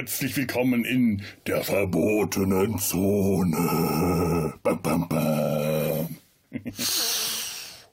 Herzlich 0.00 0.34
willkommen 0.34 0.86
in 0.86 1.20
der 1.46 1.62
verbotenen 1.62 2.78
Zone. 2.78 4.54
Bam, 4.62 4.80
bam, 4.80 5.06
bam. 5.06 6.16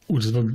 Oh, 0.07 0.17
das 0.17 0.33
war, 0.33 0.45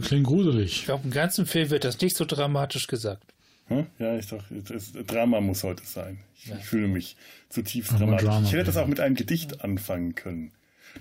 klingt 0.00 0.26
gruselig. 0.26 0.78
Ich 0.80 0.84
glaube, 0.86 1.04
im 1.04 1.12
ganzen 1.12 1.46
Film 1.46 1.70
wird 1.70 1.84
das 1.84 2.00
nicht 2.00 2.16
so 2.16 2.24
dramatisch 2.24 2.88
gesagt. 2.88 3.22
Hm? 3.68 3.86
Ja, 4.00 4.18
ich 4.18 4.26
doch, 4.26 4.42
das 4.50 4.94
Drama 5.06 5.40
muss 5.40 5.62
heute 5.62 5.84
sein. 5.86 6.18
Ich, 6.34 6.46
Ja. 6.46 6.56
ich 6.58 6.64
fühle 6.64 6.88
mich 6.88 7.16
zutiefst 7.50 7.92
Aber 7.92 8.00
dramatisch. 8.00 8.26
Drama, 8.26 8.46
ich 8.48 8.52
hätte 8.52 8.64
das 8.64 8.74
ja. 8.74 8.82
auch 8.82 8.88
mit 8.88 8.98
einem 8.98 9.14
Gedicht 9.14 9.62
anfangen 9.62 10.16
können. 10.16 10.50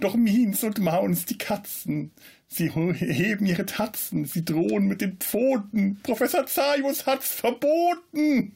Doch 0.01 0.13
Miens 0.15 0.63
und 0.63 0.77
Mauns, 0.77 1.25
die 1.25 1.39
Katzen, 1.39 2.11
sie 2.47 2.69
heben 2.69 3.47
ihre 3.47 3.65
Tatzen, 3.65 4.25
sie 4.25 4.45
drohen 4.45 4.85
mit 4.85 5.01
den 5.01 5.17
Pfoten. 5.17 5.99
Professor 6.03 6.45
Zaius 6.45 7.07
hat's 7.07 7.31
verboten. 7.31 8.51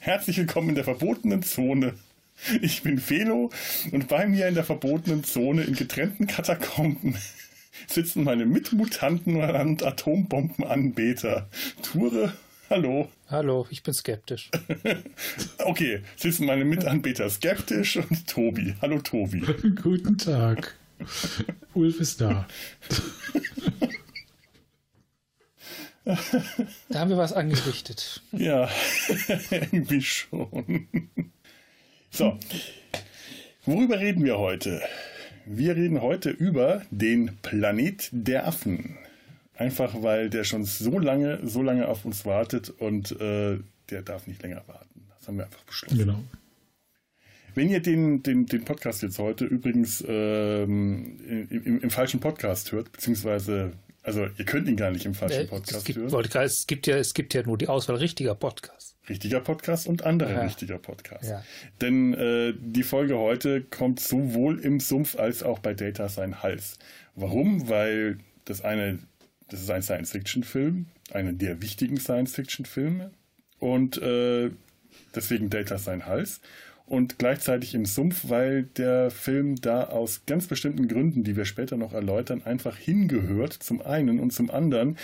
Herzlich 0.00 0.38
willkommen 0.38 0.70
in 0.70 0.74
der 0.74 0.84
verbotenen 0.84 1.42
Zone. 1.42 1.94
Ich 2.62 2.82
bin 2.82 2.98
Felo 2.98 3.50
und 3.92 4.08
bei 4.08 4.26
mir 4.26 4.48
in 4.48 4.54
der 4.54 4.64
verbotenen 4.64 5.24
Zone 5.24 5.62
in 5.62 5.74
getrennten 5.74 6.26
Katakomben 6.26 7.16
sitzen 7.86 8.24
meine 8.24 8.46
Mitmutanten 8.46 9.36
und 9.36 9.82
Atombombenanbeter. 9.82 11.48
Ture, 11.82 12.32
hallo. 12.70 13.08
Hallo, 13.28 13.66
ich 13.70 13.82
bin 13.82 13.94
skeptisch. 13.94 14.50
Okay, 15.58 16.02
sitzen 16.16 16.46
meine 16.46 16.64
Mitanbeter 16.64 17.30
skeptisch 17.30 17.96
und 17.96 18.26
Tobi. 18.26 18.74
Hallo 18.82 18.98
Tobi. 18.98 19.40
Guten 19.82 20.18
Tag. 20.18 20.76
Ulf 21.72 22.00
ist 22.00 22.20
da. 22.20 22.46
Da 26.88 26.98
haben 27.00 27.10
wir 27.10 27.16
was 27.16 27.32
angerichtet. 27.32 28.22
Ja, 28.32 28.68
irgendwie 29.50 30.02
schon. 30.02 30.86
So, 32.10 32.38
worüber 33.64 33.98
reden 33.98 34.24
wir 34.24 34.38
heute? 34.38 34.82
Wir 35.46 35.76
reden 35.76 36.00
heute 36.00 36.30
über 36.30 36.82
den 36.90 37.36
Planet 37.42 38.08
der 38.12 38.46
Affen. 38.46 38.96
Einfach 39.56 40.02
weil 40.02 40.30
der 40.30 40.44
schon 40.44 40.64
so 40.64 40.98
lange, 40.98 41.40
so 41.46 41.62
lange 41.62 41.88
auf 41.88 42.04
uns 42.04 42.24
wartet 42.26 42.70
und 42.70 43.12
äh, 43.20 43.58
der 43.90 44.02
darf 44.02 44.26
nicht 44.26 44.42
länger 44.42 44.62
warten. 44.66 45.06
Das 45.18 45.28
haben 45.28 45.36
wir 45.36 45.44
einfach 45.44 45.62
beschlossen. 45.64 45.98
Genau. 45.98 46.20
Wenn 47.54 47.68
ihr 47.68 47.80
den, 47.80 48.22
den, 48.22 48.46
den 48.46 48.64
Podcast 48.64 49.02
jetzt 49.02 49.18
heute 49.18 49.44
übrigens 49.44 50.04
ähm, 50.06 51.20
im, 51.50 51.80
im 51.80 51.90
falschen 51.90 52.18
Podcast 52.18 52.72
hört, 52.72 52.90
beziehungsweise, 52.90 53.72
also 54.04 54.26
ihr 54.38 54.44
könnt 54.44 54.68
ihn 54.68 54.76
gar 54.76 54.90
nicht 54.90 55.06
im 55.06 55.14
falschen 55.14 55.48
Podcast 55.48 55.78
es, 55.78 55.84
gibt, 55.84 55.98
hören. 55.98 56.42
es, 56.42 56.66
gibt 56.66 56.86
ja, 56.86 56.96
es 56.96 57.14
gibt 57.14 57.34
ja 57.34 57.42
nur 57.42 57.58
die 57.58 57.68
Auswahl 57.68 57.96
richtiger 57.96 58.34
Podcasts. 58.34 58.96
Richtiger 59.08 59.40
Podcast 59.40 59.86
und 59.86 60.04
anderer 60.04 60.32
Ja. 60.32 60.42
richtiger 60.42 60.78
Podcast. 60.78 61.24
Ja. 61.28 61.44
Denn 61.80 62.14
äh, 62.14 62.54
die 62.56 62.82
Folge 62.82 63.18
heute 63.18 63.62
kommt 63.62 64.00
sowohl 64.00 64.60
im 64.60 64.78
Sumpf 64.80 65.18
als 65.18 65.42
auch 65.42 65.58
bei 65.58 65.74
Data 65.74 66.08
sein 66.08 66.42
Hals. 66.42 66.78
Warum? 67.14 67.68
Weil 67.68 68.18
das 68.44 68.60
eine, 68.62 68.98
das 69.48 69.60
ist 69.62 69.70
ein 69.70 69.82
Science-Fiction-Film, 69.82 70.86
einer 71.12 71.32
der 71.32 71.60
wichtigen 71.60 71.98
Science-Fiction-Filme 71.98 73.10
und 73.58 73.98
äh, 74.00 74.50
deswegen 75.14 75.50
Data 75.50 75.78
sein 75.78 76.06
Hals. 76.06 76.40
Und 76.86 77.18
gleichzeitig 77.18 77.74
im 77.74 77.86
Sumpf, 77.86 78.28
weil 78.28 78.64
der 78.64 79.10
Film 79.10 79.56
da 79.56 79.84
aus 79.84 80.22
ganz 80.26 80.46
bestimmten 80.46 80.86
Gründen, 80.86 81.24
die 81.24 81.34
wir 81.34 81.46
später 81.46 81.78
noch 81.78 81.94
erläutern, 81.94 82.42
einfach 82.44 82.76
hingehört, 82.76 83.54
zum 83.54 83.80
einen 83.80 84.20
und 84.20 84.32
zum 84.32 84.50
anderen. 84.50 84.98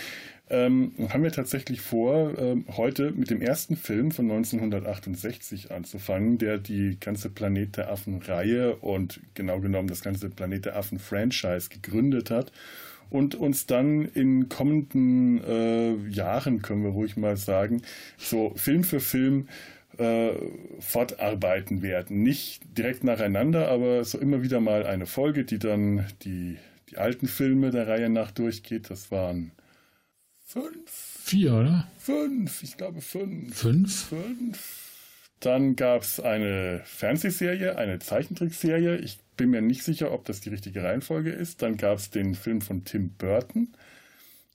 Ähm, 0.51 0.91
haben 1.09 1.23
wir 1.23 1.31
tatsächlich 1.31 1.81
vor, 1.81 2.37
ähm, 2.37 2.65
heute 2.75 3.11
mit 3.11 3.29
dem 3.29 3.41
ersten 3.41 3.77
Film 3.77 4.11
von 4.11 4.29
1968 4.29 5.71
anzufangen, 5.71 6.37
der 6.37 6.57
die 6.57 6.99
ganze 6.99 7.29
Planet 7.29 7.77
der 7.77 7.89
Affen-Reihe 7.89 8.75
und 8.75 9.21
genau 9.33 9.59
genommen 9.59 9.87
das 9.87 10.01
ganze 10.01 10.29
Planet 10.29 10.65
der 10.65 10.75
Affen-Franchise 10.75 11.69
gegründet 11.69 12.29
hat 12.29 12.51
und 13.09 13.35
uns 13.35 13.65
dann 13.65 14.05
in 14.05 14.49
kommenden 14.49 15.43
äh, 15.43 15.95
Jahren, 16.09 16.61
können 16.61 16.83
wir 16.83 16.91
ruhig 16.91 17.17
mal 17.17 17.37
sagen, 17.37 17.81
so 18.17 18.51
Film 18.55 18.83
für 18.83 18.99
Film 18.99 19.47
äh, 19.97 20.31
fortarbeiten 20.79 21.81
werden. 21.81 22.23
Nicht 22.23 22.77
direkt 22.77 23.03
nacheinander, 23.03 23.69
aber 23.69 24.03
so 24.03 24.17
immer 24.19 24.41
wieder 24.43 24.59
mal 24.59 24.85
eine 24.85 25.05
Folge, 25.05 25.45
die 25.45 25.59
dann 25.59 26.05
die, 26.23 26.57
die 26.89 26.97
alten 26.97 27.27
Filme 27.27 27.71
der 27.71 27.87
Reihe 27.87 28.09
nach 28.09 28.31
durchgeht. 28.31 28.89
Das 28.89 29.11
waren 29.11 29.51
fünf, 30.45 31.11
Vier, 31.23 31.53
oder? 31.53 31.87
fünf, 31.97 32.63
ich 32.63 32.77
glaube 32.77 33.01
fünf. 33.01 33.55
Fünf? 33.55 34.05
Fünf. 34.09 34.81
Dann 35.39 35.75
gab 35.75 36.03
es 36.03 36.19
eine 36.19 36.81
Fernsehserie, 36.85 37.77
eine 37.77 37.99
Zeichentrickserie. 37.99 38.97
Ich 38.97 39.19
bin 39.37 39.49
mir 39.49 39.61
nicht 39.61 39.83
sicher, 39.83 40.11
ob 40.11 40.25
das 40.25 40.41
die 40.41 40.49
richtige 40.49 40.83
Reihenfolge 40.83 41.31
ist. 41.31 41.61
Dann 41.61 41.77
gab 41.77 41.97
es 41.97 42.11
den 42.11 42.35
Film 42.35 42.61
von 42.61 42.85
Tim 42.85 43.09
Burton. 43.17 43.69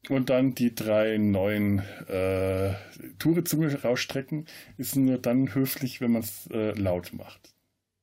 Und 0.09 0.31
dann 0.31 0.55
die 0.55 0.75
drei 0.75 1.19
neuen 1.19 1.81
äh, 2.09 2.75
Tourezunge 3.19 3.83
rausstrecken. 3.83 4.47
Ist 4.77 4.97
nur 4.97 5.19
dann 5.19 5.55
höflich, 5.55 6.01
wenn 6.01 6.13
man 6.13 6.23
es 6.23 6.49
äh, 6.53 6.73
laut 6.73 7.13
macht. 7.13 7.53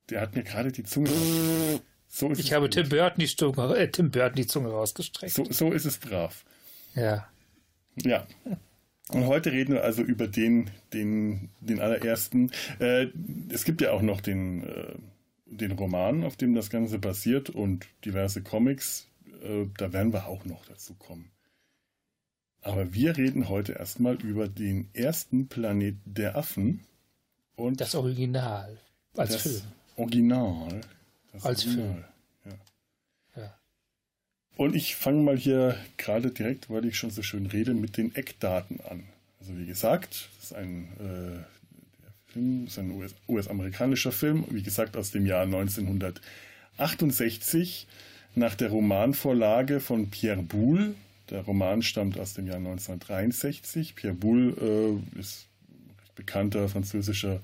Der 0.09 0.19
hat 0.21 0.35
mir 0.35 0.43
gerade 0.43 0.71
die 0.71 0.83
Zunge. 0.83 1.09
So 2.07 2.29
ist 2.29 2.39
Ich 2.39 2.53
habe. 2.53 2.69
Tim 2.69 2.89
Burton, 2.89 3.19
die 3.19 3.27
Zunge, 3.27 3.77
äh, 3.77 3.89
Tim 3.89 4.11
Burton 4.11 4.35
die 4.35 4.47
Zunge 4.47 4.69
rausgestreckt. 4.69 5.33
So, 5.33 5.45
so 5.49 5.71
ist 5.71 5.85
es 5.85 5.97
brav. 5.97 6.43
Ja. 6.93 7.27
Ja. 8.03 8.27
Und 9.09 9.27
heute 9.27 9.51
reden 9.51 9.73
wir 9.73 9.83
also 9.83 10.01
über 10.01 10.27
den, 10.27 10.69
den, 10.93 11.49
den 11.59 11.79
allerersten. 11.79 12.51
Äh, 12.79 13.07
es 13.49 13.65
gibt 13.65 13.81
ja 13.81 13.91
auch 13.91 14.01
noch 14.01 14.21
den, 14.21 14.63
äh, 14.63 14.93
den 15.45 15.71
Roman, 15.71 16.23
auf 16.23 16.35
dem 16.35 16.55
das 16.55 16.69
Ganze 16.69 16.99
basiert 16.99 17.49
und 17.49 17.87
diverse 18.05 18.41
Comics. 18.41 19.07
Äh, 19.43 19.65
da 19.77 19.93
werden 19.93 20.13
wir 20.13 20.27
auch 20.27 20.45
noch 20.45 20.65
dazu 20.65 20.95
kommen. 20.95 21.31
Aber 22.63 22.93
wir 22.93 23.17
reden 23.17 23.49
heute 23.49 23.73
erstmal 23.73 24.15
über 24.15 24.47
den 24.47 24.87
ersten 24.93 25.47
Planet 25.47 25.95
der 26.05 26.37
Affen 26.37 26.79
und 27.55 27.81
Das 27.81 27.93
Original. 27.93 28.79
Als 29.15 29.33
das 29.33 29.41
Film. 29.41 29.61
Original. 29.97 30.81
Das 31.33 31.45
Als 31.45 31.65
Original. 31.65 32.07
Ja. 33.35 33.59
Und 34.55 34.75
ich 34.75 34.95
fange 34.95 35.21
mal 35.21 35.37
hier 35.37 35.75
gerade 35.97 36.31
direkt, 36.31 36.69
weil 36.69 36.85
ich 36.85 36.97
schon 36.97 37.11
so 37.11 37.21
schön 37.21 37.47
rede, 37.47 37.73
mit 37.73 37.97
den 37.97 38.15
Eckdaten 38.15 38.79
an. 38.89 39.03
Also 39.39 39.57
wie 39.57 39.65
gesagt, 39.65 40.29
das 40.37 40.45
ist 40.45 40.55
ein, 40.55 40.87
äh, 40.99 41.43
Film, 42.31 42.67
ist 42.67 42.79
ein 42.79 42.91
US 42.91 43.13
US-amerikanischer 43.27 44.13
Film, 44.13 44.45
wie 44.49 44.63
gesagt 44.63 44.95
aus 44.95 45.11
dem 45.11 45.25
Jahr 45.25 45.43
1968 45.43 47.87
nach 48.35 48.55
der 48.55 48.69
Romanvorlage 48.69 49.81
von 49.81 50.09
Pierre 50.09 50.41
Boulle. 50.41 50.95
Der 51.29 51.41
Roman 51.41 51.81
stammt 51.81 52.19
aus 52.19 52.33
dem 52.33 52.47
Jahr 52.47 52.57
1963. 52.57 53.95
Pierre 53.95 54.15
Boulle 54.15 55.01
äh, 55.15 55.19
ist 55.19 55.47
ein 55.69 55.95
bekannter 56.15 56.67
französischer 56.69 57.41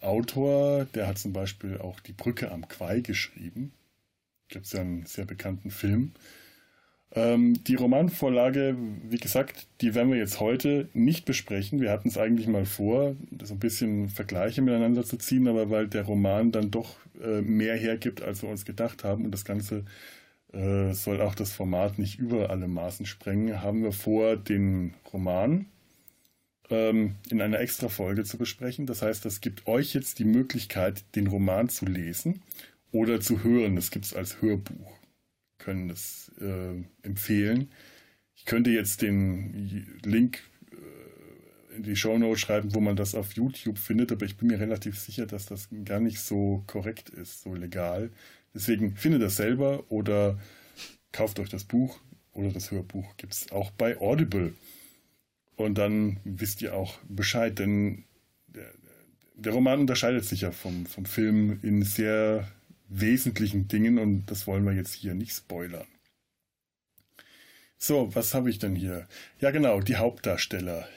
Autor. 0.00 0.86
Der 0.94 1.06
hat 1.06 1.18
zum 1.18 1.32
Beispiel 1.32 1.78
auch 1.78 2.00
Die 2.00 2.12
Brücke 2.12 2.50
am 2.50 2.68
Quai 2.68 3.00
geschrieben 3.00 3.72
gibt 4.50 4.66
es 4.66 4.72
ja 4.72 4.80
einen 4.80 5.06
sehr 5.06 5.24
bekannten 5.24 5.70
Film. 5.70 6.12
Ähm, 7.12 7.64
die 7.64 7.74
Romanvorlage, 7.74 8.76
wie 9.08 9.16
gesagt, 9.16 9.66
die 9.80 9.94
werden 9.94 10.12
wir 10.12 10.18
jetzt 10.18 10.38
heute 10.38 10.88
nicht 10.92 11.24
besprechen. 11.24 11.80
Wir 11.80 11.90
hatten 11.90 12.08
es 12.08 12.18
eigentlich 12.18 12.46
mal 12.46 12.66
vor, 12.66 13.16
so 13.42 13.54
ein 13.54 13.58
bisschen 13.58 14.08
Vergleiche 14.08 14.62
miteinander 14.62 15.04
zu 15.04 15.16
ziehen, 15.16 15.48
aber 15.48 15.70
weil 15.70 15.88
der 15.88 16.04
Roman 16.04 16.52
dann 16.52 16.70
doch 16.70 16.96
äh, 17.20 17.40
mehr 17.40 17.76
hergibt, 17.76 18.22
als 18.22 18.42
wir 18.42 18.48
uns 18.48 18.64
gedacht 18.64 19.02
haben 19.02 19.24
und 19.24 19.32
das 19.32 19.44
Ganze 19.44 19.84
äh, 20.52 20.92
soll 20.92 21.20
auch 21.20 21.34
das 21.34 21.52
Format 21.52 21.98
nicht 21.98 22.18
über 22.18 22.50
alle 22.50 22.68
Maßen 22.68 23.06
sprengen, 23.06 23.62
haben 23.62 23.82
wir 23.82 23.92
vor, 23.92 24.36
den 24.36 24.94
Roman 25.12 25.66
ähm, 26.70 27.16
in 27.30 27.40
einer 27.40 27.60
extra 27.60 27.88
Folge 27.88 28.24
zu 28.24 28.38
besprechen. 28.38 28.86
Das 28.86 29.02
heißt, 29.02 29.24
das 29.24 29.40
gibt 29.40 29.66
euch 29.66 29.94
jetzt 29.94 30.18
die 30.18 30.24
Möglichkeit, 30.24 31.04
den 31.14 31.26
Roman 31.26 31.68
zu 31.68 31.86
lesen 31.86 32.42
oder 32.92 33.20
zu 33.20 33.44
hören. 33.44 33.76
Das 33.76 33.90
gibt 33.90 34.06
es 34.06 34.14
als 34.14 34.40
Hörbuch. 34.40 34.98
Können 35.58 35.88
das 35.88 36.32
äh, 36.40 36.82
empfehlen. 37.02 37.70
Ich 38.34 38.44
könnte 38.46 38.70
jetzt 38.70 39.02
den 39.02 40.00
Link 40.02 40.40
äh, 40.72 41.76
in 41.76 41.82
die 41.82 41.96
Shownote 41.96 42.38
schreiben, 42.38 42.74
wo 42.74 42.80
man 42.80 42.96
das 42.96 43.14
auf 43.14 43.34
YouTube 43.34 43.78
findet, 43.78 44.10
aber 44.12 44.24
ich 44.24 44.36
bin 44.36 44.48
mir 44.48 44.58
relativ 44.58 44.98
sicher, 44.98 45.26
dass 45.26 45.46
das 45.46 45.68
gar 45.84 46.00
nicht 46.00 46.20
so 46.20 46.64
korrekt 46.66 47.10
ist, 47.10 47.42
so 47.42 47.54
legal. 47.54 48.10
Deswegen 48.54 48.96
findet 48.96 49.22
das 49.22 49.36
selber 49.36 49.84
oder 49.90 50.38
kauft 51.12 51.38
euch 51.38 51.48
das 51.48 51.64
Buch 51.64 51.98
oder 52.32 52.50
das 52.50 52.70
Hörbuch. 52.70 53.16
Gibt 53.16 53.34
es 53.34 53.52
auch 53.52 53.70
bei 53.70 53.98
Audible. 54.00 54.54
Und 55.56 55.76
dann 55.78 56.20
wisst 56.24 56.62
ihr 56.62 56.74
auch 56.74 56.98
Bescheid, 57.08 57.58
denn 57.58 58.04
der, 58.48 58.72
der 59.34 59.52
Roman 59.52 59.80
unterscheidet 59.80 60.24
sich 60.24 60.42
ja 60.42 60.52
vom, 60.52 60.86
vom 60.86 61.04
Film 61.04 61.60
in 61.62 61.82
sehr 61.82 62.48
wesentlichen 62.88 63.68
Dingen 63.68 63.98
und 63.98 64.26
das 64.26 64.46
wollen 64.46 64.64
wir 64.64 64.72
jetzt 64.72 64.94
hier 64.94 65.14
nicht 65.14 65.32
spoilern. 65.32 65.86
So, 67.78 68.14
was 68.14 68.34
habe 68.34 68.50
ich 68.50 68.58
denn 68.58 68.76
hier? 68.76 69.06
Ja, 69.40 69.50
genau, 69.50 69.80
die 69.80 69.96
Hauptdarsteller. 69.96 70.88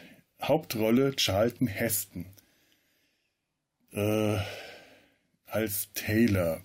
Hauptrolle 0.42 1.16
Charlton 1.16 1.68
Heston. 1.68 2.26
äh, 3.94 4.38
als 5.46 5.90
Taylor. 5.94 6.62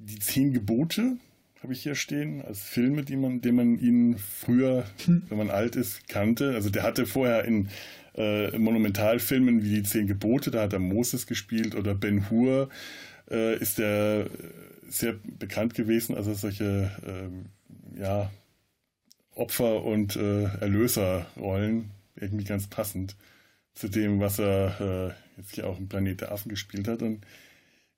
Die 0.00 0.18
zehn 0.18 0.52
Gebote 0.52 1.18
habe 1.62 1.74
ich 1.74 1.82
hier 1.82 1.94
stehen, 1.94 2.42
als 2.42 2.62
Filme, 2.62 3.04
die 3.04 3.16
man, 3.16 3.42
den 3.42 3.54
man 3.54 3.78
ihn 3.78 4.16
früher, 4.16 4.84
hm. 5.04 5.22
wenn 5.28 5.38
man 5.38 5.50
alt 5.50 5.76
ist, 5.76 6.08
kannte. 6.08 6.54
Also 6.54 6.70
der 6.70 6.82
hatte 6.82 7.04
vorher 7.04 7.44
in 7.44 7.68
äh, 8.16 8.56
Monumentalfilmen 8.58 9.62
wie 9.62 9.76
die 9.76 9.82
Zehn 9.82 10.06
Gebote, 10.06 10.50
da 10.50 10.62
hat 10.62 10.72
er 10.72 10.78
Moses 10.78 11.26
gespielt 11.26 11.74
oder 11.74 11.94
Ben 11.94 12.30
Hur 12.30 12.70
äh, 13.30 13.56
ist 13.58 13.78
er 13.78 14.26
sehr 14.88 15.14
bekannt 15.38 15.74
gewesen, 15.74 16.16
also 16.16 16.34
solche 16.34 16.90
äh, 17.06 18.00
ja, 18.00 18.30
Opfer- 19.34 19.84
und 19.84 20.16
äh, 20.16 20.44
Erlöserrollen, 20.60 21.90
irgendwie 22.16 22.44
ganz 22.44 22.66
passend 22.66 23.16
zu 23.74 23.88
dem, 23.88 24.18
was 24.18 24.38
er 24.38 24.80
äh, 24.80 25.40
jetzt 25.40 25.54
hier 25.54 25.68
auch 25.68 25.78
im 25.78 25.88
Planet 25.88 26.22
der 26.22 26.32
Affen 26.32 26.48
gespielt 26.48 26.88
hat. 26.88 27.02
Und 27.02 27.24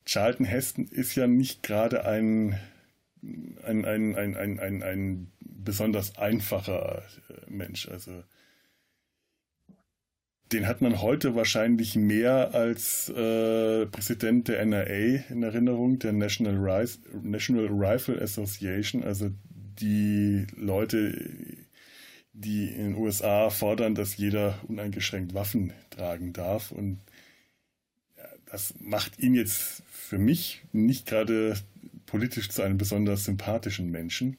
Charlton 0.04 0.46
Heston 0.46 0.86
ist 0.86 1.14
ja 1.14 1.26
nicht 1.26 1.62
gerade 1.62 2.04
ein 2.04 2.58
ein, 3.22 3.84
ein, 3.84 4.16
ein, 4.16 4.36
ein, 4.36 4.58
ein, 4.58 4.82
ein 4.82 5.32
besonders 5.40 6.16
einfacher 6.16 7.02
äh, 7.28 7.50
Mensch. 7.50 7.88
Also 7.88 8.24
den 10.52 10.66
hat 10.66 10.82
man 10.82 11.00
heute 11.00 11.34
wahrscheinlich 11.34 11.96
mehr 11.96 12.54
als 12.54 13.08
äh, 13.08 13.86
Präsident 13.86 14.48
der 14.48 14.64
NRA 14.66 15.22
in 15.30 15.42
Erinnerung, 15.42 15.98
der 15.98 16.12
National, 16.12 16.56
Rise, 16.56 16.98
National 17.22 17.68
Rifle 17.68 18.20
Association, 18.20 19.02
also 19.02 19.30
die 19.44 20.46
Leute, 20.54 21.16
die 22.34 22.66
in 22.66 22.92
den 22.92 22.94
USA 22.96 23.48
fordern, 23.50 23.94
dass 23.94 24.16
jeder 24.16 24.58
uneingeschränkt 24.68 25.32
Waffen 25.32 25.72
tragen 25.90 26.32
darf. 26.32 26.70
Und 26.70 27.00
ja, 28.18 28.24
das 28.46 28.74
macht 28.78 29.18
ihn 29.18 29.34
jetzt 29.34 29.82
für 30.12 30.18
mich 30.18 30.62
nicht 30.72 31.06
gerade 31.06 31.56
politisch 32.04 32.50
zu 32.50 32.60
einem 32.60 32.76
besonders 32.76 33.24
sympathischen 33.24 33.90
Menschen. 33.90 34.36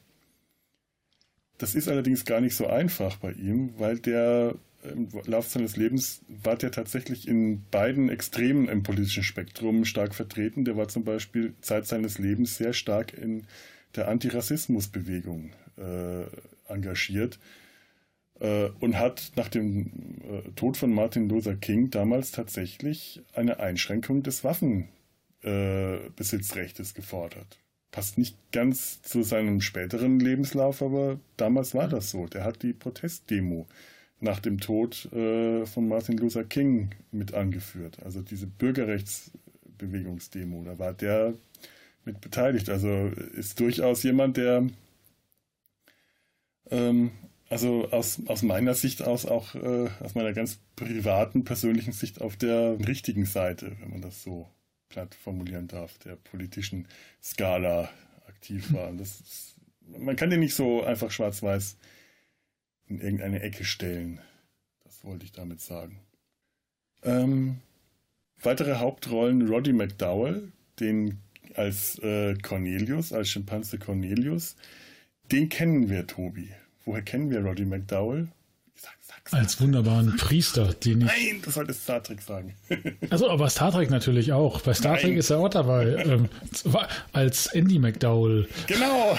Das 1.57 1.73
ist 1.73 1.89
allerdings 1.89 2.25
gar 2.25 2.41
nicht 2.41 2.55
so 2.55 2.67
einfach 2.67 3.17
bei 3.17 3.31
ihm, 3.31 3.73
weil 3.79 3.97
der 3.97 4.53
im 4.83 5.09
Laufe 5.25 5.49
seines 5.49 5.75
Lebens 5.75 6.21
war 6.27 6.57
der 6.57 6.69
tatsächlich 6.69 7.27
in 7.27 7.63
beiden 7.71 8.09
Extremen 8.09 8.67
im 8.67 8.83
politischen 8.83 9.23
Spektrum 9.23 9.83
stark 9.83 10.13
vertreten. 10.13 10.63
Der 10.63 10.77
war 10.77 10.89
zum 10.89 11.05
Beispiel 11.05 11.55
Zeit 11.61 11.87
seines 11.87 12.19
Lebens 12.19 12.55
sehr 12.55 12.73
stark 12.73 13.11
in 13.17 13.47
der 13.95 14.09
Antirassismusbewegung 14.09 15.53
äh, 15.77 16.71
engagiert 16.71 17.39
äh, 18.39 18.69
und 18.79 18.99
hat 18.99 19.31
nach 19.37 19.49
dem 19.49 19.87
äh, 20.21 20.51
Tod 20.55 20.77
von 20.77 20.93
Martin 20.93 21.29
Luther 21.29 21.55
King 21.55 21.89
damals 21.89 22.29
tatsächlich 22.29 23.23
eine 23.33 23.59
Einschränkung 23.59 24.21
des 24.21 24.43
Waffenbesitzrechtes 24.43 25.01
äh, 25.43 25.99
gefordert 26.93 27.59
passt 27.93 28.17
nicht 28.17 28.35
ganz 28.51 29.01
zu 29.03 29.23
seinem 29.23 29.61
späteren 29.61 30.19
Lebenslauf, 30.19 30.81
aber 30.81 31.17
damals 31.37 31.73
war 31.75 31.87
das 31.87 32.09
so. 32.09 32.25
Der 32.25 32.43
hat 32.43 32.63
die 32.63 32.73
Protestdemo 32.73 33.67
nach 34.19 34.39
dem 34.39 34.59
Tod 34.59 35.05
äh, 35.13 35.67
von 35.67 35.87
Martin 35.87 36.17
Luther 36.17 36.43
King 36.43 36.89
mit 37.11 37.35
angeführt. 37.35 37.99
Also 38.03 38.21
diese 38.21 38.47
Bürgerrechtsbewegungsdemo, 38.47 40.63
da 40.63 40.79
war 40.79 40.93
der 40.93 41.35
mit 42.03 42.19
beteiligt. 42.19 42.67
Also 42.69 43.11
ist 43.35 43.59
durchaus 43.59 44.01
jemand, 44.01 44.37
der 44.37 44.65
ähm, 46.71 47.11
also 47.47 47.91
aus, 47.91 48.19
aus 48.25 48.41
meiner 48.41 48.73
Sicht 48.73 49.03
aus 49.03 49.27
auch 49.27 49.53
äh, 49.53 49.89
aus 49.99 50.15
meiner 50.15 50.33
ganz 50.33 50.57
privaten, 50.75 51.43
persönlichen 51.43 51.93
Sicht 51.93 52.21
auf 52.21 52.37
der 52.37 52.79
richtigen 52.87 53.25
Seite, 53.25 53.73
wenn 53.81 53.91
man 53.91 54.01
das 54.01 54.23
so 54.23 54.49
platt 54.93 55.15
formulieren 55.15 55.67
darf, 55.67 55.97
der 55.99 56.15
politischen 56.15 56.87
Skala 57.21 57.89
aktiv 58.27 58.71
war. 58.73 58.93
Ist, 58.99 59.55
man 59.97 60.15
kann 60.15 60.29
den 60.29 60.39
nicht 60.39 60.53
so 60.53 60.83
einfach 60.83 61.09
schwarz-weiß 61.09 61.77
in 62.87 63.01
irgendeine 63.01 63.41
Ecke 63.41 63.65
stellen. 63.65 64.21
Das 64.83 65.03
wollte 65.03 65.25
ich 65.25 65.31
damit 65.31 65.61
sagen. 65.61 65.99
Ähm, 67.01 67.57
weitere 68.39 68.75
Hauptrollen 68.75 69.47
Roddy 69.47 69.73
McDowell, 69.73 70.51
den 70.79 71.19
als 71.55 71.97
äh, 71.99 72.35
Cornelius, 72.35 73.13
als 73.13 73.29
Schimpanse 73.29 73.79
Cornelius. 73.79 74.55
Den 75.31 75.49
kennen 75.49 75.89
wir, 75.89 76.05
Tobi. 76.05 76.49
Woher 76.85 77.01
kennen 77.01 77.31
wir 77.31 77.43
Roddy 77.43 77.65
McDowell? 77.65 78.27
Sag, 78.75 78.91
sag, 79.01 79.29
sag, 79.29 79.39
Als 79.39 79.61
wunderbaren 79.61 80.15
Priester, 80.17 80.73
den 80.73 81.01
ich. 81.01 81.07
Nein, 81.07 81.41
du 81.43 81.51
solltest 81.51 81.83
Star 81.83 82.03
Trek 82.03 82.21
sagen. 82.21 82.55
also, 83.09 83.29
aber 83.29 83.49
Star 83.49 83.71
Trek 83.71 83.89
natürlich 83.89 84.33
auch. 84.33 84.61
Bei 84.61 84.73
Star 84.73 84.93
Nein. 84.93 85.01
Trek 85.01 85.17
ist 85.17 85.29
er 85.29 85.39
auch 85.39 85.49
dabei. 85.49 85.95
Ähm, 86.05 86.29
als 87.13 87.47
Andy 87.47 87.79
McDowell. 87.79 88.47
Genau. 88.67 89.17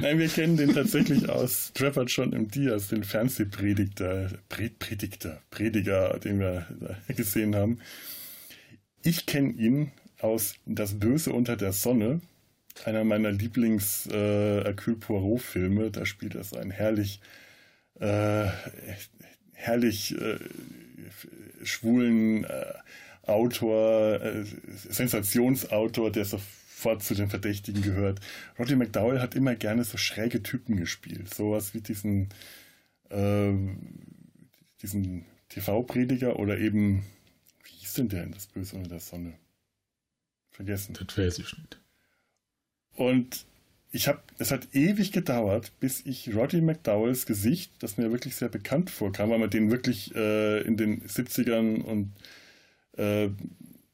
Nein, 0.00 0.18
wir 0.18 0.28
kennen 0.28 0.56
den 0.56 0.74
tatsächlich 0.74 1.28
aus 1.28 1.72
Trevor 1.74 2.04
John 2.04 2.32
M. 2.32 2.48
Diaz, 2.48 2.88
den 2.88 3.04
Fernsehpredigter, 3.04 4.30
Predigter, 4.48 5.40
Prediger, 5.50 6.18
den 6.18 6.40
wir 6.40 6.66
gesehen 7.08 7.54
haben. 7.54 7.78
Ich 9.02 9.26
kenne 9.26 9.52
ihn 9.52 9.92
aus 10.20 10.54
Das 10.66 10.98
Böse 10.98 11.32
unter 11.32 11.56
der 11.56 11.72
Sonne, 11.72 12.20
einer 12.84 13.04
meiner 13.04 13.30
Lieblings 13.30 14.06
äh, 14.06 14.72
Poirot-Filme. 14.74 15.90
Da 15.90 16.06
spielt 16.06 16.34
er 16.34 16.44
so 16.44 16.56
einen 16.56 16.70
herrlich, 16.70 17.20
äh, 18.00 18.46
herrlich 19.52 20.16
äh, 20.18 20.38
schwulen 21.62 22.44
äh, 22.44 22.72
Autor, 23.22 24.20
äh, 24.20 24.44
Sensationsautor, 24.74 26.10
der 26.10 26.24
sofort 26.24 27.02
zu 27.02 27.14
den 27.14 27.28
Verdächtigen 27.30 27.82
gehört. 27.82 28.20
Roddy 28.58 28.74
McDowell 28.74 29.20
hat 29.20 29.34
immer 29.34 29.54
gerne 29.54 29.84
so 29.84 29.96
schräge 29.96 30.42
Typen 30.42 30.76
gespielt. 30.76 31.32
Sowas 31.32 31.74
wie 31.74 31.80
diesen, 31.80 32.30
äh, 33.10 33.52
diesen 34.82 35.26
TV-Prediger 35.50 36.38
oder 36.38 36.58
eben, 36.58 37.04
wie 37.64 37.72
hieß 37.80 37.94
denn 37.94 38.08
der 38.08 38.24
in 38.24 38.32
Das 38.32 38.46
Böse 38.46 38.76
unter 38.76 38.90
der 38.90 39.00
Sonne? 39.00 39.34
Vergessen. 40.50 40.94
Das 40.94 41.16
weiß 41.16 41.38
ich 41.38 41.56
nicht. 41.56 41.81
Und 43.02 43.46
ich 43.90 44.06
habe, 44.06 44.20
es 44.38 44.52
hat 44.52 44.76
ewig 44.76 45.10
gedauert, 45.10 45.72
bis 45.80 46.06
ich 46.06 46.32
Roddy 46.36 46.60
McDowells 46.60 47.26
Gesicht, 47.26 47.72
das 47.80 47.96
mir 47.96 48.12
wirklich 48.12 48.36
sehr 48.36 48.48
bekannt 48.48 48.90
vorkam, 48.90 49.30
weil 49.30 49.40
man 49.40 49.50
den 49.50 49.72
wirklich 49.72 50.14
äh, 50.14 50.60
in 50.60 50.76
den 50.76 51.02
70ern 51.02 51.82
und 51.82 52.12
äh, 52.96 53.24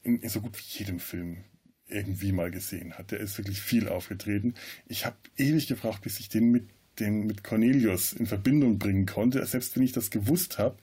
in, 0.02 0.20
in, 0.20 0.28
so 0.28 0.42
gut 0.42 0.58
wie 0.58 0.78
jedem 0.78 1.00
Film 1.00 1.38
irgendwie 1.86 2.32
mal 2.32 2.50
gesehen 2.50 2.98
hat. 2.98 3.10
Der 3.10 3.20
ist 3.20 3.38
wirklich 3.38 3.62
viel 3.62 3.88
aufgetreten. 3.88 4.52
Ich 4.88 5.06
habe 5.06 5.16
ewig 5.38 5.68
gebraucht, 5.68 6.02
bis 6.02 6.20
ich 6.20 6.28
den 6.28 6.50
mit, 6.50 6.68
den 6.98 7.26
mit 7.26 7.42
Cornelius 7.42 8.12
in 8.12 8.26
Verbindung 8.26 8.78
bringen 8.78 9.06
konnte, 9.06 9.44
selbst 9.46 9.74
wenn 9.74 9.84
ich 9.84 9.92
das 9.92 10.10
gewusst 10.10 10.58
habe. 10.58 10.76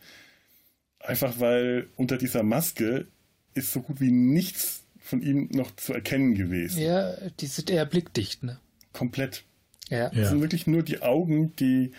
Einfach 0.97 1.39
weil 1.39 1.89
unter 1.95 2.17
dieser 2.17 2.41
Maske 2.41 3.05
ist 3.53 3.71
so 3.71 3.81
gut 3.81 4.01
wie 4.01 4.11
nichts 4.11 4.84
von 5.05 5.21
ihm 5.21 5.49
noch 5.51 5.75
zu 5.75 5.93
erkennen 5.93 6.33
gewesen. 6.35 6.81
Ja, 6.81 7.13
die 7.39 7.45
sind 7.45 7.69
eher 7.69 7.85
blickdicht, 7.85 8.43
ne? 8.43 8.59
Komplett. 8.91 9.43
Ja. 9.89 10.09
Das 10.09 10.29
sind 10.29 10.41
wirklich 10.41 10.65
nur 10.65 10.81
die 10.81 11.03
Augen, 11.03 11.55
die 11.57 11.91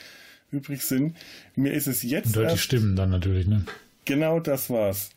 übrig 0.51 0.83
sind. 0.83 1.17
Mir 1.55 1.73
ist 1.73 1.87
es 1.87 2.03
jetzt. 2.03 2.37
Und 2.37 2.51
die 2.51 2.59
Stimmen 2.59 2.97
dann 2.97 3.11
natürlich, 3.11 3.47
ne? 3.47 3.65
Genau 4.05 4.41
das 4.41 4.71
war's. 4.71 5.11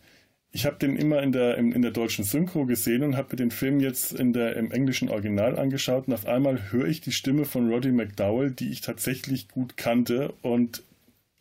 Ich 0.51 0.65
habe 0.65 0.77
den 0.77 0.95
immer 0.95 1.21
in 1.21 1.31
der, 1.31 1.57
in, 1.57 1.71
in, 1.71 1.81
der 1.81 1.91
deutschen 1.91 2.23
Synchro 2.23 2.65
gesehen 2.65 3.03
und 3.03 3.15
habe 3.15 3.29
mir 3.31 3.37
den 3.37 3.51
Film 3.51 3.79
jetzt 3.79 4.13
in 4.13 4.33
der, 4.33 4.55
im 4.55 4.71
englischen 4.71 5.09
Original 5.09 5.57
angeschaut 5.57 6.07
und 6.07 6.13
auf 6.13 6.25
einmal 6.25 6.71
höre 6.71 6.87
ich 6.87 7.01
die 7.01 7.11
Stimme 7.11 7.45
von 7.45 7.69
Roddy 7.69 7.91
McDowell, 7.91 8.51
die 8.51 8.69
ich 8.69 8.81
tatsächlich 8.81 9.47
gut 9.47 9.77
kannte 9.77 10.33
und 10.41 10.81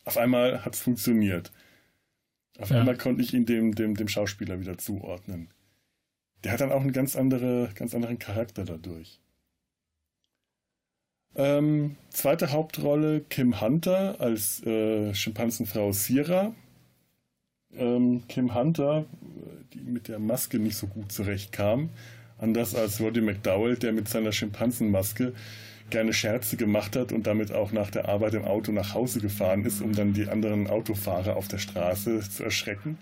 auf 0.05 0.17
einmal 0.17 0.63
hat 0.63 0.75
es 0.75 0.81
funktioniert. 0.81 1.51
Auf 2.59 2.69
ja. 2.69 2.79
einmal 2.79 2.97
konnte 2.97 3.23
ich 3.23 3.33
ihn 3.33 3.47
dem, 3.47 3.73
dem, 3.73 3.95
dem 3.95 4.07
Schauspieler 4.07 4.59
wieder 4.59 4.77
zuordnen 4.77 5.49
der 6.43 6.53
hat 6.53 6.61
dann 6.61 6.71
auch 6.71 6.81
einen 6.81 6.93
ganz, 6.93 7.15
andere, 7.15 7.69
ganz 7.75 7.93
anderen 7.93 8.19
Charakter 8.19 8.63
dadurch. 8.63 9.19
Ähm, 11.35 11.95
zweite 12.09 12.51
Hauptrolle 12.51 13.21
Kim 13.21 13.61
Hunter 13.61 14.19
als 14.19 14.65
äh, 14.65 15.13
Schimpansenfrau 15.13 15.91
Sira. 15.91 16.53
Ähm, 17.73 18.23
Kim 18.27 18.55
Hunter, 18.55 19.05
die 19.73 19.81
mit 19.81 20.07
der 20.07 20.19
Maske 20.19 20.59
nicht 20.59 20.75
so 20.75 20.87
gut 20.87 21.11
zurechtkam, 21.11 21.89
anders 22.39 22.73
als 22.73 22.99
Roddy 22.99 23.21
McDowell, 23.21 23.77
der 23.77 23.93
mit 23.93 24.07
seiner 24.07 24.31
Schimpansenmaske 24.31 25.33
gerne 25.91 26.13
Scherze 26.13 26.57
gemacht 26.57 26.95
hat 26.95 27.11
und 27.11 27.27
damit 27.27 27.51
auch 27.51 27.71
nach 27.71 27.91
der 27.91 28.09
Arbeit 28.09 28.33
im 28.33 28.45
Auto 28.45 28.71
nach 28.71 28.93
Hause 28.93 29.19
gefahren 29.19 29.65
ist, 29.65 29.81
um 29.81 29.93
dann 29.93 30.13
die 30.13 30.27
anderen 30.27 30.67
Autofahrer 30.67 31.35
auf 31.35 31.47
der 31.47 31.57
Straße 31.57 32.21
zu 32.21 32.43
erschrecken 32.43 32.97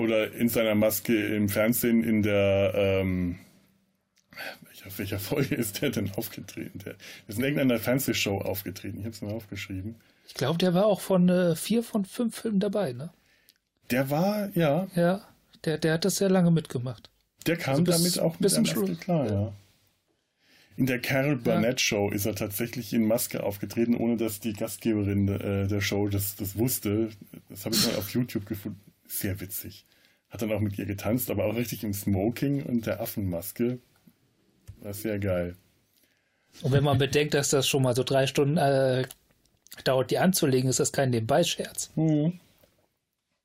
oder 0.00 0.32
in 0.32 0.48
seiner 0.48 0.74
Maske 0.74 1.14
im 1.14 1.48
Fernsehen 1.48 2.02
in 2.02 2.22
der 2.22 2.72
ähm, 2.74 3.38
welcher, 4.62 4.98
welcher 4.98 5.18
Folge 5.18 5.54
ist 5.54 5.82
der 5.82 5.90
denn 5.90 6.10
aufgetreten? 6.16 6.80
Der, 6.84 6.94
ist 7.28 7.38
in 7.38 7.44
irgendeiner 7.44 7.78
Fernsehshow 7.78 8.38
aufgetreten. 8.38 8.98
Ich 8.98 9.04
habe 9.04 9.14
es 9.14 9.22
mir 9.22 9.32
aufgeschrieben. 9.32 9.96
Ich 10.26 10.34
glaube, 10.34 10.58
der 10.58 10.74
war 10.74 10.86
auch 10.86 11.00
von 11.00 11.28
äh, 11.28 11.54
vier 11.54 11.82
von 11.82 12.04
fünf 12.04 12.40
Filmen 12.40 12.60
dabei, 12.60 12.92
ne? 12.92 13.10
Der 13.90 14.10
war, 14.10 14.48
ja. 14.56 14.86
Ja, 14.94 15.26
der, 15.64 15.78
der 15.78 15.94
hat 15.94 16.04
das 16.04 16.16
sehr 16.16 16.30
lange 16.30 16.50
mitgemacht. 16.50 17.10
Der 17.46 17.56
kam 17.56 17.72
also 17.72 17.84
bis, 17.84 17.96
damit 17.96 18.18
auch 18.20 18.38
mit 18.38 18.50
zum 18.50 18.64
Schluss. 18.64 19.00
klar, 19.00 19.30
ja. 19.30 19.52
In 20.76 20.86
der 20.86 21.00
Carol 21.00 21.36
Burnett 21.36 21.80
ja. 21.80 21.84
Show 21.84 22.10
ist 22.10 22.24
er 22.24 22.34
tatsächlich 22.34 22.94
in 22.94 23.04
Maske 23.04 23.42
aufgetreten, 23.42 23.96
ohne 23.96 24.16
dass 24.16 24.40
die 24.40 24.54
Gastgeberin 24.54 25.28
äh, 25.28 25.66
der 25.66 25.80
Show 25.80 26.08
das, 26.08 26.36
das 26.36 26.56
wusste. 26.56 27.10
Das 27.48 27.66
habe 27.66 27.74
ich 27.74 27.86
mal 27.86 27.96
auf 27.96 28.10
YouTube 28.10 28.46
gefunden. 28.46 28.80
Sehr 29.10 29.40
witzig. 29.40 29.84
Hat 30.30 30.40
dann 30.40 30.52
auch 30.52 30.60
mit 30.60 30.78
ihr 30.78 30.86
getanzt, 30.86 31.30
aber 31.30 31.44
auch 31.44 31.56
richtig 31.56 31.82
im 31.82 31.92
Smoking 31.92 32.62
und 32.62 32.86
der 32.86 33.00
Affenmaske. 33.00 33.80
War 34.80 34.94
sehr 34.94 35.18
geil. 35.18 35.56
Und 36.62 36.70
wenn 36.70 36.84
man 36.84 36.96
bedenkt, 36.96 37.34
dass 37.34 37.50
das 37.50 37.66
schon 37.66 37.82
mal 37.82 37.96
so 37.96 38.04
drei 38.04 38.28
Stunden 38.28 38.56
äh, 38.56 39.04
dauert, 39.82 40.12
die 40.12 40.18
anzulegen, 40.18 40.70
ist 40.70 40.78
das 40.78 40.92
kein 40.92 41.10
Nebenbei-Scherz. 41.10 41.90
Mhm. 41.96 42.38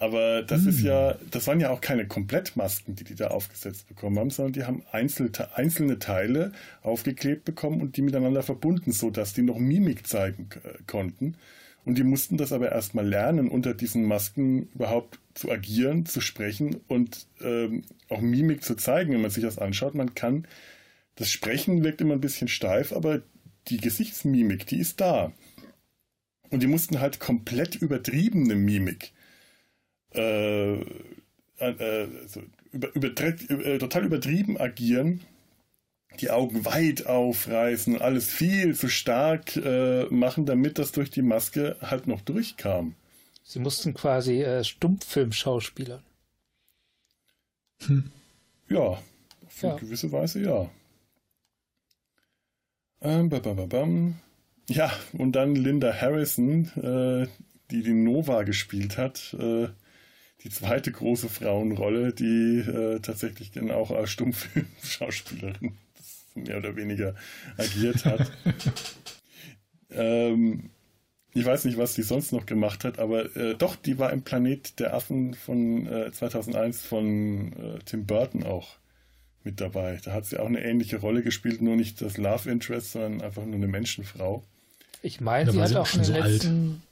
Aber 0.00 0.42
das 0.42 0.62
mm. 0.62 0.68
ist 0.68 0.80
ja, 0.80 1.14
das 1.30 1.46
waren 1.46 1.60
ja 1.60 1.70
auch 1.70 1.82
keine 1.82 2.08
Komplettmasken, 2.08 2.96
die 2.96 3.04
die 3.04 3.14
da 3.14 3.28
aufgesetzt 3.28 3.86
bekommen 3.86 4.18
haben, 4.18 4.30
sondern 4.30 4.54
die 4.54 4.64
haben 4.64 4.82
einzelte, 4.90 5.56
einzelne 5.56 5.98
Teile 5.98 6.52
aufgeklebt 6.82 7.44
bekommen 7.44 7.82
und 7.82 7.96
die 7.96 8.02
miteinander 8.02 8.42
verbunden, 8.42 8.92
so 8.92 9.10
dass 9.10 9.34
die 9.34 9.42
noch 9.42 9.58
Mimik 9.58 10.06
zeigen 10.06 10.48
konnten. 10.86 11.36
Und 11.84 11.98
die 11.98 12.04
mussten 12.04 12.38
das 12.38 12.52
aber 12.52 12.72
erstmal 12.72 13.06
lernen, 13.06 13.48
unter 13.48 13.74
diesen 13.74 14.04
Masken 14.04 14.68
überhaupt 14.74 15.18
zu 15.34 15.50
agieren, 15.50 16.06
zu 16.06 16.20
sprechen 16.20 16.76
und 16.88 17.26
ähm, 17.42 17.82
auch 18.08 18.20
Mimik 18.20 18.64
zu 18.64 18.76
zeigen, 18.76 19.12
wenn 19.12 19.22
man 19.22 19.30
sich 19.30 19.44
das 19.44 19.58
anschaut. 19.58 19.94
Man 19.94 20.14
kann, 20.14 20.46
das 21.16 21.30
Sprechen 21.30 21.84
wirkt 21.84 22.00
immer 22.00 22.14
ein 22.14 22.20
bisschen 22.20 22.48
steif, 22.48 22.92
aber 22.92 23.22
die 23.68 23.78
Gesichtsmimik, 23.78 24.66
die 24.66 24.78
ist 24.78 25.00
da. 25.00 25.32
Und 26.50 26.62
die 26.62 26.66
mussten 26.66 27.00
halt 27.00 27.20
komplett 27.20 27.76
übertriebene 27.76 28.54
Mimik, 28.54 29.12
äh, 30.14 30.80
äh, 31.58 32.08
so 32.26 32.42
über, 32.72 32.94
über, 32.94 33.08
äh, 33.08 33.78
total 33.78 34.04
übertrieben 34.04 34.58
agieren, 34.58 35.20
die 36.20 36.30
Augen 36.30 36.64
weit 36.64 37.06
aufreißen, 37.06 38.00
alles 38.00 38.30
viel 38.30 38.74
zu 38.74 38.88
stark 38.88 39.56
äh, 39.56 40.04
machen, 40.06 40.46
damit 40.46 40.78
das 40.78 40.92
durch 40.92 41.10
die 41.10 41.22
Maske 41.22 41.76
halt 41.80 42.06
noch 42.06 42.20
durchkam. 42.20 42.94
Sie 43.44 43.58
mussten 43.58 43.94
quasi 43.94 44.42
äh, 44.42 44.64
Stummfilmschauspielern. 44.64 46.02
Hm. 47.86 48.10
Ja, 48.68 48.80
auf 48.80 49.62
ja. 49.62 49.76
gewisse 49.76 50.12
Weise 50.12 50.40
ja. 50.40 50.70
Ähm, 53.02 53.30
bam, 53.30 53.68
bam, 53.68 54.20
ja, 54.68 54.92
und 55.14 55.32
dann 55.32 55.56
Linda 55.56 55.92
Harrison, 55.92 56.66
äh, 56.76 57.26
die 57.70 57.82
die 57.82 57.94
Nova 57.94 58.42
gespielt 58.42 58.98
hat. 58.98 59.34
Äh, 59.38 59.68
die 60.42 60.50
zweite 60.50 60.90
große 60.90 61.28
Frauenrolle, 61.28 62.12
die 62.12 62.60
äh, 62.60 63.00
tatsächlich 63.00 63.50
dann 63.50 63.70
auch 63.70 63.90
als 63.90 64.10
Stummfilmschauspielerin 64.10 65.72
mehr 66.34 66.58
oder 66.58 66.76
weniger 66.76 67.14
agiert 67.56 68.04
hat. 68.04 68.30
ähm, 69.90 70.70
ich 71.32 71.44
weiß 71.44 71.64
nicht, 71.64 71.78
was 71.78 71.94
die 71.94 72.02
sonst 72.02 72.32
noch 72.32 72.46
gemacht 72.46 72.84
hat, 72.84 72.98
aber 72.98 73.36
äh, 73.36 73.54
doch, 73.54 73.76
die 73.76 73.98
war 73.98 74.12
im 74.12 74.22
Planet 74.22 74.80
der 74.80 74.94
Affen 74.94 75.34
von 75.34 75.86
äh, 75.86 76.10
2001 76.10 76.82
von 76.82 77.52
äh, 77.52 77.78
Tim 77.84 78.06
Burton 78.06 78.42
auch 78.42 78.78
mit 79.44 79.60
dabei. 79.60 80.00
Da 80.04 80.12
hat 80.12 80.26
sie 80.26 80.38
auch 80.38 80.46
eine 80.46 80.62
ähnliche 80.62 80.98
Rolle 80.98 81.22
gespielt, 81.22 81.62
nur 81.62 81.76
nicht 81.76 82.00
das 82.00 82.16
Love 82.16 82.50
Interest, 82.50 82.92
sondern 82.92 83.22
einfach 83.22 83.44
nur 83.44 83.56
eine 83.56 83.68
Menschenfrau. 83.68 84.42
Ich 85.02 85.20
meine, 85.20 85.50
sie 85.50 85.60
hat 85.60 85.74
auch 85.76 85.92
in 85.94 86.02
den 86.02 86.04
so 86.04 86.12
letzten, 86.12 86.82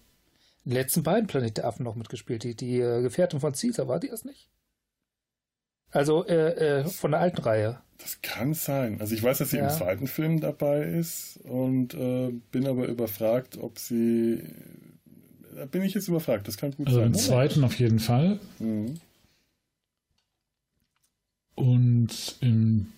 letzten 0.74 1.02
beiden 1.02 1.26
Planet 1.26 1.56
der 1.56 1.66
Affen 1.66 1.84
noch 1.84 1.94
mitgespielt. 1.94 2.44
Die, 2.44 2.54
die 2.54 2.80
äh, 2.80 3.02
Gefährtin 3.02 3.40
von 3.40 3.52
Caesar, 3.52 3.88
war 3.88 4.00
die 4.00 4.08
das 4.08 4.24
nicht? 4.24 4.48
Also 5.90 6.26
äh, 6.26 6.80
äh, 6.80 6.84
von 6.84 7.12
der 7.12 7.20
alten 7.20 7.40
Reihe. 7.40 7.80
Das 7.98 8.20
kann 8.22 8.54
sein. 8.54 9.00
Also 9.00 9.14
ich 9.14 9.22
weiß, 9.22 9.38
dass 9.38 9.50
sie 9.50 9.56
ja. 9.56 9.68
im 9.68 9.76
zweiten 9.76 10.06
Film 10.06 10.40
dabei 10.40 10.82
ist 10.82 11.38
und 11.44 11.94
äh, 11.94 12.32
bin 12.52 12.66
aber 12.66 12.86
überfragt, 12.86 13.58
ob 13.58 13.78
sie. 13.78 14.42
Da 15.56 15.64
bin 15.64 15.82
ich 15.82 15.94
jetzt 15.94 16.06
überfragt. 16.06 16.46
Das 16.46 16.56
kann 16.56 16.72
gut 16.72 16.86
also 16.86 17.00
sein. 17.00 17.08
Im 17.08 17.14
zweiten 17.14 17.64
auf 17.64 17.78
jeden 17.78 17.98
Fall. 17.98 18.38
Mhm. 18.58 19.00
Und 21.56 22.36
im 22.40 22.92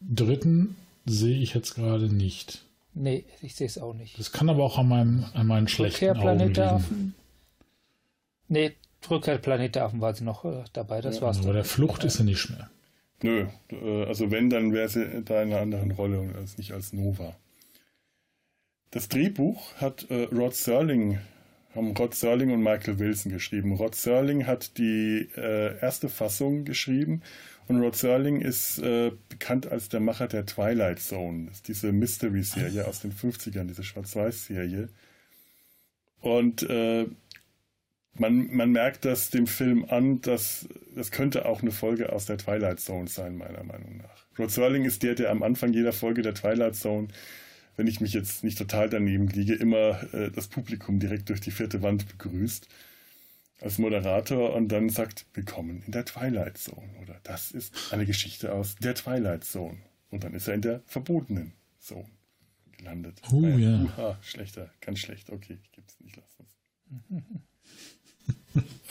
dritten 0.00 0.76
sehe 1.06 1.38
ich 1.38 1.54
jetzt 1.54 1.74
gerade 1.74 2.12
nicht. 2.12 2.62
Nee, 3.00 3.24
ich 3.42 3.54
sehe 3.54 3.66
es 3.66 3.78
auch 3.78 3.94
nicht. 3.94 4.18
Das 4.18 4.32
kann 4.32 4.48
aber 4.48 4.64
auch 4.64 4.76
an, 4.76 4.88
meinem, 4.88 5.24
an 5.32 5.46
meinen 5.46 5.68
schlechten 5.68 6.16
Augen 6.16 6.38
liegen. 6.38 7.14
Nee, 8.48 8.72
Rückkehrplanet 9.08 9.76
der 9.76 9.84
Affen 9.84 10.00
war 10.00 10.14
sie 10.14 10.24
noch 10.24 10.44
äh, 10.44 10.64
dabei, 10.72 11.00
das 11.00 11.16
ja, 11.16 11.22
war's. 11.22 11.38
Aber 11.40 11.52
der 11.52 11.64
Flucht 11.64 12.02
ist 12.04 12.16
sie 12.16 12.24
nicht 12.24 12.50
mehr. 12.50 12.70
Nö, 13.22 13.46
äh, 13.70 14.04
also 14.04 14.30
wenn, 14.30 14.50
dann 14.50 14.72
wäre 14.72 14.88
sie 14.88 15.22
da 15.24 15.42
in 15.42 15.52
einer 15.52 15.60
anderen 15.60 15.92
Rolle 15.92 16.20
und 16.20 16.34
als 16.34 16.58
nicht 16.58 16.72
als 16.72 16.92
Nova. 16.92 17.36
Das 18.90 19.08
Drehbuch 19.08 19.74
hat 19.76 20.10
äh, 20.10 20.24
Rod 20.32 20.54
Serling, 20.54 21.18
haben 21.74 21.96
Rod 21.96 22.14
Serling 22.14 22.50
und 22.50 22.62
Michael 22.62 22.98
Wilson 22.98 23.30
geschrieben. 23.30 23.74
Rod 23.74 23.94
Serling 23.94 24.46
hat 24.46 24.78
die 24.78 25.28
äh, 25.36 25.78
erste 25.78 26.08
Fassung 26.08 26.64
geschrieben 26.64 27.22
Rod 27.76 27.96
Serling 27.96 28.40
ist 28.40 28.78
äh, 28.78 29.12
bekannt 29.28 29.66
als 29.66 29.90
der 29.90 30.00
Macher 30.00 30.26
der 30.26 30.46
Twilight 30.46 31.00
Zone. 31.00 31.46
Das 31.46 31.56
ist 31.56 31.68
diese 31.68 31.92
Mystery-Serie 31.92 32.86
aus 32.86 33.00
den 33.00 33.12
50ern, 33.12 33.66
diese 33.66 33.84
Schwarz-Weiß-Serie. 33.84 34.88
Und 36.20 36.62
äh, 36.62 37.06
man, 38.14 38.48
man 38.54 38.72
merkt 38.72 39.04
das 39.04 39.30
dem 39.30 39.46
Film 39.46 39.84
an, 39.88 40.22
dass 40.22 40.66
das 40.94 41.10
könnte 41.10 41.44
auch 41.44 41.60
eine 41.62 41.70
Folge 41.70 42.10
aus 42.12 42.24
der 42.24 42.38
Twilight 42.38 42.80
Zone 42.80 43.08
sein, 43.08 43.36
meiner 43.36 43.62
Meinung 43.64 43.98
nach. 43.98 44.26
Rod 44.38 44.50
Serling 44.50 44.84
ist 44.84 45.02
der, 45.02 45.14
der 45.14 45.30
am 45.30 45.42
Anfang 45.42 45.72
jeder 45.72 45.92
Folge 45.92 46.22
der 46.22 46.34
Twilight 46.34 46.74
Zone, 46.74 47.08
wenn 47.76 47.86
ich 47.86 48.00
mich 48.00 48.14
jetzt 48.14 48.44
nicht 48.44 48.58
total 48.58 48.88
daneben 48.88 49.28
liege, 49.28 49.54
immer 49.54 50.02
äh, 50.14 50.30
das 50.30 50.48
Publikum 50.48 51.00
direkt 51.00 51.28
durch 51.28 51.40
die 51.40 51.50
vierte 51.50 51.82
Wand 51.82 52.08
begrüßt 52.08 52.66
als 53.60 53.78
Moderator 53.78 54.54
und 54.54 54.68
dann 54.68 54.88
sagt, 54.88 55.26
willkommen 55.34 55.82
in 55.86 55.92
der 55.92 56.04
Twilight 56.04 56.58
Zone 56.58 56.90
oder 57.02 57.20
das 57.24 57.50
ist 57.50 57.92
eine 57.92 58.06
Geschichte 58.06 58.52
aus 58.52 58.76
der 58.76 58.94
Twilight 58.94 59.44
Zone. 59.44 59.78
Und 60.10 60.24
dann 60.24 60.32
ist 60.34 60.48
er 60.48 60.54
in 60.54 60.62
der 60.62 60.80
verbotenen 60.86 61.52
Zone 61.80 62.08
gelandet. 62.76 63.20
Oh 63.30 63.36
uh, 63.36 63.58
ja. 63.58 63.82
Uha, 63.82 64.18
schlechter, 64.22 64.70
ganz 64.80 65.00
schlecht. 65.00 65.30
Okay, 65.30 65.58
ich 65.62 65.72
gebe 65.72 65.86
es 65.86 66.00
nicht, 66.00 66.16
lass 66.16 66.36
uns. 66.38 67.24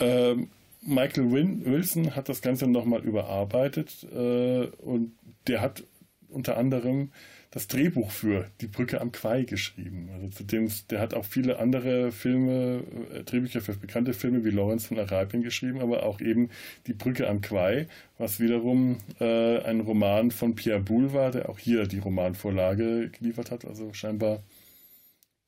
ähm, 0.00 0.50
Michael 0.82 1.32
Win 1.32 1.64
Wilson 1.64 2.14
hat 2.14 2.28
das 2.28 2.40
Ganze 2.40 2.66
nochmal 2.66 3.02
überarbeitet 3.02 4.04
äh, 4.12 4.66
und 4.66 5.12
der 5.46 5.60
hat 5.60 5.82
unter 6.28 6.56
anderem 6.56 7.10
das 7.50 7.66
Drehbuch 7.66 8.10
für 8.10 8.50
Die 8.60 8.66
Brücke 8.66 9.00
am 9.00 9.10
Quai 9.10 9.44
geschrieben. 9.44 10.10
Also 10.12 10.28
zudem, 10.28 10.70
der 10.90 11.00
hat 11.00 11.14
auch 11.14 11.24
viele 11.24 11.58
andere 11.58 12.12
Filme, 12.12 12.82
äh, 13.12 13.24
Drehbücher 13.24 13.62
für 13.62 13.74
bekannte 13.74 14.12
Filme 14.12 14.44
wie 14.44 14.50
Lawrence 14.50 14.88
von 14.88 14.98
Arabien 14.98 15.42
geschrieben, 15.42 15.80
aber 15.80 16.02
auch 16.02 16.20
eben 16.20 16.50
Die 16.86 16.92
Brücke 16.92 17.28
am 17.28 17.40
Quai, 17.40 17.88
was 18.18 18.38
wiederum 18.38 18.98
äh, 19.18 19.60
ein 19.62 19.80
Roman 19.80 20.30
von 20.30 20.54
Pierre 20.54 20.80
Boulle 20.80 21.12
war, 21.12 21.30
der 21.30 21.48
auch 21.48 21.58
hier 21.58 21.86
die 21.86 21.98
Romanvorlage 21.98 23.10
geliefert 23.10 23.50
hat. 23.50 23.64
Also 23.64 23.94
scheinbar 23.94 24.42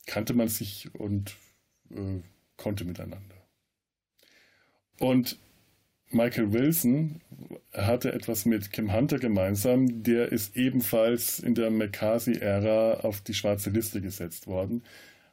kannte 0.07 0.33
man 0.33 0.49
sich 0.49 0.89
und 0.95 1.37
äh, 1.91 2.21
konnte 2.57 2.85
miteinander. 2.85 3.37
Und 4.99 5.39
Michael 6.13 6.53
Wilson 6.53 7.21
hatte 7.73 8.13
etwas 8.13 8.45
mit 8.45 8.73
Kim 8.73 8.93
Hunter 8.93 9.19
gemeinsam. 9.19 10.03
Der 10.03 10.33
ist 10.33 10.57
ebenfalls 10.57 11.39
in 11.39 11.55
der 11.55 11.71
McCarthy-Ära 11.71 13.01
auf 13.01 13.21
die 13.21 13.35
schwarze 13.35 13.71
Liste 13.71 14.01
gesetzt 14.01 14.47
worden. 14.47 14.83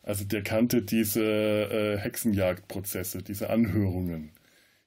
Also 0.03 0.23
der 0.23 0.43
kannte 0.43 0.83
diese 0.83 1.21
äh, 1.23 1.97
Hexenjagdprozesse, 1.97 3.23
diese 3.23 3.49
Anhörungen 3.49 4.31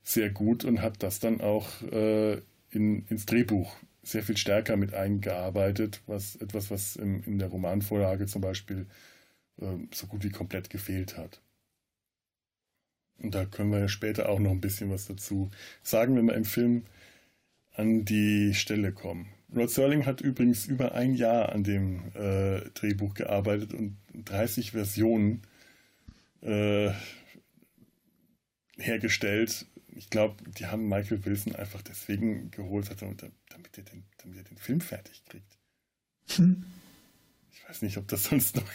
sehr 0.03 0.31
gut 0.31 0.65
und 0.65 0.81
hat 0.81 1.03
das 1.03 1.19
dann 1.21 1.41
auch 1.41 1.83
äh, 1.83 2.41
in, 2.71 3.05
ins 3.09 3.27
Drehbuch 3.27 3.77
sehr 4.03 4.23
viel 4.23 4.37
stärker 4.37 4.77
mit 4.77 4.95
eingearbeitet, 4.95 6.01
was 6.07 6.37
etwas, 6.37 6.71
was 6.71 6.97
im, 6.97 7.23
in 7.25 7.39
der 7.39 7.49
Romanvorlage 7.49 8.27
zum 8.27 8.41
Beispiel 8.41 8.87
äh, 9.61 9.67
so 9.93 10.07
gut 10.07 10.25
wie 10.25 10.31
komplett 10.31 10.71
gefehlt 10.71 11.19
hat. 11.19 11.43
Und 13.23 13.35
da 13.35 13.45
können 13.45 13.71
wir 13.71 13.81
ja 13.81 13.89
später 13.89 14.29
auch 14.29 14.39
noch 14.39 14.51
ein 14.51 14.61
bisschen 14.61 14.91
was 14.91 15.07
dazu 15.07 15.51
sagen, 15.83 16.17
wenn 16.17 16.27
wir 16.27 16.35
im 16.35 16.45
Film 16.45 16.85
an 17.75 18.05
die 18.05 18.55
Stelle 18.55 18.93
kommen. 18.93 19.29
Rod 19.55 19.71
Serling 19.71 20.07
hat 20.07 20.21
übrigens 20.21 20.67
über 20.67 20.95
ein 20.95 21.15
Jahr 21.15 21.51
an 21.51 21.65
dem 21.65 22.13
äh, 22.15 22.61
Drehbuch 22.75 23.15
gearbeitet 23.15 23.75
und 23.75 23.97
30 24.15 24.73
Versionen 24.73 25.43
äh, 26.43 26.91
hergestellt. 28.77 29.67
Ich 29.97 30.09
glaube, 30.09 30.37
die 30.53 30.67
haben 30.67 30.89
Michael 30.89 31.25
Wilson 31.25 31.57
einfach 31.57 31.83
deswegen 31.83 32.51
geholt, 32.53 32.89
damit 32.91 33.23
er 33.23 33.85
den, 33.85 34.05
damit 34.19 34.39
er 34.39 34.45
den 34.45 34.57
Film 34.57 34.81
fertig 34.81 35.25
kriegt. 35.25 35.59
Hm. 36.37 36.65
Ich 37.53 37.69
weiß 37.69 37.83
nicht, 37.83 37.97
ob 37.97 38.07
das 38.09 38.25
sonst 38.25 38.57
noch 38.57 38.73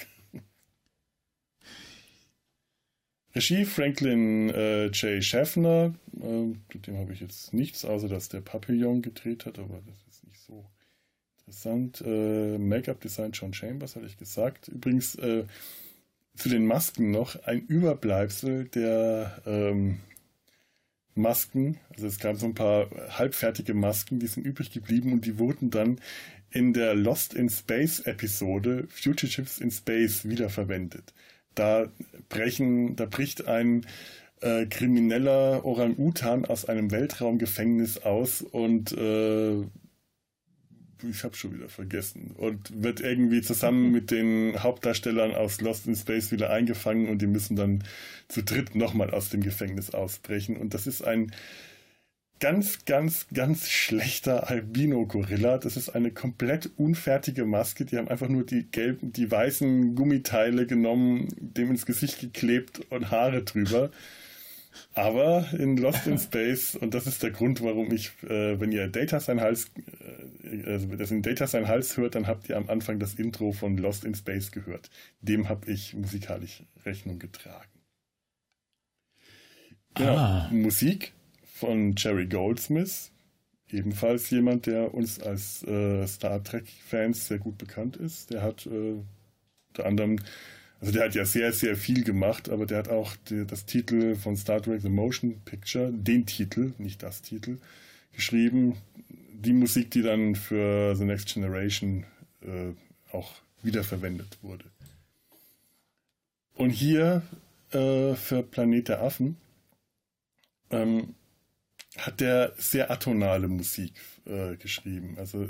Regie 3.35 3.65
Franklin 3.65 4.49
äh, 4.49 4.85
J. 4.87 5.21
Schaffner, 5.21 5.93
äh, 6.13 6.77
dem 6.79 6.97
habe 6.97 7.11
ich 7.11 7.19
jetzt 7.19 7.53
nichts, 7.53 7.83
außer 7.83 8.07
dass 8.07 8.29
der 8.29 8.39
Papillon 8.39 9.01
gedreht 9.01 9.45
hat, 9.45 9.59
aber 9.59 9.81
das 9.85 9.97
ist 10.09 10.23
nicht 10.25 10.39
so 10.39 10.65
interessant. 11.39 12.01
Äh, 12.05 12.57
Make-up-Design 12.57 13.31
John 13.33 13.53
Chambers, 13.53 13.97
hatte 13.97 14.05
ich 14.05 14.17
gesagt. 14.17 14.69
Übrigens 14.69 15.15
äh, 15.15 15.43
zu 16.35 16.49
den 16.49 16.65
Masken 16.65 17.11
noch 17.11 17.35
ein 17.43 17.65
Überbleibsel 17.65 18.65
der 18.65 19.41
ähm, 19.45 19.99
Masken. 21.13 21.77
Also 21.93 22.07
es 22.07 22.19
gab 22.19 22.37
so 22.37 22.45
ein 22.45 22.55
paar 22.55 22.89
halbfertige 23.09 23.73
Masken, 23.73 24.19
die 24.19 24.27
sind 24.27 24.45
übrig 24.45 24.71
geblieben 24.71 25.11
und 25.13 25.25
die 25.25 25.39
wurden 25.39 25.71
dann 25.71 25.99
in 26.51 26.73
der 26.73 26.95
Lost 26.95 27.33
in 27.33 27.49
Space 27.49 27.99
Episode 28.01 28.87
Fugitives 28.89 29.59
in 29.59 29.71
Space 29.71 30.25
wiederverwendet. 30.25 31.13
Da 31.53 31.89
brechen, 32.29 32.95
da 32.95 33.05
bricht 33.05 33.47
ein 33.47 33.85
äh, 34.41 34.65
krimineller 34.65 35.65
Orang-Utan 35.65 36.45
aus 36.45 36.65
einem 36.65 36.91
Weltraumgefängnis 36.91 37.99
aus 37.99 38.41
und 38.41 38.91
äh, 38.91 39.61
ich 41.09 41.23
habe 41.23 41.35
schon 41.35 41.53
wieder 41.53 41.69
vergessen 41.69 42.31
und 42.38 42.81
wird 42.81 42.99
irgendwie 42.99 43.41
zusammen 43.41 43.91
mit 43.91 44.11
den 44.11 44.61
Hauptdarstellern 44.61 45.35
aus 45.35 45.61
Lost 45.61 45.88
in 45.88 45.95
Space 45.95 46.31
wieder 46.31 46.49
eingefangen 46.49 47.09
und 47.09 47.21
die 47.21 47.27
müssen 47.27 47.55
dann 47.55 47.83
zu 48.27 48.43
dritt 48.43 48.75
nochmal 48.75 49.11
aus 49.11 49.29
dem 49.29 49.41
Gefängnis 49.41 49.91
ausbrechen 49.91 50.57
und 50.57 50.73
das 50.73 50.88
ist 50.88 51.03
ein 51.03 51.31
ganz, 52.39 52.85
ganz, 52.85 53.27
ganz 53.33 53.69
schlechter 53.69 54.49
Albino-Gorilla. 54.49 55.57
Das 55.57 55.77
ist 55.77 55.89
eine 55.89 56.11
komplett 56.11 56.69
unfertige 56.77 57.45
Maske. 57.45 57.85
Die 57.85 57.97
haben 57.97 58.07
einfach 58.07 58.27
nur 58.27 58.45
die 58.45 58.69
gelben, 58.69 59.11
die 59.11 59.29
weißen 59.29 59.95
Gummiteile 59.95 60.65
genommen, 60.65 61.29
dem 61.39 61.71
ins 61.71 61.85
Gesicht 61.85 62.19
geklebt 62.19 62.81
und 62.89 63.11
Haare 63.11 63.43
drüber. 63.43 63.91
Aber 64.93 65.47
in 65.57 65.77
Lost 65.77 66.05
in 66.07 66.17
Space, 66.19 66.75
und 66.75 66.93
das 66.93 67.07
ist 67.07 67.23
der 67.23 67.31
Grund, 67.31 67.61
warum 67.61 67.91
ich, 67.93 68.11
äh, 68.23 68.59
wenn 68.59 68.71
ihr 68.71 68.87
Data 68.89 69.19
sein 69.19 69.39
Hals, 69.39 69.71
äh, 70.43 70.63
also 70.69 70.87
das 70.95 71.11
in 71.11 71.21
Data 71.21 71.47
sein 71.47 71.67
Hals 71.67 71.95
hört, 71.95 72.15
dann 72.15 72.27
habt 72.27 72.49
ihr 72.49 72.57
am 72.57 72.69
Anfang 72.69 72.99
das 72.99 73.13
Intro 73.15 73.53
von 73.53 73.77
Lost 73.77 74.03
in 74.03 74.15
Space 74.15 74.51
gehört. 74.51 74.89
Dem 75.21 75.47
habe 75.47 75.71
ich 75.71 75.93
musikalisch 75.93 76.63
Rechnung 76.85 77.19
getragen. 77.19 77.69
Ja, 79.97 80.15
ah. 80.15 80.49
Musik 80.51 81.13
von 81.55 81.95
Jerry 81.95 82.25
Goldsmith, 82.25 83.11
ebenfalls 83.69 84.29
jemand, 84.29 84.65
der 84.65 84.93
uns 84.93 85.21
als 85.21 85.63
äh, 85.63 86.05
Star 86.05 86.43
Trek-Fans 86.43 87.27
sehr 87.27 87.39
gut 87.39 87.57
bekannt 87.57 87.95
ist. 87.95 88.31
Der 88.31 88.41
hat 88.41 88.65
äh, 88.65 88.95
unter 89.69 89.85
anderem, 89.85 90.19
also 90.81 90.91
der 90.91 91.05
hat 91.05 91.15
ja 91.15 91.23
sehr, 91.23 91.53
sehr 91.53 91.77
viel 91.77 92.03
gemacht, 92.03 92.49
aber 92.49 92.65
der 92.65 92.79
hat 92.79 92.89
auch 92.89 93.15
die, 93.29 93.45
das 93.47 93.65
Titel 93.65 94.15
von 94.15 94.35
Star 94.35 94.61
Trek 94.61 94.81
The 94.81 94.89
Motion 94.89 95.39
Picture, 95.45 95.93
den 95.93 96.25
Titel, 96.25 96.73
nicht 96.77 97.01
das 97.03 97.21
Titel, 97.21 97.57
geschrieben. 98.11 98.75
Die 99.31 99.53
Musik, 99.53 99.91
die 99.91 100.01
dann 100.01 100.35
für 100.35 100.93
The 100.97 101.05
Next 101.05 101.33
Generation 101.33 102.03
äh, 102.41 102.73
auch 103.15 103.31
wiederverwendet 103.63 104.39
wurde. 104.41 104.65
Und 106.55 106.71
hier 106.71 107.21
äh, 107.71 108.13
für 108.15 108.43
Planet 108.43 108.89
der 108.89 109.01
Affen 109.01 109.37
ähm, 110.69 111.15
hat 111.97 112.19
der 112.19 112.53
sehr 112.58 112.91
atonale 112.91 113.47
Musik 113.47 113.93
äh, 114.25 114.55
geschrieben. 114.58 115.15
Also 115.17 115.47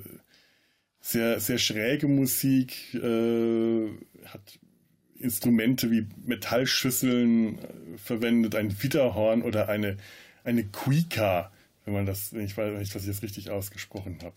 sehr, 0.99 1.39
sehr 1.39 1.57
schräge 1.57 2.07
Musik, 2.07 2.93
äh, 2.95 3.89
hat 4.25 4.59
Instrumente 5.19 5.91
wie 5.91 6.07
Metallschüsseln 6.25 7.59
äh, 7.59 7.97
verwendet, 7.97 8.55
ein 8.55 8.81
Widerhorn 8.81 9.41
oder 9.41 9.69
eine, 9.69 9.97
eine 10.43 10.65
Quika, 10.65 11.51
wenn 11.85 11.93
man 11.93 12.05
das, 12.05 12.33
ich 12.33 12.57
weiß 12.57 12.79
nicht, 12.79 12.95
was 12.95 13.03
ich 13.03 13.07
jetzt 13.07 13.23
richtig 13.23 13.49
ausgesprochen 13.49 14.19
habe. 14.23 14.35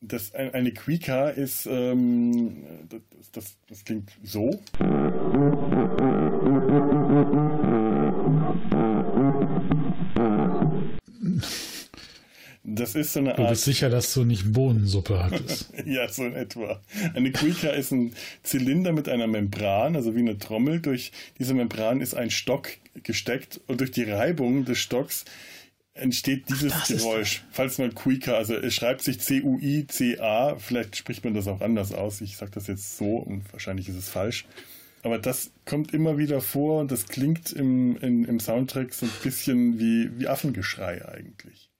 Das, 0.00 0.34
eine 0.34 0.72
Quika 0.72 1.30
ist, 1.30 1.66
ähm, 1.66 2.64
das, 2.88 3.30
das, 3.32 3.56
das 3.68 3.84
klingt 3.84 4.12
so. 4.22 4.60
Das 12.76 12.94
ist 12.94 13.14
so 13.14 13.20
eine 13.20 13.30
Art. 13.30 13.38
Du 13.38 13.48
bist 13.48 13.64
sicher, 13.64 13.90
dass 13.90 14.12
du 14.12 14.24
nicht 14.24 14.52
Bohnensuppe 14.52 15.22
hattest. 15.22 15.72
ja, 15.86 16.08
so 16.08 16.24
in 16.24 16.34
etwa. 16.34 16.80
Eine 17.14 17.32
Quika 17.32 17.70
ist 17.70 17.90
ein 17.92 18.12
Zylinder 18.42 18.92
mit 18.92 19.08
einer 19.08 19.26
Membran, 19.26 19.96
also 19.96 20.14
wie 20.14 20.20
eine 20.20 20.38
Trommel. 20.38 20.80
Durch 20.80 21.12
diese 21.38 21.54
Membran 21.54 22.00
ist 22.00 22.14
ein 22.14 22.30
Stock 22.30 22.68
gesteckt 23.02 23.60
und 23.66 23.80
durch 23.80 23.90
die 23.90 24.04
Reibung 24.04 24.64
des 24.64 24.78
Stocks 24.78 25.24
entsteht 25.94 26.48
dieses 26.50 26.72
Ach, 26.72 26.86
Geräusch. 26.86 27.44
Falls 27.50 27.78
man 27.78 27.94
Quika, 27.94 28.34
also 28.34 28.54
es 28.54 28.74
schreibt 28.74 29.02
sich 29.02 29.20
C-U-I-C-A, 29.20 30.56
vielleicht 30.56 30.96
spricht 30.96 31.24
man 31.24 31.34
das 31.34 31.48
auch 31.48 31.60
anders 31.62 31.92
aus. 31.92 32.20
Ich 32.20 32.36
sage 32.36 32.52
das 32.52 32.66
jetzt 32.66 32.98
so 32.98 33.16
und 33.16 33.50
wahrscheinlich 33.52 33.88
ist 33.88 33.96
es 33.96 34.08
falsch. 34.08 34.44
Aber 35.02 35.18
das 35.18 35.52
kommt 35.64 35.94
immer 35.94 36.18
wieder 36.18 36.40
vor 36.40 36.80
und 36.80 36.90
das 36.90 37.06
klingt 37.06 37.52
im, 37.52 37.96
in, 37.98 38.24
im 38.24 38.40
Soundtrack 38.40 38.92
so 38.92 39.06
ein 39.06 39.12
bisschen 39.22 39.78
wie, 39.78 40.10
wie 40.18 40.26
Affengeschrei 40.26 41.06
eigentlich. 41.06 41.70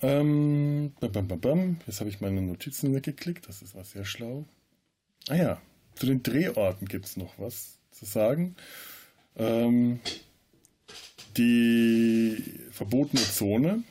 Ähm, 0.00 0.47
bam, 1.08 1.28
bam, 1.28 1.40
bam. 1.40 1.76
Jetzt 1.86 2.00
habe 2.00 2.10
ich 2.10 2.20
meine 2.20 2.40
Notizen 2.40 2.94
weggeklickt. 2.94 3.48
Das 3.48 3.62
ist 3.62 3.74
was 3.74 3.92
sehr 3.92 4.04
schlau. 4.04 4.44
Ah 5.28 5.36
ja, 5.36 5.60
zu 5.94 6.06
den 6.06 6.22
Drehorten 6.22 6.88
gibt 6.88 7.06
es 7.06 7.16
noch 7.16 7.38
was 7.38 7.78
zu 7.90 8.04
sagen. 8.04 8.56
Ähm, 9.36 10.00
die 11.36 12.42
verbotene 12.70 13.22
Zone 13.22 13.82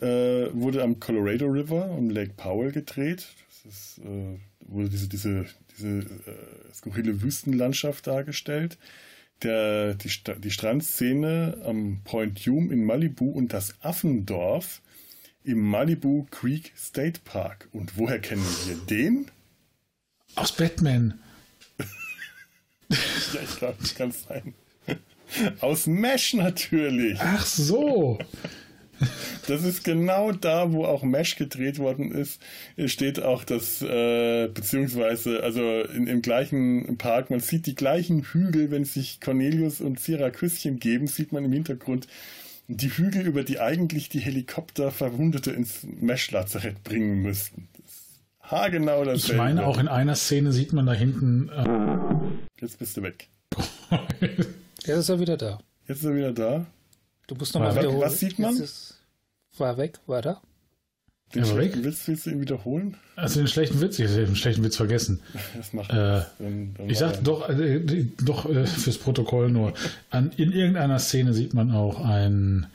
äh, 0.00 0.06
wurde 0.52 0.82
am 0.82 1.00
Colorado 1.00 1.46
River 1.46 1.90
um 1.90 2.10
Lake 2.10 2.32
Powell 2.36 2.72
gedreht. 2.72 3.26
Das 3.48 3.72
ist, 3.72 3.98
äh, 3.98 4.38
wurde 4.60 4.88
diese, 4.88 5.08
diese, 5.08 5.46
diese 5.76 5.98
äh, 5.98 6.72
skurrile 6.72 7.22
Wüstenlandschaft 7.22 8.06
dargestellt. 8.06 8.78
Der, 9.42 9.94
die, 9.94 10.10
die 10.38 10.50
Strandszene 10.50 11.58
am 11.64 12.00
Point 12.02 12.40
Hume 12.40 12.72
in 12.72 12.84
Malibu 12.84 13.30
und 13.30 13.52
das 13.52 13.74
Affendorf 13.82 14.80
im 15.44 15.60
Malibu 15.60 16.26
Creek 16.30 16.72
State 16.76 17.20
Park. 17.24 17.68
Und 17.72 17.96
woher 17.96 18.18
kennen 18.18 18.44
wir 18.66 18.76
den? 18.76 19.30
Aus 20.34 20.52
Batman. 20.52 21.18
ja, 22.88 23.40
ich 23.42 23.56
glaube, 23.56 23.76
das 23.80 23.94
kann 23.94 24.12
sein. 24.12 24.54
Aus 25.60 25.86
Mesh 25.86 26.34
natürlich. 26.34 27.18
Ach 27.20 27.44
so. 27.44 28.18
Das 29.46 29.64
ist 29.64 29.84
genau 29.84 30.32
da, 30.32 30.72
wo 30.72 30.84
auch 30.84 31.02
Mesh 31.02 31.36
gedreht 31.36 31.78
worden 31.78 32.10
ist, 32.12 32.42
steht 32.86 33.22
auch 33.22 33.44
das, 33.44 33.80
äh, 33.80 34.48
beziehungsweise, 34.48 35.42
also 35.42 35.82
in, 35.82 36.06
im 36.06 36.20
gleichen 36.20 36.98
Park, 36.98 37.30
man 37.30 37.40
sieht 37.40 37.66
die 37.66 37.74
gleichen 37.74 38.24
Hügel, 38.24 38.70
wenn 38.70 38.84
sich 38.84 39.20
Cornelius 39.20 39.80
und 39.80 40.00
Cira 40.00 40.30
Küsschen 40.30 40.80
geben, 40.80 41.06
sieht 41.06 41.32
man 41.32 41.44
im 41.44 41.52
Hintergrund 41.52 42.08
die 42.68 42.90
Hügel, 42.90 43.26
über 43.26 43.42
die 43.44 43.58
eigentlich 43.60 44.08
die 44.08 44.20
Helikopter 44.20 44.90
Verwundete 44.90 45.50
ins 45.50 45.82
Mesh-Lazarett 45.84 46.84
bringen 46.84 47.22
müssten. 47.22 47.68
Das 47.78 48.50
haargenau 48.50 49.04
dasselbe. 49.04 49.32
Ich 49.32 49.36
meine, 49.38 49.66
auch 49.66 49.78
in 49.78 49.88
einer 49.88 50.14
Szene 50.14 50.52
sieht 50.52 50.72
man 50.72 50.86
da 50.86 50.92
hinten. 50.92 51.48
Äh 51.48 52.60
Jetzt 52.60 52.78
bist 52.78 52.96
du 52.96 53.02
weg. 53.02 53.28
Jetzt 54.20 54.88
ist 54.88 55.08
er 55.08 55.20
wieder 55.20 55.36
da. 55.36 55.58
Jetzt 55.86 55.98
ist 55.98 56.04
er 56.04 56.14
wieder 56.14 56.32
da. 56.32 56.66
Du 57.26 57.34
musst 57.34 57.54
nochmal 57.54 57.74
wiederholen. 57.74 58.00
Was 58.00 58.20
sieht 58.20 58.38
man? 58.38 58.56
war 59.56 59.76
weg, 59.76 59.98
war 60.06 60.22
da. 60.22 60.40
Den 61.34 61.44
ja, 61.44 61.50
schlechten 61.50 61.78
weg? 61.78 61.84
Witz 61.84 62.08
willst 62.08 62.26
du 62.26 62.30
ihn 62.30 62.40
wiederholen? 62.40 62.96
Also 63.16 63.40
den 63.40 63.48
schlechten 63.48 63.80
Witz, 63.80 63.98
ich 63.98 64.08
habe 64.08 64.24
den 64.24 64.36
schlechten 64.36 64.64
Witz 64.64 64.76
vergessen. 64.76 65.20
Das 65.56 65.72
macht 65.72 65.90
äh, 65.90 65.94
dann, 66.38 66.74
dann 66.74 66.88
Ich 66.88 66.98
sag 66.98 67.22
doch, 67.22 67.48
äh, 67.50 68.06
doch 68.22 68.48
äh, 68.48 68.66
fürs 68.66 68.98
Protokoll 68.98 69.50
nur. 69.50 69.74
An, 70.10 70.30
in 70.36 70.52
irgendeiner 70.52 70.98
Szene 70.98 71.34
sieht 71.34 71.52
man 71.52 71.70
auch 71.72 72.02
ein 72.02 72.66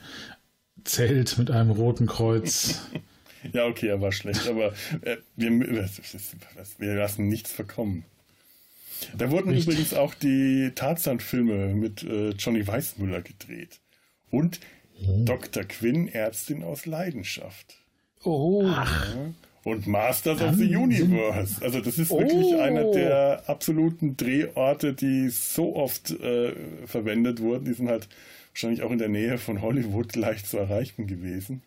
Zelt 0.84 1.38
mit 1.38 1.50
einem 1.50 1.70
roten 1.70 2.06
Kreuz. 2.06 2.80
ja, 3.52 3.66
okay, 3.66 3.88
er 3.88 4.00
war 4.00 4.12
schlecht, 4.12 4.46
aber 4.46 4.72
äh, 5.02 5.16
wir, 5.34 5.50
wir 5.50 6.94
lassen 6.94 7.28
nichts 7.28 7.50
verkommen. 7.50 8.04
Da 9.16 9.30
wurden 9.30 9.50
Richtig. 9.50 9.66
übrigens 9.66 9.94
auch 9.94 10.14
die 10.14 10.70
Tarzan-Filme 10.74 11.74
mit 11.74 12.04
äh, 12.04 12.30
Johnny 12.30 12.66
Weissmuller 12.66 13.22
gedreht. 13.22 13.80
Und 14.30 14.60
mhm. 15.00 15.24
Dr. 15.24 15.64
Quinn, 15.64 16.08
Ärztin 16.08 16.62
aus 16.62 16.86
Leidenschaft. 16.86 17.76
Oh. 18.24 18.64
Ach. 18.66 19.16
Und 19.64 19.86
Masters 19.86 20.42
of 20.42 20.56
the 20.56 20.76
Universe. 20.76 21.62
Also 21.62 21.80
das 21.80 21.98
ist 21.98 22.10
oh. 22.10 22.20
wirklich 22.20 22.54
einer 22.56 22.90
der 22.90 23.44
absoluten 23.46 24.16
Drehorte, 24.16 24.92
die 24.92 25.30
so 25.30 25.74
oft 25.76 26.10
äh, 26.10 26.52
verwendet 26.86 27.40
wurden. 27.40 27.64
Die 27.64 27.72
sind 27.72 27.88
halt 27.88 28.08
wahrscheinlich 28.50 28.82
auch 28.82 28.90
in 28.90 28.98
der 28.98 29.08
Nähe 29.08 29.38
von 29.38 29.62
Hollywood 29.62 30.14
leicht 30.16 30.46
zu 30.46 30.58
erreichen 30.58 31.06
gewesen. 31.06 31.62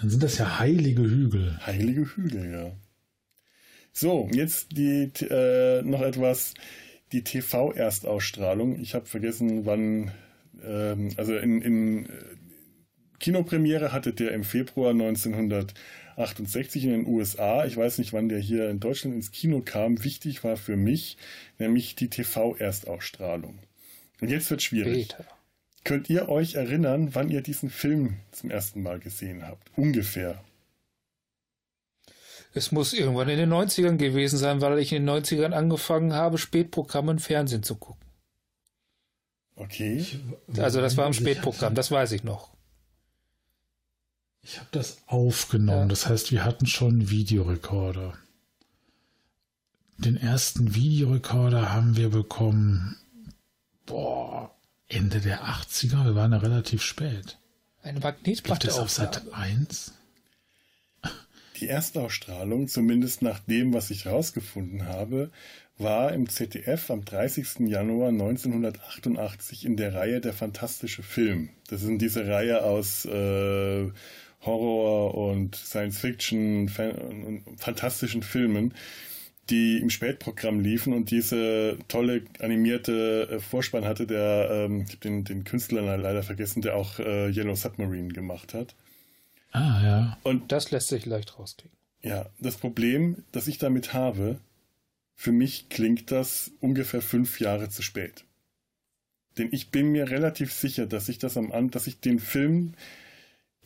Dann 0.00 0.10
sind 0.10 0.22
das 0.22 0.38
ja 0.38 0.58
heilige 0.58 1.02
Hügel. 1.02 1.58
Heilige 1.66 2.06
Hügel, 2.16 2.50
ja. 2.50 2.72
So, 3.92 4.28
jetzt 4.32 4.76
die 4.76 5.10
äh, 5.28 5.82
noch 5.82 6.02
etwas, 6.02 6.54
die 7.12 7.24
TV-Erstausstrahlung. 7.24 8.80
Ich 8.80 8.94
habe 8.94 9.06
vergessen, 9.06 9.66
wann, 9.66 10.12
ähm, 10.64 11.10
also 11.16 11.36
in, 11.36 11.60
in 11.62 12.08
Kinopremiere 13.20 13.92
hatte 13.92 14.12
der 14.12 14.32
im 14.32 14.44
Februar 14.44 14.90
1968 14.90 16.84
in 16.84 16.90
den 16.90 17.06
USA. 17.06 17.64
Ich 17.64 17.76
weiß 17.76 17.98
nicht, 17.98 18.12
wann 18.12 18.28
der 18.28 18.38
hier 18.38 18.70
in 18.70 18.80
Deutschland 18.80 19.16
ins 19.16 19.32
Kino 19.32 19.62
kam. 19.64 20.04
Wichtig 20.04 20.44
war 20.44 20.56
für 20.56 20.76
mich 20.76 21.16
nämlich 21.58 21.96
die 21.96 22.10
TV-Erstausstrahlung. 22.10 23.58
Und 24.20 24.30
jetzt 24.30 24.50
wird 24.50 24.62
schwierig. 24.62 25.06
Später. 25.10 25.24
Könnt 25.84 26.10
ihr 26.10 26.28
euch 26.28 26.54
erinnern, 26.54 27.14
wann 27.14 27.30
ihr 27.30 27.40
diesen 27.40 27.70
Film 27.70 28.16
zum 28.32 28.50
ersten 28.50 28.82
Mal 28.82 28.98
gesehen 28.98 29.46
habt? 29.46 29.70
Ungefähr. 29.76 30.42
Es 32.52 32.72
muss 32.72 32.92
irgendwann 32.92 33.28
in 33.28 33.38
den 33.38 33.52
90ern 33.52 33.96
gewesen 33.96 34.38
sein, 34.38 34.60
weil 34.60 34.78
ich 34.78 34.92
in 34.92 35.06
den 35.06 35.22
90ern 35.22 35.52
angefangen 35.52 36.12
habe, 36.12 36.38
Spätprogramme 36.38 37.12
im 37.12 37.18
Fernsehen 37.18 37.62
zu 37.62 37.76
gucken. 37.76 38.06
Okay. 39.54 40.04
Also 40.56 40.80
das 40.80 40.96
war 40.96 41.06
im 41.06 41.12
Spätprogramm, 41.12 41.74
das 41.74 41.90
weiß 41.90 42.12
ich 42.12 42.24
noch. 42.24 42.50
Ich 44.50 44.58
habe 44.58 44.68
das 44.70 44.96
aufgenommen, 45.06 45.82
ja. 45.82 45.88
das 45.88 46.06
heißt, 46.06 46.32
wir 46.32 46.42
hatten 46.42 46.66
schon 46.66 46.88
einen 46.88 47.10
Videorekorder. 47.10 48.14
Den 49.98 50.16
ersten 50.16 50.74
Videorekorder 50.74 51.70
haben 51.70 51.98
wir 51.98 52.08
bekommen, 52.08 52.96
boah, 53.84 54.50
Ende 54.88 55.20
der 55.20 55.44
80er, 55.44 56.06
wir 56.06 56.14
waren 56.14 56.32
ja 56.32 56.38
relativ 56.38 56.82
spät. 56.82 57.36
Eine 57.82 58.00
Magnetplatte 58.00 58.72
auf 58.72 58.88
Sat 58.88 59.22
1? 59.34 59.92
Die 61.60 61.68
Erstausstrahlung, 61.68 62.68
zumindest 62.68 63.20
nach 63.20 63.40
dem, 63.40 63.74
was 63.74 63.90
ich 63.90 64.06
herausgefunden 64.06 64.86
habe, 64.86 65.30
war 65.76 66.14
im 66.14 66.26
ZDF 66.26 66.90
am 66.90 67.04
30. 67.04 67.68
Januar 67.68 68.08
1988 68.08 69.66
in 69.66 69.76
der 69.76 69.92
Reihe 69.92 70.22
Der 70.22 70.32
fantastische 70.32 71.02
Film. 71.02 71.50
Das 71.68 71.82
ist 71.82 72.00
diese 72.00 72.26
Reihe 72.26 72.64
aus 72.64 73.04
äh, 73.04 73.90
Horror 74.42 75.14
und 75.14 75.56
Science 75.56 75.98
Fiction 75.98 76.70
und 76.76 77.42
fantastischen 77.56 78.22
Filmen, 78.22 78.74
die 79.50 79.78
im 79.78 79.90
Spätprogramm 79.90 80.60
liefen 80.60 80.92
und 80.92 81.10
diese 81.10 81.78
tolle 81.88 82.22
animierte 82.38 83.28
äh, 83.30 83.40
Vorspann 83.40 83.84
hatte, 83.84 84.06
der 84.06 84.48
ähm, 84.50 84.84
ich 84.88 84.98
den, 85.00 85.24
den 85.24 85.44
Künstler 85.44 85.96
leider 85.96 86.22
vergessen, 86.22 86.60
der 86.60 86.76
auch 86.76 86.98
äh, 86.98 87.30
Yellow 87.30 87.54
Submarine 87.54 88.08
gemacht 88.08 88.54
hat. 88.54 88.74
Ah, 89.52 89.80
ja. 89.82 90.18
Und 90.22 90.52
das 90.52 90.70
lässt 90.70 90.88
sich 90.88 91.06
leicht 91.06 91.38
rauskriegen. 91.38 91.76
Ja, 92.02 92.26
das 92.38 92.56
Problem, 92.56 93.24
das 93.32 93.48
ich 93.48 93.58
damit 93.58 93.94
habe, 93.94 94.38
für 95.14 95.32
mich 95.32 95.68
klingt 95.68 96.10
das 96.10 96.52
ungefähr 96.60 97.02
fünf 97.02 97.40
Jahre 97.40 97.70
zu 97.70 97.82
spät. 97.82 98.24
Denn 99.36 99.48
ich 99.52 99.70
bin 99.70 99.90
mir 99.90 100.10
relativ 100.10 100.52
sicher, 100.52 100.86
dass 100.86 101.08
ich 101.08 101.18
das 101.18 101.36
am 101.36 101.70
dass 101.70 101.86
ich 101.86 102.00
den 102.00 102.18
Film 102.18 102.74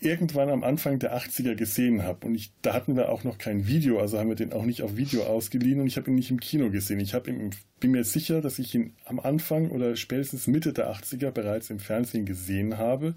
irgendwann 0.04 0.50
am 0.50 0.64
Anfang 0.64 0.98
der 0.98 1.16
80er 1.16 1.54
gesehen 1.54 2.02
habe. 2.02 2.26
Und 2.26 2.34
ich, 2.34 2.52
da 2.62 2.74
hatten 2.74 2.96
wir 2.96 3.08
auch 3.10 3.24
noch 3.24 3.38
kein 3.38 3.66
Video, 3.66 4.00
also 4.00 4.18
haben 4.18 4.28
wir 4.28 4.36
den 4.36 4.52
auch 4.52 4.64
nicht 4.64 4.82
auf 4.82 4.96
Video 4.96 5.24
ausgeliehen 5.24 5.80
und 5.80 5.86
ich 5.86 5.96
habe 5.96 6.10
ihn 6.10 6.16
nicht 6.16 6.30
im 6.30 6.40
Kino 6.40 6.70
gesehen. 6.70 7.00
Ich 7.00 7.14
ihn, 7.14 7.50
bin 7.80 7.90
mir 7.90 8.04
sicher, 8.04 8.40
dass 8.40 8.58
ich 8.58 8.74
ihn 8.74 8.94
am 9.04 9.20
Anfang 9.20 9.70
oder 9.70 9.96
spätestens 9.96 10.46
Mitte 10.46 10.72
der 10.72 10.92
80er 10.92 11.30
bereits 11.30 11.70
im 11.70 11.78
Fernsehen 11.78 12.26
gesehen 12.26 12.78
habe 12.78 13.14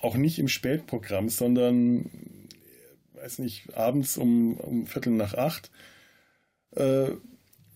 auch 0.00 0.16
nicht 0.16 0.38
im 0.38 0.48
Spätprogramm, 0.48 1.28
sondern, 1.28 2.10
weiß 3.14 3.38
nicht, 3.40 3.76
abends 3.76 4.16
um, 4.16 4.54
um 4.54 4.86
Viertel 4.86 5.12
nach 5.12 5.34
acht, 5.34 5.70
äh, 6.76 7.08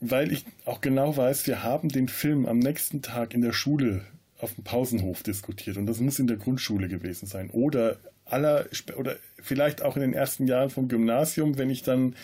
weil 0.00 0.32
ich 0.32 0.44
auch 0.64 0.80
genau 0.80 1.16
weiß, 1.16 1.46
wir 1.46 1.62
haben 1.62 1.88
den 1.88 2.08
Film 2.08 2.46
am 2.46 2.58
nächsten 2.58 3.02
Tag 3.02 3.34
in 3.34 3.40
der 3.40 3.52
Schule 3.52 4.04
auf 4.38 4.54
dem 4.54 4.64
Pausenhof 4.64 5.22
diskutiert 5.22 5.76
und 5.76 5.86
das 5.86 6.00
muss 6.00 6.18
in 6.18 6.26
der 6.26 6.36
Grundschule 6.36 6.88
gewesen 6.88 7.26
sein 7.26 7.50
oder 7.50 7.98
aller 8.24 8.66
oder 8.96 9.16
vielleicht 9.40 9.82
auch 9.82 9.96
in 9.96 10.02
den 10.02 10.14
ersten 10.14 10.46
Jahren 10.46 10.70
vom 10.70 10.88
Gymnasium, 10.88 11.58
wenn 11.58 11.70
ich 11.70 11.82
dann 11.82 12.14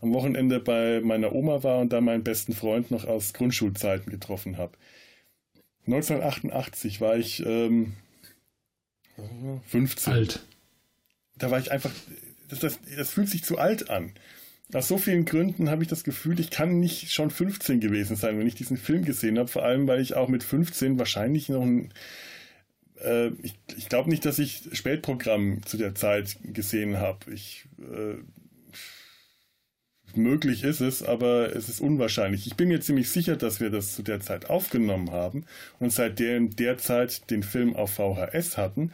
am 0.00 0.12
Wochenende 0.14 0.60
bei 0.60 1.00
meiner 1.02 1.32
Oma 1.34 1.62
war 1.62 1.78
und 1.78 1.92
da 1.92 2.00
meinen 2.00 2.22
besten 2.22 2.54
Freund 2.54 2.90
noch 2.90 3.04
aus 3.04 3.32
Grundschulzeiten 3.32 4.10
getroffen 4.10 4.56
habe. 4.56 4.72
1988 5.86 7.00
war 7.00 7.16
ich 7.16 7.44
ähm, 7.44 7.94
15. 9.68 10.12
Alt. 10.12 10.40
Da 11.36 11.50
war 11.50 11.58
ich 11.58 11.72
einfach, 11.72 11.90
das, 12.48 12.60
das, 12.60 12.78
das 12.96 13.10
fühlt 13.10 13.28
sich 13.28 13.44
zu 13.44 13.58
alt 13.58 13.90
an. 13.90 14.12
Aus 14.72 14.86
so 14.86 14.98
vielen 14.98 15.24
Gründen 15.24 15.70
habe 15.70 15.82
ich 15.82 15.88
das 15.88 16.04
Gefühl, 16.04 16.38
ich 16.40 16.50
kann 16.50 16.78
nicht 16.78 17.10
schon 17.10 17.30
15 17.30 17.80
gewesen 17.80 18.16
sein, 18.16 18.38
wenn 18.38 18.46
ich 18.46 18.54
diesen 18.54 18.76
Film 18.76 19.04
gesehen 19.04 19.38
habe. 19.38 19.48
Vor 19.48 19.64
allem, 19.64 19.88
weil 19.88 20.00
ich 20.00 20.14
auch 20.14 20.28
mit 20.28 20.42
15 20.42 20.98
wahrscheinlich 20.98 21.48
noch 21.48 21.62
ein. 21.62 21.92
Äh, 23.04 23.28
ich 23.42 23.54
ich 23.76 23.88
glaube 23.88 24.10
nicht, 24.10 24.24
dass 24.24 24.38
ich 24.38 24.68
Spätprogramm 24.72 25.64
zu 25.64 25.76
der 25.76 25.94
Zeit 25.94 26.36
gesehen 26.42 26.98
habe. 26.98 27.32
Ich. 27.32 27.66
Äh, 27.78 28.22
möglich 30.14 30.64
ist 30.64 30.80
es, 30.80 31.02
aber 31.02 31.54
es 31.54 31.68
ist 31.68 31.80
unwahrscheinlich. 31.80 32.46
Ich 32.46 32.56
bin 32.56 32.68
mir 32.68 32.80
ziemlich 32.80 33.10
sicher, 33.10 33.36
dass 33.36 33.60
wir 33.60 33.70
das 33.70 33.94
zu 33.94 34.02
der 34.02 34.20
Zeit 34.20 34.48
aufgenommen 34.50 35.12
haben 35.12 35.44
und 35.78 35.92
seitdem 35.92 36.56
der 36.56 36.78
Zeit 36.78 37.30
den 37.30 37.42
Film 37.42 37.76
auf 37.76 37.94
VHS 37.94 38.56
hatten. 38.56 38.92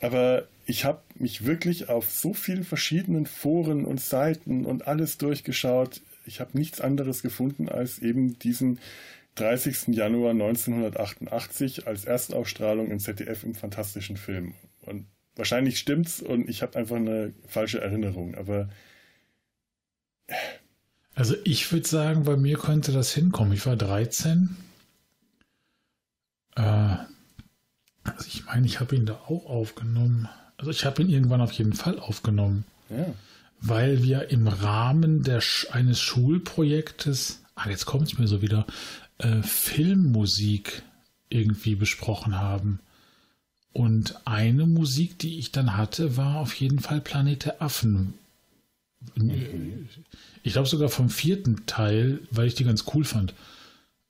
Aber 0.00 0.46
ich 0.66 0.84
habe 0.84 1.02
mich 1.16 1.44
wirklich 1.44 1.88
auf 1.88 2.10
so 2.10 2.34
vielen 2.34 2.64
verschiedenen 2.64 3.26
Foren 3.26 3.84
und 3.84 4.00
Seiten 4.00 4.64
und 4.64 4.86
alles 4.86 5.18
durchgeschaut. 5.18 6.02
Ich 6.24 6.40
habe 6.40 6.56
nichts 6.56 6.80
anderes 6.80 7.22
gefunden 7.22 7.68
als 7.68 7.98
eben 7.98 8.38
diesen 8.38 8.78
30. 9.36 9.88
Januar 9.88 10.30
1988 10.30 11.86
als 11.86 12.04
Erstausstrahlung 12.04 12.90
im 12.90 12.98
ZDF 12.98 13.44
im 13.44 13.54
fantastischen 13.54 14.16
Film. 14.16 14.54
Und 14.80 15.06
wahrscheinlich 15.36 15.78
stimmt's 15.78 16.20
und 16.20 16.48
ich 16.48 16.62
habe 16.62 16.78
einfach 16.78 16.96
eine 16.96 17.32
falsche 17.46 17.80
Erinnerung, 17.80 18.34
aber. 18.34 18.68
Also 21.14 21.34
ich 21.44 21.72
würde 21.72 21.88
sagen, 21.88 22.24
bei 22.24 22.36
mir 22.36 22.58
könnte 22.58 22.92
das 22.92 23.12
hinkommen. 23.12 23.52
Ich 23.52 23.66
war 23.66 23.76
13. 23.76 24.56
Äh, 26.56 26.60
also 26.60 28.26
ich 28.26 28.44
meine, 28.46 28.66
ich 28.66 28.80
habe 28.80 28.96
ihn 28.96 29.06
da 29.06 29.14
auch 29.14 29.46
aufgenommen. 29.46 30.28
Also 30.58 30.70
ich 30.70 30.84
habe 30.84 31.02
ihn 31.02 31.08
irgendwann 31.08 31.40
auf 31.40 31.52
jeden 31.52 31.72
Fall 31.72 31.98
aufgenommen. 31.98 32.64
Ja. 32.90 33.14
Weil 33.60 34.02
wir 34.02 34.30
im 34.30 34.46
Rahmen 34.46 35.22
der, 35.22 35.42
eines 35.72 36.00
Schulprojektes, 36.00 37.42
ah, 37.54 37.68
jetzt 37.68 37.86
kommt 37.86 38.12
es 38.12 38.18
mir 38.18 38.28
so 38.28 38.42
wieder, 38.42 38.66
äh, 39.18 39.42
Filmmusik 39.42 40.82
irgendwie 41.28 41.74
besprochen 41.74 42.38
haben. 42.38 42.80
Und 43.72 44.26
eine 44.26 44.66
Musik, 44.66 45.18
die 45.18 45.38
ich 45.38 45.52
dann 45.52 45.76
hatte, 45.76 46.16
war 46.16 46.36
auf 46.36 46.54
jeden 46.54 46.80
Fall 46.80 47.00
Planet 47.00 47.44
der 47.44 47.62
Affen. 47.62 48.14
Ich 50.42 50.52
glaube 50.52 50.68
sogar 50.68 50.88
vom 50.88 51.10
vierten 51.10 51.66
Teil, 51.66 52.20
weil 52.30 52.48
ich 52.48 52.54
die 52.54 52.64
ganz 52.64 52.84
cool 52.94 53.04
fand. 53.04 53.34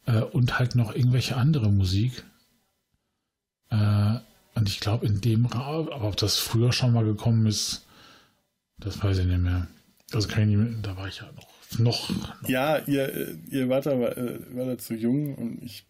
Äh, 0.07 0.21
und 0.23 0.59
halt 0.59 0.75
noch 0.75 0.95
irgendwelche 0.95 1.37
andere 1.37 1.71
Musik. 1.71 2.25
Äh, 3.71 4.19
und 4.55 4.69
ich 4.69 4.81
glaube, 4.81 5.07
in 5.07 5.21
dem 5.21 5.47
Raum, 5.47 5.89
aber 5.89 6.09
ob 6.09 6.17
das 6.17 6.37
früher 6.37 6.73
schon 6.73 6.93
mal 6.93 7.05
gekommen 7.05 7.47
ist, 7.47 7.87
das 8.79 9.03
weiß 9.03 9.19
ich 9.19 9.27
nicht 9.27 9.41
mehr. 9.41 9.69
Also 10.13 10.29
kann 10.29 10.43
ich 10.43 10.57
nicht 10.57 10.59
mehr, 10.59 10.83
da 10.83 10.97
war 10.97 11.09
ich 11.09 11.19
ja 11.19 11.31
noch. 11.33 11.79
noch, 11.79 12.11
noch. 12.11 12.49
Ja, 12.49 12.79
ihr, 12.87 13.37
ihr 13.51 13.69
wart 13.69 13.87
da, 13.87 13.93
äh, 13.93 14.39
war 14.57 14.67
da 14.67 14.79
zu 14.79 14.95
jung 14.95 15.35
und 15.35 15.63
ich 15.63 15.87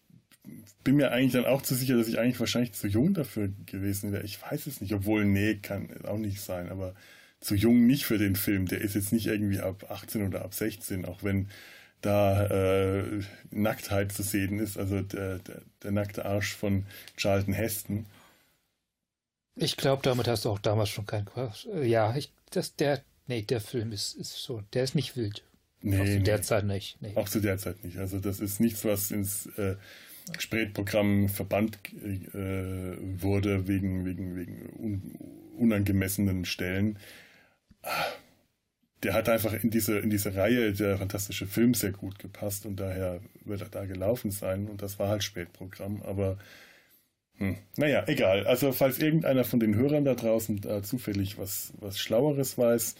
bin 0.84 0.96
mir 0.96 1.12
eigentlich 1.12 1.32
dann 1.32 1.44
auch 1.44 1.62
zu 1.62 1.74
sicher, 1.74 1.96
dass 1.96 2.08
ich 2.08 2.18
eigentlich 2.18 2.40
wahrscheinlich 2.40 2.72
zu 2.72 2.88
jung 2.88 3.14
dafür 3.14 3.50
gewesen 3.66 4.12
wäre. 4.12 4.24
Ich 4.24 4.40
weiß 4.40 4.66
es 4.66 4.80
nicht, 4.80 4.94
obwohl, 4.94 5.24
nee, 5.24 5.56
kann 5.56 5.88
auch 6.04 6.18
nicht 6.18 6.40
sein, 6.40 6.70
aber 6.70 6.94
zu 7.40 7.54
jung 7.54 7.86
nicht 7.86 8.04
für 8.06 8.18
den 8.18 8.36
Film. 8.36 8.66
Der 8.66 8.80
ist 8.80 8.94
jetzt 8.94 9.12
nicht 9.12 9.26
irgendwie 9.26 9.60
ab 9.60 9.90
18 9.90 10.26
oder 10.26 10.44
ab 10.44 10.54
16, 10.54 11.04
auch 11.04 11.22
wenn 11.22 11.48
da 12.00 12.46
äh, 12.46 13.22
Nacktheit 13.50 14.12
zu 14.12 14.22
sehen 14.22 14.58
ist, 14.60 14.78
also 14.78 15.00
der, 15.00 15.38
der, 15.38 15.62
der 15.82 15.90
nackte 15.90 16.24
Arsch 16.24 16.54
von 16.54 16.86
Charlton 17.16 17.54
Heston. 17.54 18.06
Ich 19.56 19.76
glaube, 19.76 20.02
damit 20.02 20.28
hast 20.28 20.44
du 20.44 20.50
auch 20.50 20.60
damals 20.60 20.90
schon 20.90 21.06
keinen 21.06 21.24
Quatsch. 21.24 21.66
Ja, 21.82 22.16
ich, 22.16 22.32
das, 22.50 22.76
der, 22.76 23.02
nee, 23.28 23.42
der 23.42 23.60
Film 23.60 23.92
ist, 23.92 24.14
ist 24.16 24.34
so, 24.42 24.62
der 24.72 24.84
ist 24.84 24.94
nicht 24.94 25.16
wild. 25.16 25.44
Nee, 25.80 26.00
auch 26.00 26.04
zu 26.04 26.10
nee. 26.10 26.22
der 26.24 26.42
Zeit 26.42 26.64
nicht. 26.64 27.00
Nee. 27.00 27.12
Auch 27.14 27.28
zu 27.28 27.40
der 27.40 27.58
Zeit 27.58 27.84
nicht. 27.84 27.98
Also 27.98 28.18
das 28.18 28.40
ist 28.40 28.58
nichts, 28.58 28.84
was 28.84 29.10
ins 29.10 29.46
äh, 29.58 29.76
Spätprogramm 30.38 31.28
verbannt 31.28 31.78
äh, 31.94 32.96
wurde 33.22 33.68
wegen, 33.68 34.04
wegen, 34.04 34.36
wegen 34.36 34.68
un 34.78 35.14
unangemessenen 35.56 36.44
Stellen. 36.44 36.98
Der 39.02 39.12
hat 39.14 39.28
einfach 39.28 39.52
in 39.52 39.70
diese, 39.70 39.98
in 39.98 40.10
diese 40.10 40.36
Reihe 40.36 40.72
der 40.72 40.98
fantastische 40.98 41.46
Film 41.46 41.74
sehr 41.74 41.90
gut 41.90 42.18
gepasst 42.20 42.64
und 42.64 42.78
daher 42.78 43.20
wird 43.44 43.62
er 43.62 43.68
da 43.68 43.84
gelaufen 43.84 44.30
sein 44.30 44.68
und 44.68 44.82
das 44.82 45.00
war 45.00 45.08
halt 45.08 45.24
Spätprogramm, 45.24 46.02
aber 46.02 46.38
hm, 47.38 47.56
naja, 47.76 48.04
egal. 48.08 48.46
Also 48.46 48.72
falls 48.72 48.98
irgendeiner 48.98 49.44
von 49.44 49.60
den 49.60 49.74
Hörern 49.76 50.04
da 50.04 50.14
draußen 50.14 50.62
äh, 50.68 50.82
zufällig 50.82 51.38
was, 51.38 51.72
was 51.78 51.98
Schlaueres 51.98 52.58
weiß, 52.58 52.96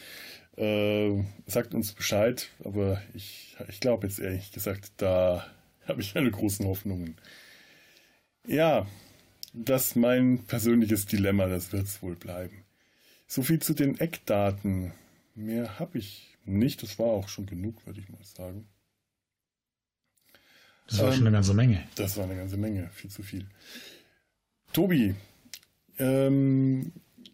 äh, 0.56 1.22
sagt 1.46 1.74
uns 1.74 1.92
Bescheid, 1.92 2.48
aber 2.64 3.02
ich, 3.14 3.56
ich 3.68 3.80
glaube 3.80 4.06
jetzt 4.06 4.20
ehrlich 4.20 4.52
gesagt, 4.52 4.92
da 4.96 5.46
habe 5.86 6.00
ich 6.00 6.14
keine 6.14 6.30
großen 6.30 6.66
Hoffnungen. 6.66 7.16
Ja, 8.46 8.86
das 9.52 9.88
ist 9.88 9.96
mein 9.96 10.44
persönliches 10.46 11.06
Dilemma, 11.06 11.46
das 11.46 11.72
wird 11.72 11.84
es 11.84 12.02
wohl 12.02 12.14
bleiben. 12.14 12.64
So 13.26 13.42
viel 13.42 13.60
zu 13.60 13.74
den 13.74 13.98
Eckdaten. 13.98 14.92
Mehr 15.34 15.78
habe 15.78 15.98
ich 15.98 16.36
nicht, 16.44 16.82
das 16.82 16.98
war 16.98 17.06
auch 17.06 17.28
schon 17.28 17.46
genug, 17.46 17.86
würde 17.86 18.00
ich 18.00 18.08
mal 18.08 18.22
sagen. 18.22 18.68
Das 20.88 20.98
war 21.00 21.08
ähm, 21.08 21.14
schon 21.14 21.26
eine 21.26 21.36
ganze 21.36 21.54
Menge. 21.54 21.86
Das 21.96 22.16
war 22.16 22.24
eine 22.24 22.36
ganze 22.36 22.56
Menge, 22.56 22.88
viel 22.92 23.10
zu 23.10 23.22
viel. 23.22 23.46
Tobi, 24.72 25.14
ähm, 25.98 26.92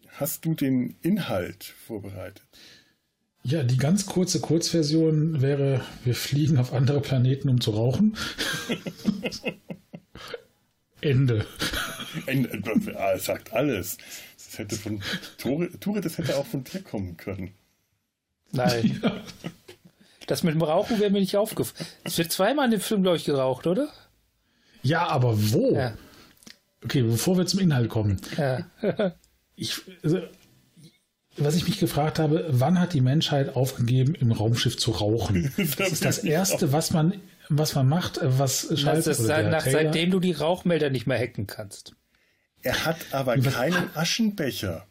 hast 0.09 0.45
du 0.45 0.53
den 0.53 0.95
Inhalt 1.01 1.63
vorbereitet? 1.63 2.43
Ja, 3.43 3.61
die 3.61 3.77
ganz 3.77 4.07
kurze 4.07 4.39
Kurzversion 4.39 5.41
wäre, 5.41 5.81
wir 6.03 6.15
fliegen 6.15 6.57
auf 6.57 6.73
andere 6.73 6.99
Planeten, 6.99 7.49
um 7.49 7.61
zu 7.61 7.71
rauchen. 7.71 8.17
Ende. 11.01 11.45
Ende. 12.25 12.61
Es 13.13 13.25
sagt 13.25 13.53
alles. 13.53 13.97
Das 14.37 14.57
hätte 14.57 14.75
von 14.75 15.03
Tore, 15.37 15.69
Tore, 15.79 16.01
das 16.01 16.17
hätte 16.17 16.37
auch 16.37 16.47
von 16.47 16.63
dir 16.63 16.81
kommen 16.81 17.17
können. 17.17 17.53
Nein. 18.51 18.99
Ja. 19.03 19.21
Das 20.27 20.41
mit 20.41 20.55
dem 20.55 20.63
Rauchen 20.63 20.99
wäre 20.99 21.11
mir 21.11 21.19
nicht 21.19 21.37
aufgefallen. 21.37 21.87
Es 22.03 22.17
wird 22.17 22.31
zweimal 22.31 22.65
in 22.65 22.71
dem 22.71 22.81
Film, 22.81 23.03
glaube 23.03 23.17
ich, 23.17 23.25
geraucht, 23.25 23.67
oder? 23.67 23.89
Ja, 24.81 25.07
aber 25.07 25.35
wo? 25.51 25.75
Ja. 25.75 25.93
Okay, 26.85 27.01
bevor 27.01 27.37
wir 27.37 27.45
zum 27.47 27.59
Inhalt 27.59 27.89
kommen. 27.89 28.21
Ja. 28.37 28.65
ich, 29.55 29.81
also, 30.03 30.19
was 31.37 31.55
ich 31.55 31.67
mich 31.67 31.79
gefragt 31.79 32.19
habe, 32.19 32.45
wann 32.49 32.79
hat 32.79 32.93
die 32.93 33.01
Menschheit 33.01 33.55
aufgegeben, 33.55 34.15
im 34.15 34.31
Raumschiff 34.31 34.77
zu 34.77 34.91
rauchen? 34.91 35.51
Das 35.77 35.91
ist 35.91 36.05
das 36.05 36.19
Erste, 36.19 36.71
was 36.71 36.91
man, 36.91 37.13
was 37.49 37.73
man 37.73 37.89
macht, 37.89 38.19
was 38.21 38.67
schaltet. 38.79 39.07
Das 39.07 39.19
ist 39.19 39.25
seit, 39.25 39.49
nach, 39.49 39.65
seitdem 39.65 40.11
du 40.11 40.19
die 40.19 40.31
Rauchmelder 40.31 40.91
nicht 40.91 41.07
mehr 41.07 41.19
hacken 41.19 41.47
kannst. 41.47 41.95
Er 42.61 42.85
hat 42.85 42.97
aber 43.11 43.37
keinen 43.37 43.89
Aschenbecher. 43.95 44.85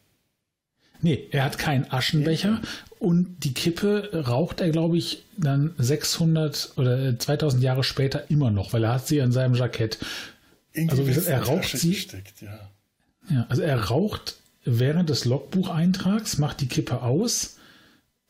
Nee, 1.01 1.27
er 1.31 1.43
hat 1.43 1.57
keinen 1.57 1.91
Aschenbecher 1.91 2.61
und 2.99 3.43
die 3.43 3.53
Kippe 3.53 4.23
raucht 4.27 4.61
er, 4.61 4.69
glaube 4.69 4.97
ich, 4.97 5.23
dann 5.37 5.73
600 5.77 6.73
oder 6.77 7.17
2000 7.19 7.61
Jahre 7.61 7.83
später 7.83 8.29
immer 8.29 8.49
noch, 8.51 8.73
weil 8.73 8.83
er 8.83 8.93
hat 8.93 9.07
sie 9.07 9.21
an 9.21 9.31
seinem 9.31 9.55
Jackett. 9.55 9.99
Irgendwie 10.75 10.91
also 10.91 11.05
gesagt, 11.05 11.27
er 11.27 11.43
raucht 11.43 11.77
sie. 11.77 11.91
Gesteckt, 11.91 12.41
ja. 12.41 12.71
ja, 13.29 13.45
also 13.49 13.61
er 13.61 13.79
raucht 13.85 14.35
während 14.65 15.09
des 15.09 15.25
Logbucheintrags, 15.25 16.37
macht 16.37 16.61
die 16.61 16.67
Kippe 16.67 17.01
aus. 17.01 17.57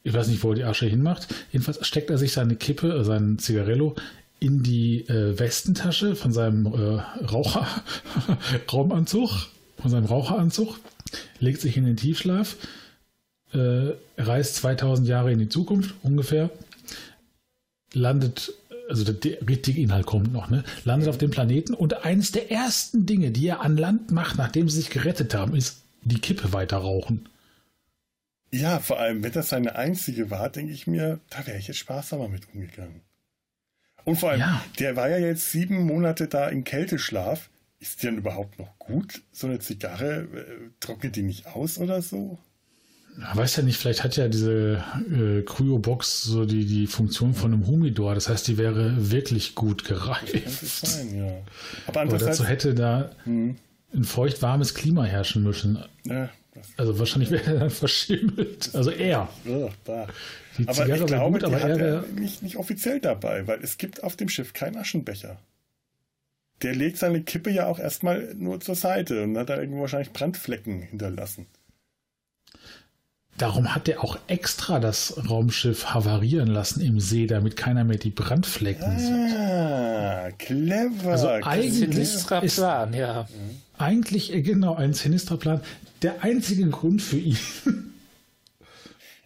Ich 0.03 0.13
weiß 0.13 0.27
nicht, 0.27 0.43
wo 0.43 0.49
er 0.49 0.55
die 0.55 0.63
Asche 0.63 0.86
hinmacht. 0.86 1.34
Jedenfalls 1.51 1.86
steckt 1.86 2.10
er 2.12 2.17
sich 2.17 2.34
seine 2.34 2.55
Kippe, 2.55 2.93
äh, 2.93 3.03
seinen 3.03 3.39
Zigarillo 3.39 3.95
in 4.39 4.62
die 4.62 5.08
äh, 5.08 5.39
Westentasche 5.39 6.15
von 6.15 6.31
seinem 6.31 6.67
äh, 6.67 7.25
Raucher 7.25 7.67
Raumanzug, 8.71 9.31
von 9.79 9.89
seinem 9.89 10.05
Raucheranzug, 10.05 10.77
legt 11.39 11.62
sich 11.62 11.77
in 11.77 11.86
den 11.86 11.97
Tiefschlaf, 11.97 12.58
äh, 13.53 13.93
reist 14.17 14.58
2000 14.58 15.08
Jahre 15.08 15.31
in 15.31 15.39
die 15.39 15.49
Zukunft 15.49 15.95
ungefähr, 16.03 16.49
landet 17.93 18.53
also 18.89 19.04
der, 19.04 19.13
der, 19.13 19.48
richtige 19.48 19.82
Inhalt 19.82 20.06
kommt 20.06 20.32
noch, 20.32 20.50
ne? 20.50 20.63
landet 20.84 21.10
auf 21.10 21.17
dem 21.17 21.32
Planeten 21.32 21.74
und 21.74 22.06
eines 22.06 22.32
der 22.32 22.52
ersten 22.52 23.06
Dinge, 23.06 23.32
die 23.32 23.48
er 23.48 23.62
an 23.62 23.78
Land 23.78 24.12
macht, 24.12 24.38
nachdem 24.38 24.69
sie 24.69 24.78
sich 24.78 24.89
gerettet 24.89 25.34
haben, 25.34 25.56
ist 25.56 25.84
die 26.04 26.19
Kippe 26.19 26.54
weiter 26.54 26.78
rauchen. 26.78 27.30
Ja, 28.52 28.80
vor 28.80 29.00
allem, 29.00 29.24
wenn 29.24 29.32
das 29.32 29.50
seine 29.50 29.76
einzige 29.76 30.30
war, 30.30 30.50
denke 30.50 30.71
ich 30.71 30.88
mir, 30.88 31.19
da 31.30 31.45
wäre 31.45 31.58
ich 31.58 31.67
jetzt 31.67 31.78
sparsamer 31.78 32.30
mit 32.30 32.54
umgegangen. 32.54 33.02
Und 34.06 34.17
vor 34.17 34.32
allem, 34.32 34.39
ja. 34.39 34.63
der 34.80 34.95
war 34.95 35.10
ja 35.10 35.17
jetzt 35.17 35.52
sieben 35.52 35.84
Monate 35.84 36.28
da 36.28 36.48
im 36.48 36.63
Kälteschlaf. 36.63 37.50
Ist 37.80 38.02
die 38.02 38.08
denn 38.08 38.17
überhaupt 38.17 38.58
noch 38.60 38.78
gut? 38.80 39.24
So 39.32 39.48
eine 39.48 39.60
Zigarre, 39.60 40.28
äh, 40.34 40.69
trocknet 40.80 41.15
die 41.15 41.24
nicht 41.24 41.48
aus 41.48 41.80
oder 41.80 42.02
so? 42.02 42.38
Weiß 43.34 43.56
ja 43.56 43.63
nicht, 43.63 43.78
vielleicht 43.78 44.04
hat 44.04 44.17
ja 44.17 44.28
diese 44.28 44.84
äh, 45.10 45.41
Cryobox 45.41 46.23
so 46.23 46.45
die, 46.45 46.65
die 46.65 46.86
Funktion 46.86 47.34
von 47.34 47.54
einem 47.54 47.65
Humidor. 47.65 48.13
Das 48.13 48.28
heißt, 48.28 48.47
die 48.47 48.58
wäre 48.58 49.12
wirklich 49.12 49.56
gut 49.56 49.86
gereift. 49.86 50.60
Sein, 50.60 51.15
ja. 51.15 51.32
Aber, 51.88 52.01
Aber 52.01 52.17
dazu 52.17 52.45
hätte 52.45 52.73
da 52.73 53.12
hm. 53.23 53.56
ein 53.93 54.04
feucht-warmes 54.04 54.73
Klima 54.73 55.06
herrschen 55.06 55.43
müssen. 55.43 55.80
Ja, 56.06 56.30
also 56.78 56.99
wahrscheinlich 56.99 57.32
wäre 57.32 57.45
er 57.45 57.60
dann 57.60 57.69
verschimmelt. 57.69 58.69
Also 58.73 58.91
er. 58.91 59.30
Ja, 59.45 59.69
die 60.58 60.67
aber 60.67 60.88
ich 60.88 61.06
glaube, 61.06 61.32
gut, 61.39 61.43
aber 61.43 61.60
er 61.60 61.80
wäre 61.80 62.06
nicht, 62.13 62.43
nicht 62.43 62.56
offiziell 62.58 62.99
dabei, 62.99 63.45
weil 63.47 63.62
es 63.62 63.78
gibt 63.78 64.04
auf 64.04 64.15
dem 64.15 64.30
Schiff 64.30 64.54
keinen 64.54 64.78
Aschenbecher. 64.78 65.38
Der 66.62 66.73
legt 66.73 66.97
seine 66.97 67.21
Kippe 67.21 67.49
ja 67.49 67.67
auch 67.67 67.80
erstmal 67.80 68.34
nur 68.36 68.62
zur 68.62 68.75
Seite 68.75 69.23
und 69.23 69.38
hat 69.38 69.49
da 69.49 69.60
irgendwo 69.60 69.82
wahrscheinlich 69.82 70.13
Brandflecken 70.13 70.82
hinterlassen. 70.82 71.47
Darum 73.38 73.76
hat 73.76 73.89
er 73.89 74.02
auch 74.02 74.17
extra 74.28 74.80
das 74.80 75.15
Raumschiff 75.30 75.88
havarieren 75.93 76.48
lassen 76.48 76.80
im 76.80 77.02
See, 77.02 77.28
damit 77.28 77.58
keiner 77.58 77.84
mehr 77.84 77.98
die 77.98 78.10
Brandflecken 78.10 78.86
ah, 78.86 79.00
sieht. 79.00 79.38
Ah, 79.38 80.32
clever. 80.38 81.12
Also 81.12 81.28
eigentlich 81.28 81.98
ist 82.41 82.56
Plan, 82.56 82.93
ja. 82.93 83.28
Eigentlich, 83.78 84.34
äh, 84.34 84.41
genau, 84.41 84.76
ein 84.76 84.93
sinistrer 84.93 85.36
Plan. 85.36 85.60
Der 86.02 86.24
einzige 86.24 86.69
Grund 86.69 87.02
für 87.02 87.17
ihn 87.17 87.38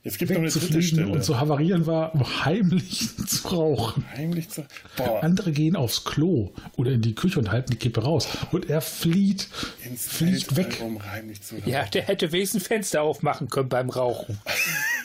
Es 0.09 0.17
gibt 0.17 0.31
noch 0.31 0.39
eine 0.39 0.49
dritte 0.49 0.81
Stelle. 0.81 1.07
Und 1.07 1.23
zu 1.23 1.39
havarieren 1.39 1.85
war, 1.85 2.11
heimlich 2.45 3.09
zu 3.27 3.47
rauchen. 3.47 4.03
Heimlich 4.15 4.49
zu 4.49 4.65
Boah. 4.97 5.23
Andere 5.23 5.51
gehen 5.51 5.75
aufs 5.75 6.03
Klo 6.03 6.51
oder 6.77 6.93
in 6.93 7.03
die 7.03 7.13
Küche 7.13 7.37
und 7.37 7.51
halten 7.51 7.69
die 7.69 7.77
Kippe 7.77 8.01
raus. 8.01 8.27
Und 8.51 8.71
er 8.71 8.81
flieht, 8.81 9.49
Ins 9.85 10.07
flieht 10.07 10.55
weg. 10.55 10.81
Um 10.83 10.99
heimlich 11.11 11.43
zu 11.43 11.57
rauchen. 11.57 11.69
Ja, 11.69 11.85
der 11.85 12.07
hätte 12.07 12.31
wenigstens 12.31 12.65
Fenster 12.65 13.03
aufmachen 13.03 13.49
können 13.49 13.69
beim 13.69 13.91
Rauchen. 13.91 14.39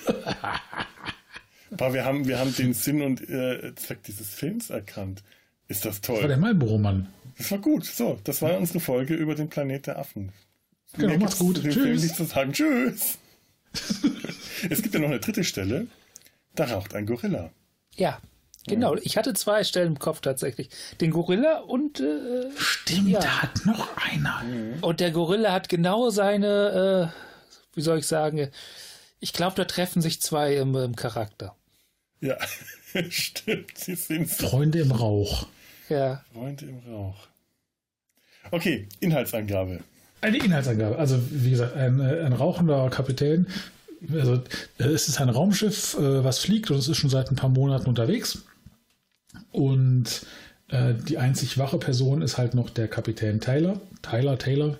Boah, 1.70 1.92
wir 1.92 2.06
haben, 2.06 2.26
wir 2.26 2.38
haben 2.38 2.56
den 2.56 2.72
Sinn 2.72 3.02
und 3.02 3.28
äh, 3.28 3.74
Zweck 3.74 4.04
dieses 4.04 4.30
Films 4.30 4.70
erkannt. 4.70 5.22
Ist 5.68 5.84
das 5.84 6.00
toll. 6.00 6.14
Das 6.14 6.22
war 6.22 6.28
der 6.28 6.38
Marlboro-Mann. 6.38 7.08
Das 7.36 7.50
war 7.50 7.58
gut. 7.58 7.84
So, 7.84 8.18
das 8.24 8.40
war 8.40 8.56
unsere 8.56 8.80
Folge 8.80 9.12
über 9.12 9.34
den 9.34 9.50
Planet 9.50 9.86
der 9.86 9.98
Affen. 9.98 10.32
Genau, 10.96 11.18
macht's 11.18 11.38
gut. 11.38 11.62
Tschüss. 11.62 12.14
zu 12.14 12.24
sagen. 12.24 12.52
Tschüss. 12.52 13.18
Es 14.70 14.82
gibt 14.82 14.94
ja 14.94 15.00
noch 15.00 15.08
eine 15.08 15.20
dritte 15.20 15.44
Stelle. 15.44 15.86
Da 16.54 16.66
raucht 16.66 16.94
ein 16.94 17.06
Gorilla. 17.06 17.50
Ja, 17.96 18.20
genau. 18.66 18.96
Ich 18.96 19.16
hatte 19.16 19.34
zwei 19.34 19.64
Stellen 19.64 19.88
im 19.88 19.98
Kopf 19.98 20.20
tatsächlich. 20.20 20.70
Den 21.00 21.10
Gorilla 21.10 21.60
und. 21.60 22.00
Äh, 22.00 22.50
Stimmt, 22.56 23.08
ja. 23.08 23.20
da 23.20 23.42
hat 23.42 23.66
noch 23.66 23.96
einer. 23.96 24.42
Mhm. 24.44 24.82
Und 24.82 25.00
der 25.00 25.10
Gorilla 25.10 25.52
hat 25.52 25.68
genau 25.68 26.10
seine, 26.10 27.12
äh, 27.12 27.76
wie 27.76 27.82
soll 27.82 27.98
ich 27.98 28.06
sagen, 28.06 28.50
ich 29.20 29.32
glaube, 29.32 29.56
da 29.56 29.64
treffen 29.64 30.02
sich 30.02 30.20
zwei 30.20 30.56
im, 30.56 30.74
im 30.76 30.96
Charakter. 30.96 31.56
Ja, 32.20 32.36
stimmt. 33.10 33.76
Sie 33.76 33.96
sind 33.96 34.30
Freunde 34.30 34.80
im 34.80 34.92
Rauch. 34.92 35.46
Ja. 35.88 36.24
Freunde 36.32 36.66
im 36.66 36.78
Rauch. 36.78 37.26
Okay, 38.50 38.88
Inhaltsangabe. 39.00 39.82
Eine 40.24 40.38
Inhaltsangabe. 40.38 40.98
Also, 40.98 41.20
wie 41.30 41.50
gesagt, 41.50 41.76
ein, 41.76 42.00
ein 42.00 42.32
rauchender 42.32 42.88
Kapitän. 42.88 43.46
Also, 44.10 44.40
es 44.78 45.06
ist 45.06 45.20
ein 45.20 45.28
Raumschiff, 45.28 45.98
äh, 45.98 46.24
was 46.24 46.38
fliegt 46.38 46.70
und 46.70 46.78
es 46.78 46.88
ist 46.88 46.96
schon 46.96 47.10
seit 47.10 47.30
ein 47.30 47.36
paar 47.36 47.50
Monaten 47.50 47.90
unterwegs. 47.90 48.42
Und 49.52 50.24
äh, 50.68 50.94
die 50.94 51.18
einzig 51.18 51.58
wache 51.58 51.76
Person 51.76 52.22
ist 52.22 52.38
halt 52.38 52.54
noch 52.54 52.70
der 52.70 52.88
Kapitän 52.88 53.40
Taylor. 53.40 53.78
Tyler 54.00 54.38
Taylor, 54.38 54.78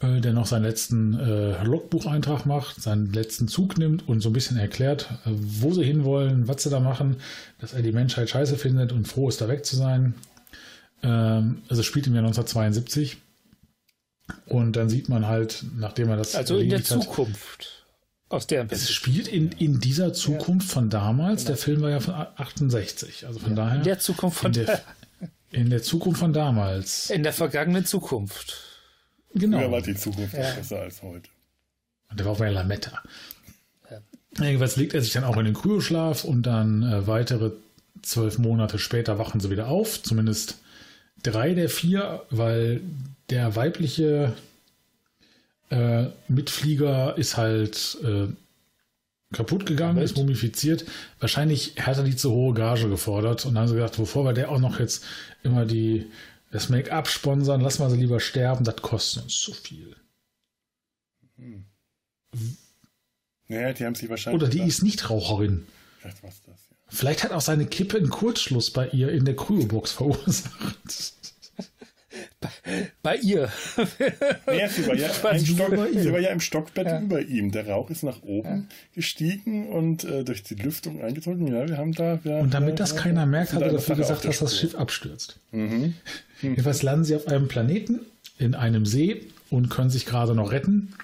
äh, 0.00 0.20
der 0.20 0.32
noch 0.32 0.46
seinen 0.46 0.64
letzten 0.64 1.14
äh, 1.14 1.62
Logbucheintrag 1.62 2.44
macht, 2.44 2.82
seinen 2.82 3.12
letzten 3.12 3.46
Zug 3.46 3.78
nimmt 3.78 4.08
und 4.08 4.20
so 4.20 4.30
ein 4.30 4.32
bisschen 4.32 4.56
erklärt, 4.56 5.10
äh, 5.26 5.30
wo 5.30 5.72
sie 5.72 5.84
hinwollen, 5.84 6.48
was 6.48 6.64
sie 6.64 6.70
da 6.70 6.80
machen, 6.80 7.18
dass 7.60 7.72
er 7.72 7.82
die 7.82 7.92
Menschheit 7.92 8.30
scheiße 8.30 8.56
findet 8.56 8.90
und 8.90 9.06
froh 9.06 9.28
ist, 9.28 9.40
da 9.40 9.46
weg 9.46 9.64
zu 9.64 9.76
sein. 9.76 10.14
Ähm, 11.04 11.58
also 11.68 11.84
spielt 11.84 12.08
im 12.08 12.14
Jahr 12.14 12.24
1972. 12.24 13.18
Und 14.46 14.76
dann 14.76 14.88
sieht 14.88 15.08
man 15.08 15.26
halt, 15.26 15.64
nachdem 15.76 16.08
er 16.08 16.16
das. 16.16 16.34
Also 16.34 16.58
in 16.58 16.70
der 16.70 16.84
Zukunft. 16.84 17.84
Aus 18.28 18.46
der 18.46 18.66
Es 18.70 18.90
spielt 18.90 19.28
in, 19.28 19.52
in 19.52 19.78
dieser 19.78 20.14
Zukunft 20.14 20.68
ja. 20.68 20.74
von 20.74 20.88
damals. 20.88 21.42
Genau. 21.42 21.48
Der 21.48 21.56
Film 21.58 21.82
war 21.82 21.90
ja 21.90 22.00
von 22.00 22.14
68. 22.14 23.26
Also 23.26 23.40
von 23.40 23.50
ja. 23.50 23.56
daher. 23.56 23.78
In 23.78 23.84
der 23.84 23.98
Zukunft 23.98 24.38
von 24.38 24.54
in 24.54 24.64
der, 24.64 24.82
in 25.50 25.70
der 25.70 25.82
Zukunft 25.82 26.20
von 26.20 26.32
damals. 26.32 27.10
In 27.10 27.22
der 27.22 27.34
vergangenen 27.34 27.84
Zukunft. 27.84 28.56
Genau. 29.34 29.58
Früher 29.58 29.70
war 29.70 29.82
die 29.82 29.94
Zukunft 29.94 30.34
ja. 30.34 30.54
besser 30.54 30.80
als 30.80 31.02
heute. 31.02 31.28
Und 32.10 32.20
der 32.20 32.26
war 32.26 32.36
bei 32.36 32.50
Lametta. 32.50 33.02
Ja. 33.90 34.00
Jedenfalls 34.44 34.76
legt 34.76 34.94
er 34.94 35.02
sich 35.02 35.12
dann 35.12 35.24
auch 35.24 35.36
in 35.36 35.44
den 35.44 35.54
Kryoschlaf 35.54 36.24
und 36.24 36.44
dann 36.44 36.82
äh, 36.82 37.06
weitere 37.06 37.52
zwölf 38.00 38.38
Monate 38.38 38.78
später 38.78 39.18
wachen 39.18 39.40
sie 39.40 39.50
wieder 39.50 39.68
auf. 39.68 40.02
Zumindest 40.02 40.58
drei 41.22 41.54
der 41.54 41.68
vier, 41.68 42.22
weil 42.30 42.80
der 43.30 43.56
weibliche 43.56 44.34
äh, 45.70 46.06
Mitflieger 46.28 47.16
ist 47.16 47.36
halt 47.36 47.98
äh, 48.04 48.28
kaputt 49.32 49.66
gegangen, 49.66 50.02
ist 50.02 50.16
mumifiziert. 50.16 50.84
Wahrscheinlich 51.18 51.74
hat 51.80 51.96
er 51.96 52.04
die 52.04 52.16
zu 52.16 52.30
hohe 52.30 52.54
Gage 52.54 52.88
gefordert 52.88 53.46
und 53.46 53.54
dann 53.54 53.62
haben 53.62 53.68
sie 53.68 53.74
gedacht, 53.74 53.96
bevor 53.96 54.24
wir 54.24 54.32
der 54.32 54.50
auch 54.50 54.60
noch 54.60 54.78
jetzt 54.78 55.04
immer 55.42 55.64
die, 55.64 56.10
das 56.50 56.68
Make-up 56.68 57.08
sponsern, 57.08 57.60
lassen 57.60 57.82
wir 57.82 57.90
sie 57.90 57.96
lieber 57.96 58.20
sterben, 58.20 58.64
das 58.64 58.76
kostet 58.76 59.24
uns 59.24 59.34
zu 59.34 59.52
viel. 59.54 59.96
Hm. 61.38 61.64
Naja, 63.48 63.72
die 63.72 63.84
haben 63.84 63.94
sie 63.94 64.08
wahrscheinlich. 64.08 64.42
Oder 64.42 64.50
die 64.50 64.62
ist 64.62 64.82
nicht 64.82 65.10
Raucherin. 65.10 65.66
Vielleicht 65.98 66.24
das, 66.24 66.42
ja. 66.46 66.52
Vielleicht 66.88 67.24
hat 67.24 67.32
auch 67.32 67.40
seine 67.40 67.66
Kippe 67.66 67.96
einen 67.96 68.10
Kurzschluss 68.10 68.70
bei 68.70 68.88
ihr 68.88 69.12
in 69.12 69.24
der 69.24 69.34
Cryobox 69.34 69.92
verursacht. 69.92 70.76
Bei 73.02 73.16
ihr. 73.16 73.48
Ja, 74.46 74.68
sie, 74.68 74.86
war 74.86 74.94
ja 74.94 75.08
Stock, 75.14 75.34
sie 75.34 76.12
war 76.12 76.20
ja, 76.20 76.30
im 76.30 76.40
Stockbett 76.40 76.86
ja. 76.86 77.00
über 77.00 77.20
ihm. 77.20 77.50
Der 77.50 77.68
Rauch 77.68 77.90
ist 77.90 78.02
nach 78.02 78.22
oben 78.22 78.48
ja. 78.48 78.76
gestiegen 78.94 79.68
und 79.68 80.04
äh, 80.04 80.24
durch 80.24 80.42
die 80.42 80.54
Lüftung 80.54 81.02
eingedrückt. 81.02 81.40
Ja, 81.48 81.68
wir 81.68 81.76
haben 81.76 81.92
da. 81.92 82.18
Wir, 82.22 82.36
und 82.36 82.54
damit 82.54 82.80
das 82.80 82.96
keiner 82.96 83.26
merkt, 83.26 83.52
hat 83.52 83.62
er 83.62 83.72
dafür 83.72 83.96
gesagt, 83.96 84.24
dass 84.24 84.38
das 84.38 84.58
Schiff 84.58 84.74
abstürzt. 84.74 85.38
Mhm. 85.50 85.94
Hm. 86.40 86.50
Jedenfalls 86.50 86.82
landen 86.82 87.04
sie 87.04 87.16
auf 87.16 87.26
einem 87.28 87.48
Planeten 87.48 88.00
in 88.38 88.54
einem 88.54 88.86
See 88.86 89.26
und 89.50 89.70
können 89.70 89.90
sich 89.90 90.06
gerade 90.06 90.34
noch 90.34 90.52
retten. 90.52 90.94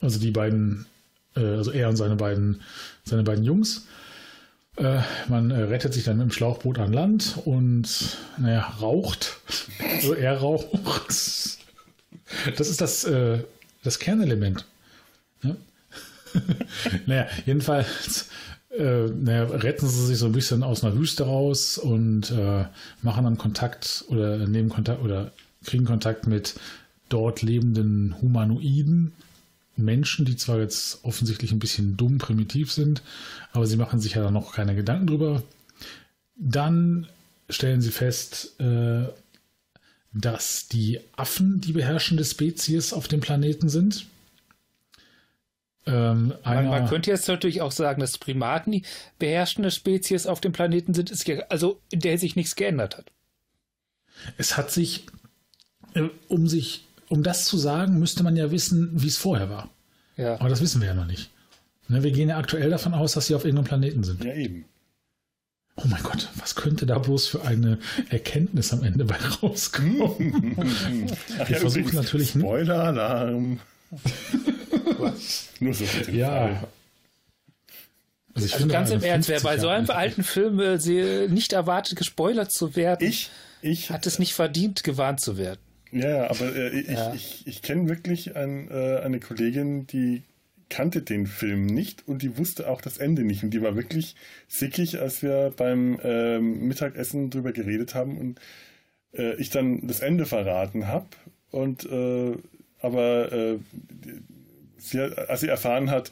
Also 0.00 0.18
die 0.18 0.30
beiden, 0.30 0.86
äh, 1.36 1.40
also 1.40 1.70
er 1.70 1.88
und 1.88 1.96
seine 1.96 2.16
beiden, 2.16 2.60
seine 3.04 3.22
beiden 3.22 3.44
Jungs. 3.44 3.86
Äh, 4.76 5.00
man 5.28 5.50
äh, 5.50 5.62
rettet 5.62 5.94
sich 5.94 6.04
dann 6.04 6.18
mit 6.18 6.24
dem 6.24 6.32
Schlauchboot 6.32 6.78
an 6.78 6.92
Land 6.92 7.38
und 7.44 8.18
naja, 8.38 8.74
raucht. 8.80 9.40
Also 9.94 10.14
er 10.14 10.38
raucht. 10.38 10.68
Das 12.56 12.68
ist 12.68 12.80
das, 12.80 13.04
äh, 13.04 13.38
das 13.82 13.98
Kernelement. 13.98 14.66
Ja? 15.42 15.56
naja, 17.06 17.26
jedenfalls 17.46 18.28
äh, 18.76 19.06
naja, 19.06 19.44
retten 19.44 19.86
sie 19.86 20.06
sich 20.06 20.18
so 20.18 20.26
ein 20.26 20.32
bisschen 20.32 20.62
aus 20.62 20.82
einer 20.82 20.96
Wüste 20.96 21.24
raus 21.24 21.78
und 21.78 22.30
äh, 22.30 22.64
machen 23.02 23.24
dann 23.24 23.38
Kontakt 23.38 24.04
oder 24.08 24.38
nehmen 24.48 24.68
Kontakt 24.68 25.02
oder 25.02 25.30
kriegen 25.64 25.84
Kontakt 25.84 26.26
mit 26.26 26.54
dort 27.08 27.42
lebenden 27.42 28.20
Humanoiden, 28.20 29.12
Menschen, 29.76 30.24
die 30.24 30.36
zwar 30.36 30.60
jetzt 30.60 31.04
offensichtlich 31.04 31.52
ein 31.52 31.58
bisschen 31.58 31.96
dumm, 31.96 32.18
primitiv 32.18 32.72
sind, 32.72 33.02
aber 33.52 33.66
sie 33.66 33.76
machen 33.76 34.00
sich 34.00 34.14
ja 34.14 34.30
noch 34.30 34.54
keine 34.54 34.74
Gedanken 34.74 35.06
drüber. 35.06 35.42
Dann 36.36 37.08
stellen 37.48 37.80
sie 37.80 37.90
fest, 37.90 38.58
äh, 38.60 39.04
dass 40.12 40.68
die 40.68 41.00
Affen 41.16 41.60
die 41.60 41.72
beherrschende 41.72 42.24
Spezies 42.24 42.92
auf 42.92 43.08
dem 43.08 43.20
Planeten 43.20 43.68
sind. 43.68 44.06
Ähm, 45.86 46.32
man, 46.44 46.68
man, 46.68 46.88
könnte 46.88 47.10
jetzt 47.10 47.28
natürlich 47.28 47.60
auch 47.60 47.72
sagen, 47.72 48.00
dass 48.00 48.16
Primaten 48.16 48.72
die 48.72 48.84
beherrschende 49.18 49.70
Spezies 49.70 50.26
auf 50.26 50.40
dem 50.40 50.52
Planeten 50.52 50.94
sind, 50.94 51.10
ist 51.10 51.26
ja, 51.28 51.40
also 51.50 51.80
in 51.90 52.00
der 52.00 52.16
sich 52.16 52.36
nichts 52.36 52.56
geändert 52.56 52.96
hat. 52.96 53.10
Es 54.38 54.56
hat 54.56 54.70
sich, 54.70 55.04
äh, 55.94 56.08
um 56.28 56.46
sich 56.46 56.86
um 57.08 57.22
das 57.22 57.44
zu 57.44 57.56
sagen, 57.56 57.98
müsste 57.98 58.22
man 58.22 58.36
ja 58.36 58.50
wissen, 58.50 58.90
wie 58.92 59.08
es 59.08 59.16
vorher 59.16 59.50
war. 59.50 59.68
Ja. 60.16 60.34
Aber 60.40 60.48
das 60.48 60.60
wissen 60.60 60.80
wir 60.80 60.88
ja 60.88 60.94
noch 60.94 61.06
nicht. 61.06 61.30
Ne, 61.88 62.02
wir 62.02 62.12
gehen 62.12 62.28
ja 62.28 62.38
aktuell 62.38 62.70
davon 62.70 62.94
aus, 62.94 63.12
dass 63.12 63.26
sie 63.26 63.34
auf 63.34 63.44
irgendeinem 63.44 63.66
Planeten 63.66 64.04
sind. 64.04 64.24
Ja, 64.24 64.32
eben. 64.34 64.64
Oh 65.76 65.86
mein 65.86 66.02
Gott, 66.02 66.28
was 66.36 66.54
könnte 66.54 66.86
da 66.86 66.98
bloß 66.98 67.26
für 67.26 67.42
eine 67.42 67.78
Erkenntnis 68.08 68.72
am 68.72 68.84
Ende 68.84 69.04
bei 69.04 69.16
rauskommen? 69.16 70.56
Ach, 71.38 71.48
wir 71.48 71.56
ja, 71.56 71.60
versuchen 71.60 71.94
natürlich. 71.94 72.30
Spoiler-Alarm. 72.30 73.58
Nur 75.60 75.74
so 75.74 75.84
für 75.84 76.04
den 76.04 76.16
ja. 76.16 76.28
Fall. 76.28 76.68
Also, 78.34 78.54
also 78.54 78.68
ganz 78.68 78.90
im 78.90 79.02
Ernst, 79.02 79.28
wer 79.28 79.40
bei 79.40 79.58
so 79.58 79.68
einem 79.68 79.90
alten 79.90 80.24
Film 80.24 80.58
äh, 80.60 81.28
nicht 81.28 81.52
erwartet, 81.52 81.96
gespoilert 81.96 82.50
zu 82.50 82.74
werden, 82.74 83.06
ich, 83.06 83.30
ich, 83.62 83.90
hat 83.90 84.06
es 84.06 84.18
nicht 84.18 84.34
verdient, 84.34 84.82
gewarnt 84.82 85.20
zu 85.20 85.36
werden. 85.36 85.60
Ja, 85.94 86.28
aber 86.28 86.54
äh, 86.54 86.80
ich, 86.80 86.88
ja. 86.88 87.14
ich, 87.14 87.46
ich 87.46 87.62
kenne 87.62 87.88
wirklich 87.88 88.34
ein, 88.34 88.68
äh, 88.68 88.98
eine 88.98 89.20
Kollegin, 89.20 89.86
die 89.86 90.22
kannte 90.68 91.02
den 91.02 91.28
Film 91.28 91.66
nicht 91.66 92.08
und 92.08 92.22
die 92.22 92.36
wusste 92.36 92.68
auch 92.68 92.80
das 92.80 92.98
Ende 92.98 93.22
nicht. 93.22 93.44
Und 93.44 93.50
die 93.50 93.62
war 93.62 93.76
wirklich 93.76 94.16
sickig, 94.48 95.00
als 95.00 95.22
wir 95.22 95.52
beim 95.56 96.00
äh, 96.02 96.40
Mittagessen 96.40 97.30
drüber 97.30 97.52
geredet 97.52 97.94
haben 97.94 98.18
und 98.18 98.40
äh, 99.12 99.34
ich 99.36 99.50
dann 99.50 99.86
das 99.86 100.00
Ende 100.00 100.26
verraten 100.26 100.88
habe. 100.88 101.06
Und 101.52 101.84
äh, 101.84 102.34
aber 102.80 103.32
äh, 103.32 103.58
sie, 104.76 105.00
als 105.00 105.40
sie 105.40 105.48
erfahren 105.48 105.90
hat, 105.90 106.10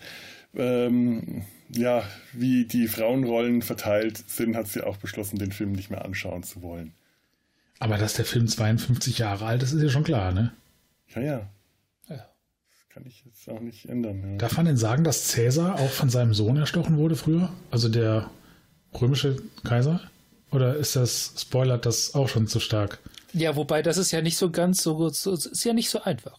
ähm, 0.55 1.43
ja, 1.70 2.05
wie 2.33 2.66
die 2.66 2.87
Frauenrollen 2.87 3.62
verteilt 3.62 4.22
sind, 4.28 4.55
hat 4.55 4.68
sie 4.68 4.87
auch 4.87 4.99
beschlossen, 4.99 5.39
den 5.39 5.51
Film 5.51 5.72
nicht 5.72 5.91
mehr 5.91 6.05
anschauen 6.05 6.45
zu 6.45 6.62
wollen. 6.62 6.93
Aber 7.83 7.99
dass 7.99 8.14
der 8.14 8.24
Film 8.24 8.47
52 8.47 9.18
Jahre 9.18 9.45
alt 9.45 9.64
ist, 9.64 9.72
ist 9.72 9.83
ja 9.83 9.89
schon 9.89 10.05
klar, 10.05 10.30
ne? 10.30 10.53
Ja, 11.16 11.20
ja. 11.20 11.51
ja. 12.09 12.16
Das 12.16 12.89
kann 12.91 13.05
ich 13.05 13.24
jetzt 13.24 13.49
auch 13.49 13.59
nicht 13.59 13.89
ändern. 13.89 14.22
Ja. 14.35 14.39
Darf 14.39 14.57
man 14.57 14.66
denn 14.66 14.76
sagen, 14.76 15.03
dass 15.03 15.26
Cäsar 15.26 15.80
auch 15.80 15.91
von 15.91 16.09
seinem 16.09 16.33
Sohn 16.33 16.57
erstochen 16.57 16.97
wurde 16.97 17.16
früher? 17.16 17.53
Also 17.72 17.89
der 17.89 18.30
römische 18.95 19.43
Kaiser? 19.64 20.01
Oder 20.53 20.76
ist 20.76 20.95
das, 20.95 21.35
spoilert 21.37 21.85
das 21.85 22.14
auch 22.14 22.28
schon 22.28 22.47
zu 22.47 22.61
stark? 22.61 23.01
Ja, 23.33 23.57
wobei 23.57 23.83
das 23.83 23.97
ist 23.97 24.12
ja 24.12 24.22
nicht 24.22 24.37
so 24.37 24.53
ganz 24.53 24.80
so, 24.80 25.09
so 25.09 25.33
ist 25.33 25.64
ja 25.64 25.72
nicht 25.72 25.91
so 25.91 26.01
einfach. 26.03 26.39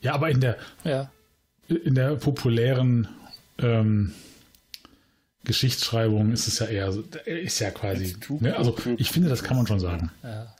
Ja, 0.00 0.14
aber 0.14 0.30
in 0.30 0.40
der, 0.40 0.56
ja. 0.82 1.12
in 1.68 1.94
der 1.94 2.16
populären 2.16 3.06
ähm, 3.58 4.14
Geschichtsschreibung 5.44 6.32
ist 6.32 6.46
es 6.46 6.58
ja 6.60 6.66
eher, 6.66 6.94
ist 7.26 7.58
ja 7.58 7.70
quasi, 7.70 8.16
ne? 8.40 8.56
also 8.56 8.76
ich 8.96 9.10
finde, 9.10 9.28
das 9.28 9.42
kann 9.42 9.56
man 9.56 9.66
schon 9.66 9.80
sagen. 9.80 10.10
Ja. 10.22 10.54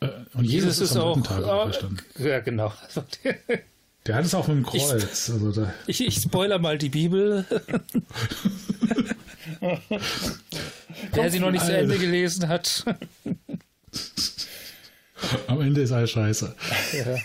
Äh, 0.00 0.08
und 0.34 0.44
Jesus, 0.44 0.78
Jesus 0.78 0.90
ist, 0.90 0.96
am 0.96 1.02
auch, 1.02 1.22
Tag 1.22 1.44
auferstanden. 1.44 2.00
Ja, 2.18 2.40
genau. 2.40 2.72
Der 4.06 4.14
hat 4.14 4.24
es 4.24 4.34
auch 4.34 4.48
mit 4.48 4.56
dem 4.56 4.64
Kreuz. 4.64 4.82
Ich, 4.82 5.32
also 5.32 5.68
ich, 5.86 6.06
ich 6.06 6.16
spoiler 6.16 6.58
mal 6.58 6.78
die 6.78 6.88
Bibel. 6.88 7.44
Wer 11.12 11.30
sie 11.30 11.38
noch 11.38 11.50
nicht 11.50 11.66
zu 11.66 11.76
Ende 11.76 11.98
gelesen 11.98 12.48
hat. 12.48 12.86
Am 15.48 15.60
Ende 15.60 15.82
ist 15.82 15.92
alles 15.92 16.10
scheiße. 16.12 16.56
Ja. 16.92 17.18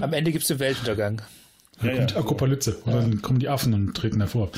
Am 0.00 0.12
Ende 0.12 0.32
gibt 0.32 0.42
es 0.42 0.48
den 0.48 0.58
Weltuntergang. 0.58 1.22
Dann 1.82 1.90
ja, 1.90 1.96
kommt 1.96 2.10
die 2.10 2.16
Akopalypse. 2.16 2.76
Und 2.84 2.94
dann 2.94 3.22
kommen 3.22 3.38
die 3.38 3.48
Affen 3.48 3.74
und 3.74 3.94
treten 3.94 4.20
hervor. 4.20 4.50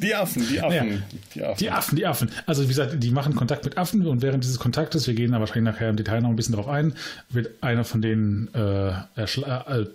Die 0.00 0.14
Affen, 0.14 0.46
die 0.48 0.60
Affen, 0.62 0.88
naja, 0.88 1.02
die 1.34 1.44
Affen. 1.44 1.58
Die 1.58 1.70
Affen, 1.70 1.96
die 1.96 2.06
Affen. 2.06 2.30
Also 2.46 2.64
wie 2.64 2.68
gesagt, 2.68 3.02
die 3.02 3.10
machen 3.10 3.34
Kontakt 3.34 3.64
mit 3.64 3.78
Affen 3.78 4.06
und 4.06 4.22
während 4.22 4.44
dieses 4.44 4.58
Kontaktes, 4.58 5.06
wir 5.06 5.14
gehen 5.14 5.32
da 5.32 5.40
wahrscheinlich 5.40 5.72
nachher 5.72 5.90
im 5.90 5.96
Detail 5.96 6.20
noch 6.20 6.30
ein 6.30 6.36
bisschen 6.36 6.54
drauf 6.54 6.68
ein, 6.68 6.94
wird 7.28 7.62
einer 7.62 7.84
von 7.84 8.02
denen 8.02 8.52
äh, 8.54 8.90
äh, 8.90 9.86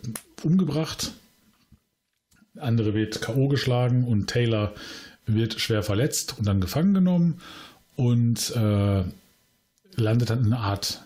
umgebracht, 0.43 1.11
andere 2.59 2.93
wird 2.93 3.21
K.O. 3.21 3.47
geschlagen 3.47 4.05
und 4.05 4.27
Taylor 4.27 4.73
wird 5.25 5.59
schwer 5.59 5.83
verletzt 5.83 6.35
und 6.37 6.47
dann 6.47 6.61
gefangen 6.61 6.93
genommen 6.93 7.41
und 7.95 8.55
äh, 8.55 9.03
landet 9.95 10.29
dann 10.29 10.45
in 10.45 10.53
einer 10.53 10.61
Art, 10.61 11.01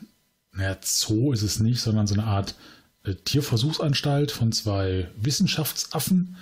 naja, 0.54 0.78
Zoo 0.82 1.32
ist 1.34 1.42
es 1.42 1.60
nicht, 1.60 1.82
sondern 1.82 2.08
so 2.08 2.14
eine 2.14 2.26
Art 2.26 2.52
äh, 2.52 2.75
Tierversuchsanstalt 3.14 4.32
von 4.32 4.52
zwei 4.52 5.08
Wissenschaftsaffen 5.18 6.36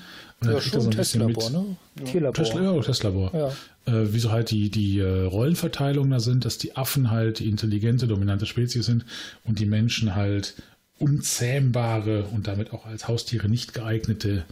ja, 0.46 0.62
schon 0.62 0.82
so 0.82 0.90
Testlabor, 0.90 1.50
ne? 1.50 1.78
Tierlabor. 2.06 2.34
Tesla, 2.34 2.62
ja, 2.62 2.82
Testlabor. 2.82 3.32
Ja. 3.34 3.94
Äh, 3.94 4.14
wie 4.14 4.20
so 4.20 4.32
halt 4.32 4.52
die, 4.52 4.70
die 4.70 5.00
äh, 5.00 5.24
Rollenverteilung 5.26 6.10
da 6.10 6.20
sind, 6.20 6.46
dass 6.46 6.58
die 6.58 6.76
Affen 6.76 7.12
halt 7.12 7.40
die 7.40 7.50
intelligente, 7.50 8.08
dominante 8.08 8.46
Spezies 8.46 8.86
sind 8.86 9.06
und 9.44 9.60
die 9.60 9.66
Menschen 9.66 10.16
halt 10.16 10.56
unzähmbare 11.00 12.24
und 12.26 12.48
damit 12.48 12.72
auch 12.74 12.86
als 12.86 13.08
Haustiere 13.08 13.50
nicht 13.50 13.74
geeignete 13.74 14.46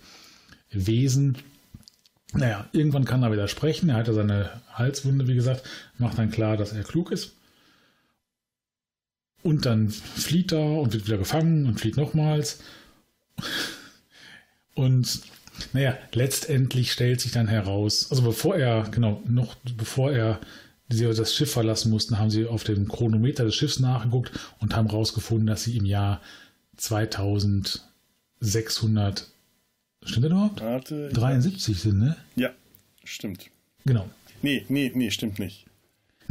Wesen. 0.71 1.37
Naja, 2.33 2.65
irgendwann 2.71 3.05
kann 3.05 3.23
er 3.23 3.31
wieder 3.31 3.47
sprechen. 3.47 3.89
Er 3.89 3.97
hat 3.97 4.07
ja 4.07 4.13
seine 4.13 4.49
Halswunde, 4.73 5.27
wie 5.27 5.35
gesagt, 5.35 5.63
macht 5.97 6.17
dann 6.17 6.31
klar, 6.31 6.57
dass 6.57 6.71
er 6.71 6.83
klug 6.83 7.11
ist. 7.11 7.33
Und 9.43 9.65
dann 9.65 9.89
flieht 9.89 10.51
er 10.51 10.79
und 10.79 10.93
wird 10.93 11.07
wieder 11.07 11.17
gefangen 11.17 11.65
und 11.65 11.79
flieht 11.79 11.97
nochmals. 11.97 12.59
Und 14.75 15.21
naja, 15.73 15.97
letztendlich 16.13 16.91
stellt 16.91 17.19
sich 17.21 17.31
dann 17.31 17.47
heraus, 17.47 18.11
also 18.11 18.21
bevor 18.23 18.55
er, 18.55 18.87
genau, 18.89 19.23
noch 19.27 19.55
bevor 19.77 20.11
er 20.11 20.39
das 20.89 21.33
Schiff 21.33 21.51
verlassen 21.51 21.89
mussten, 21.89 22.19
haben 22.19 22.29
sie 22.29 22.45
auf 22.45 22.65
dem 22.65 22.87
Chronometer 22.87 23.45
des 23.45 23.55
Schiffs 23.55 23.79
nachgeguckt 23.79 24.31
und 24.59 24.75
haben 24.75 24.89
herausgefunden, 24.89 25.47
dass 25.47 25.63
sie 25.63 25.75
im 25.77 25.85
Jahr 25.85 26.21
2600, 26.77 29.27
stimmt 30.03 30.25
das 30.25 30.31
überhaupt? 30.31 30.61
Warte, 30.61 31.09
73 31.09 31.79
sind, 31.79 31.99
ne? 31.99 32.15
Ja, 32.35 32.51
stimmt. 33.03 33.45
Genau. 33.85 34.07
Nee, 34.41 34.65
nee, 34.67 34.91
nee, 34.93 35.11
stimmt 35.11 35.39
nicht. 35.39 35.65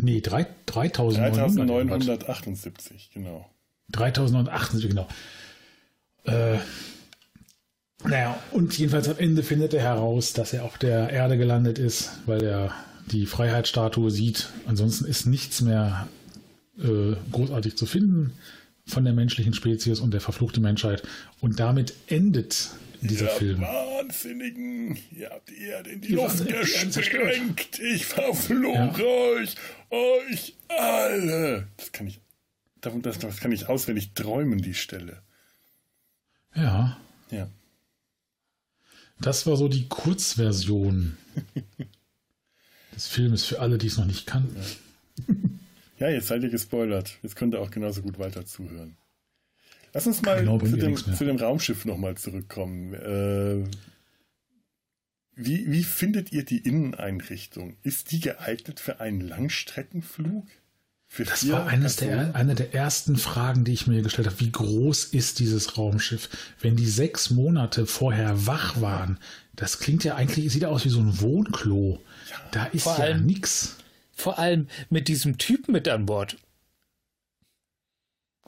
Nee, 0.03 0.21
3, 0.21 0.47
3978, 0.67 3.11
genau. 3.13 3.47
3078, 3.93 4.89
genau. 4.89 5.07
Äh, 6.25 6.59
naja, 8.05 8.39
und 8.53 8.77
jedenfalls 8.79 9.09
am 9.09 9.19
Ende 9.19 9.43
findet 9.43 9.75
er 9.75 9.83
heraus, 9.83 10.33
dass 10.33 10.53
er 10.53 10.65
auf 10.65 10.79
der 10.79 11.11
Erde 11.11 11.37
gelandet 11.37 11.79
ist, 11.79 12.11
weil 12.27 12.43
er 12.43 12.73
die 13.11 13.27
Freiheitsstatue 13.27 14.11
sieht. 14.11 14.49
Ansonsten 14.67 15.05
ist 15.05 15.27
nichts 15.27 15.61
mehr 15.61 16.09
äh, 16.79 17.15
großartig 17.31 17.77
zu 17.77 17.87
finden 17.87 18.33
von 18.87 19.05
der 19.05 19.13
menschlichen 19.13 19.53
Spezies 19.53 20.01
und 20.01 20.15
der 20.15 20.21
verfluchten 20.21 20.63
Menschheit. 20.63 21.03
Und 21.41 21.61
damit 21.61 21.93
endet 22.07 22.71
dieser 23.09 23.27
ihr 23.27 23.39
Film. 23.39 23.61
Wahnsinnigen, 23.61 24.99
ihr 25.13 25.31
habt 25.31 25.49
die 25.49 25.63
Erde 25.63 25.91
in 25.91 26.01
die, 26.01 26.09
die 26.09 26.15
Luft 26.15 26.47
gesprengt. 26.47 27.79
Ich 27.79 28.07
verfluche 28.07 29.03
ja. 29.03 29.05
euch, 29.05 29.55
euch 29.91 30.57
alle. 30.69 31.69
Das 31.77 31.93
kann 31.93 32.07
ich, 32.07 32.21
das, 32.81 33.19
das 33.19 33.37
kann 33.39 33.53
ich 33.53 33.69
auswendig 33.69 34.13
träumen, 34.15 34.61
die 34.61 34.75
Stelle. 34.75 35.23
Ja. 36.55 36.99
Ja. 37.31 37.49
Das 39.21 39.47
war 39.47 39.57
so 39.57 39.69
die 39.69 39.89
Kurzversion 39.89 41.17
des 42.95 43.07
Filmes 43.07 43.45
für 43.45 43.61
alle, 43.61 43.79
die 43.79 43.87
es 43.87 43.99
noch 43.99 44.07
nicht 44.07 44.27
kannten. 44.27 44.61
Ja. 45.99 46.09
ja, 46.09 46.15
jetzt 46.15 46.29
seid 46.29 46.43
ihr 46.43 46.51
gespoilert. 46.51 47.19
Jetzt 47.23 47.37
könnt 47.37 47.55
ihr 47.55 47.61
auch 47.61 47.71
genauso 47.71 48.03
gut 48.03 48.19
weiter 48.19 48.47
zuhören. 48.47 48.97
Lass 49.93 50.07
uns 50.07 50.23
mal 50.23 50.39
genau, 50.39 50.59
zu, 50.59 50.77
dem, 50.77 50.97
zu, 50.97 51.25
dem, 51.25 51.37
Raumschiff 51.37 51.85
nochmal 51.85 52.17
zurückkommen. 52.17 52.95
Äh, 52.95 53.65
wie, 55.35 55.71
wie 55.71 55.85
findet 55.85 56.33
ihr 56.33 56.45
die 56.45 56.59
Inneneinrichtung? 56.59 57.77
Ist 57.83 58.13
die 58.13 58.21
geeignet 58.21 58.79
für 58.79 59.01
einen 59.01 59.21
Langstreckenflug? 59.21 60.47
Für 61.13 61.25
das 61.25 61.49
war 61.51 61.67
eines 61.67 61.97
der, 61.97 62.37
eine 62.37 62.55
der 62.55 62.73
ersten 62.73 63.17
Fragen, 63.17 63.65
die 63.65 63.73
ich 63.73 63.89
mir 63.89 64.01
gestellt 64.01 64.29
habe. 64.29 64.39
Wie 64.39 64.53
groß 64.53 65.07
ist 65.07 65.41
dieses 65.41 65.77
Raumschiff? 65.77 66.29
Wenn 66.61 66.77
die 66.77 66.87
sechs 66.87 67.31
Monate 67.31 67.87
vorher 67.87 68.47
wach 68.47 68.81
waren, 68.81 69.19
das 69.57 69.81
klingt 69.81 70.05
ja 70.05 70.15
eigentlich, 70.15 70.53
sieht 70.53 70.65
aus 70.65 70.85
wie 70.85 70.89
so 70.89 71.01
ein 71.01 71.21
Wohnklo. 71.21 72.01
Ja, 72.31 72.37
da 72.53 72.65
ist 72.67 72.87
ja 72.87 72.95
allem, 72.95 73.27
nix. 73.27 73.77
Vor 74.13 74.39
allem 74.39 74.69
mit 74.89 75.09
diesem 75.09 75.37
Typen 75.37 75.73
mit 75.73 75.89
an 75.89 76.07
Bord. 76.07 76.37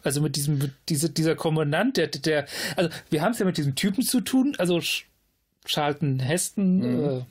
Also 0.03 0.20
mit 0.20 0.36
diesem, 0.36 0.59
mit 0.59 0.72
diese, 0.88 1.11
dieser 1.11 1.34
Kommandant, 1.36 1.96
der, 1.96 2.09
der, 2.09 2.46
also 2.76 2.90
wir 3.11 3.22
haben 3.22 3.32
es 3.32 3.38
ja 3.38 3.46
mit 3.46 3.57
diesem 3.57 3.74
Typen 3.74 4.03
zu 4.03 4.20
tun, 4.20 4.55
also 4.59 4.80
Charlton 5.64 6.18
Heston, 6.18 6.78
mhm. 6.78 7.26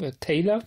äh, 0.00 0.12
Taylor, 0.20 0.62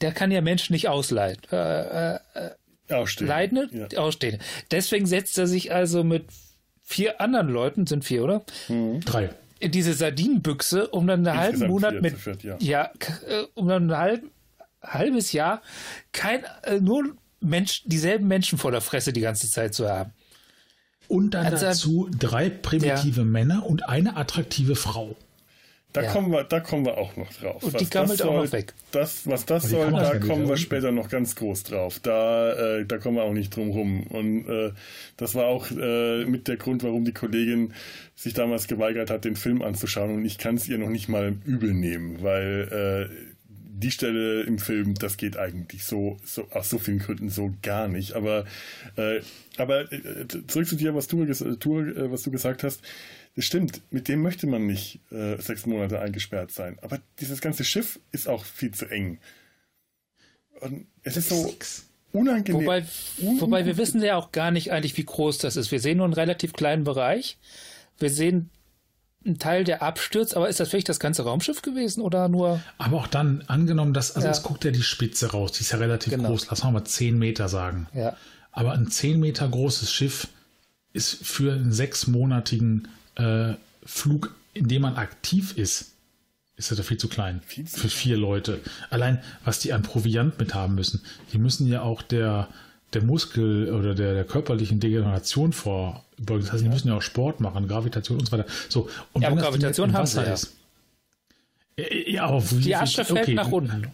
der 0.00 0.12
kann 0.12 0.30
ja 0.30 0.40
Menschen 0.40 0.72
nicht 0.72 0.88
ausleihen. 0.88 1.38
Äh, 1.50 2.14
äh, 2.14 2.18
äh 2.34 2.50
Ausstehen. 2.90 3.28
Leidende, 3.28 3.68
ja. 3.72 3.98
Ausstehende. 3.98 4.44
Deswegen 4.70 5.06
setzt 5.06 5.38
er 5.38 5.46
sich 5.46 5.72
also 5.72 6.04
mit 6.04 6.26
vier 6.82 7.20
anderen 7.20 7.48
Leuten, 7.48 7.86
sind 7.86 8.04
vier, 8.04 8.24
oder? 8.24 8.42
Mhm. 8.68 9.00
Drei. 9.00 9.30
In 9.60 9.70
diese 9.70 9.94
Sardinenbüchse, 9.94 10.88
um 10.88 11.06
dann 11.06 11.26
einen 11.26 11.38
halben 11.38 11.66
Monat 11.68 12.02
mit, 12.02 12.18
viert, 12.18 12.42
ja. 12.42 12.56
ja. 12.58 12.90
Äh, 13.28 13.44
um 13.54 13.68
dann 13.68 13.90
ein 13.90 13.96
halb, 13.96 14.24
halbes 14.82 15.32
Jahr 15.32 15.62
kein, 16.12 16.44
äh, 16.64 16.80
nur 16.80 17.16
Mensch, 17.42 17.82
dieselben 17.84 18.28
Menschen 18.28 18.58
vor 18.58 18.70
der 18.70 18.80
Fresse 18.80 19.12
die 19.12 19.20
ganze 19.20 19.50
Zeit 19.50 19.74
zu 19.74 19.88
haben. 19.88 20.12
Und 21.08 21.32
dann 21.32 21.46
also, 21.46 21.66
dazu 21.66 22.08
drei 22.18 22.48
primitive 22.48 23.20
ja. 23.20 23.24
Männer 23.24 23.66
und 23.66 23.88
eine 23.88 24.16
attraktive 24.16 24.76
Frau. 24.76 25.16
Da, 25.92 26.02
ja. 26.02 26.10
kommen 26.10 26.32
wir, 26.32 26.44
da 26.44 26.60
kommen 26.60 26.86
wir 26.86 26.96
auch 26.96 27.16
noch 27.16 27.30
drauf. 27.34 27.62
Und 27.62 27.74
was 27.74 27.82
die 27.82 27.90
gammelt 27.90 28.22
auch 28.22 28.44
noch 28.44 28.52
weg. 28.52 28.72
Das, 28.92 29.26
was 29.26 29.44
das 29.44 29.68
soll, 29.68 29.90
da 29.90 30.18
kommen 30.18 30.48
wir 30.48 30.56
später 30.56 30.90
noch 30.90 31.10
ganz 31.10 31.36
groß 31.36 31.64
drauf. 31.64 32.00
Da, 32.00 32.78
äh, 32.78 32.86
da 32.86 32.96
kommen 32.96 33.16
wir 33.16 33.24
auch 33.24 33.34
nicht 33.34 33.54
drum 33.54 33.70
rum. 33.70 34.06
Und 34.06 34.48
äh, 34.48 34.72
das 35.18 35.34
war 35.34 35.46
auch 35.46 35.70
äh, 35.70 36.24
mit 36.24 36.48
der 36.48 36.56
Grund, 36.56 36.82
warum 36.82 37.04
die 37.04 37.12
Kollegin 37.12 37.74
sich 38.14 38.32
damals 38.32 38.68
geweigert 38.68 39.10
hat, 39.10 39.26
den 39.26 39.36
Film 39.36 39.60
anzuschauen. 39.60 40.14
Und 40.14 40.24
ich 40.24 40.38
kann 40.38 40.54
es 40.54 40.66
ihr 40.66 40.78
noch 40.78 40.88
nicht 40.88 41.10
mal 41.10 41.36
übel 41.44 41.74
nehmen, 41.74 42.22
weil 42.22 43.10
äh, 43.10 43.31
die 43.82 43.90
Stelle 43.90 44.42
im 44.42 44.58
Film, 44.58 44.94
das 44.94 45.18
geht 45.18 45.36
eigentlich 45.36 45.84
so, 45.84 46.16
so 46.24 46.48
aus 46.50 46.70
so 46.70 46.78
vielen 46.78 47.00
Gründen 47.00 47.28
so 47.28 47.52
gar 47.62 47.88
nicht. 47.88 48.14
Aber, 48.14 48.46
äh, 48.96 49.20
aber 49.58 49.92
äh, 49.92 50.26
zurück 50.46 50.66
zu 50.66 50.76
dir, 50.76 50.94
was 50.94 51.06
du, 51.08 51.22
äh, 51.22 52.10
was 52.10 52.22
du 52.22 52.30
gesagt 52.30 52.62
hast 52.62 52.82
das 53.34 53.44
stimmt, 53.46 53.80
mit 53.90 54.08
dem 54.08 54.20
möchte 54.22 54.46
man 54.46 54.66
nicht 54.66 55.00
äh, 55.10 55.40
sechs 55.40 55.64
Monate 55.64 56.00
eingesperrt 56.00 56.50
sein. 56.50 56.78
Aber 56.82 57.00
dieses 57.20 57.40
ganze 57.40 57.64
Schiff 57.64 57.98
ist 58.10 58.28
auch 58.28 58.44
viel 58.44 58.72
zu 58.72 58.86
eng. 58.86 59.18
Und 60.60 60.86
es 61.02 61.16
ist 61.16 61.30
so 61.30 61.54
unangenehm. 62.12 62.62
Wobei, 62.62 62.84
wobei 63.38 63.64
wir 63.64 63.78
wissen 63.78 64.02
ja 64.02 64.16
auch 64.16 64.32
gar 64.32 64.50
nicht 64.50 64.70
eigentlich, 64.70 64.96
wie 64.98 65.04
groß 65.04 65.38
das 65.38 65.56
ist. 65.56 65.72
Wir 65.72 65.80
sehen 65.80 65.96
nur 65.96 66.04
einen 66.04 66.12
relativ 66.12 66.52
kleinen 66.52 66.84
Bereich. 66.84 67.38
Wir 67.98 68.10
sehen 68.10 68.50
einen 69.24 69.38
Teil, 69.38 69.64
der 69.64 69.82
abstürzt, 69.82 70.36
aber 70.36 70.48
ist 70.48 70.60
das 70.60 70.68
vielleicht 70.68 70.88
das 70.88 71.00
ganze 71.00 71.22
Raumschiff 71.22 71.62
gewesen 71.62 72.02
oder 72.02 72.28
nur. 72.28 72.60
Aber 72.78 72.98
auch 72.98 73.06
dann, 73.06 73.44
angenommen, 73.46 73.94
dass, 73.94 74.16
also 74.16 74.26
ja. 74.26 74.32
jetzt 74.32 74.42
guckt 74.42 74.64
ja 74.64 74.70
die 74.70 74.82
Spitze 74.82 75.30
raus, 75.30 75.52
die 75.52 75.60
ist 75.60 75.72
ja 75.72 75.78
relativ 75.78 76.12
genau. 76.12 76.30
groß, 76.30 76.48
lass 76.50 76.64
mal 76.64 76.84
zehn 76.84 77.18
Meter 77.18 77.48
sagen. 77.48 77.86
Ja. 77.94 78.16
Aber 78.50 78.72
ein 78.72 78.88
zehn 78.88 79.20
Meter 79.20 79.48
großes 79.48 79.92
Schiff 79.92 80.28
ist 80.92 81.24
für 81.24 81.52
einen 81.52 81.72
sechsmonatigen 81.72 82.88
äh, 83.16 83.54
Flug, 83.84 84.34
in 84.54 84.68
dem 84.68 84.82
man 84.82 84.96
aktiv 84.96 85.56
ist, 85.56 85.92
ist 86.56 86.70
das 86.70 86.86
viel 86.86 86.98
zu 86.98 87.08
klein 87.08 87.40
viel 87.44 87.66
zu 87.66 87.80
für 87.80 87.88
vier 87.88 88.16
Leute. 88.16 88.60
Allein, 88.90 89.22
was 89.44 89.58
die 89.58 89.72
an 89.72 89.82
Proviant 89.82 90.38
mit 90.38 90.54
haben 90.54 90.74
müssen. 90.74 91.02
Die 91.32 91.38
müssen 91.38 91.66
ja 91.66 91.82
auch 91.82 92.02
der, 92.02 92.48
der 92.94 93.02
Muskel 93.02 93.72
oder 93.72 93.94
der, 93.94 94.14
der 94.14 94.24
körperlichen 94.24 94.80
Degeneration 94.80 95.52
vorbeugen. 95.52 96.40
Das 96.40 96.52
heißt, 96.52 96.64
die 96.64 96.68
müssen 96.68 96.88
ja 96.88 96.96
auch 96.96 97.02
Sport 97.02 97.40
machen, 97.40 97.68
Gravitation 97.68 98.18
und 98.18 98.26
so 98.26 98.32
weiter. 98.32 98.46
So, 98.68 98.88
und 99.12 99.22
ja, 99.22 99.30
wenn 99.30 99.38
Gravitation 99.38 99.92
haben 99.92 100.06
sie 100.06 100.22
ja. 100.22 100.34
ist. 100.34 100.56
Ja, 102.06 102.26
aber 102.26 102.42
die 102.50 102.76
Asche 102.76 103.04
fällt 103.04 103.22
okay. 103.22 103.34
nach 103.34 103.50
unten. 103.50 103.88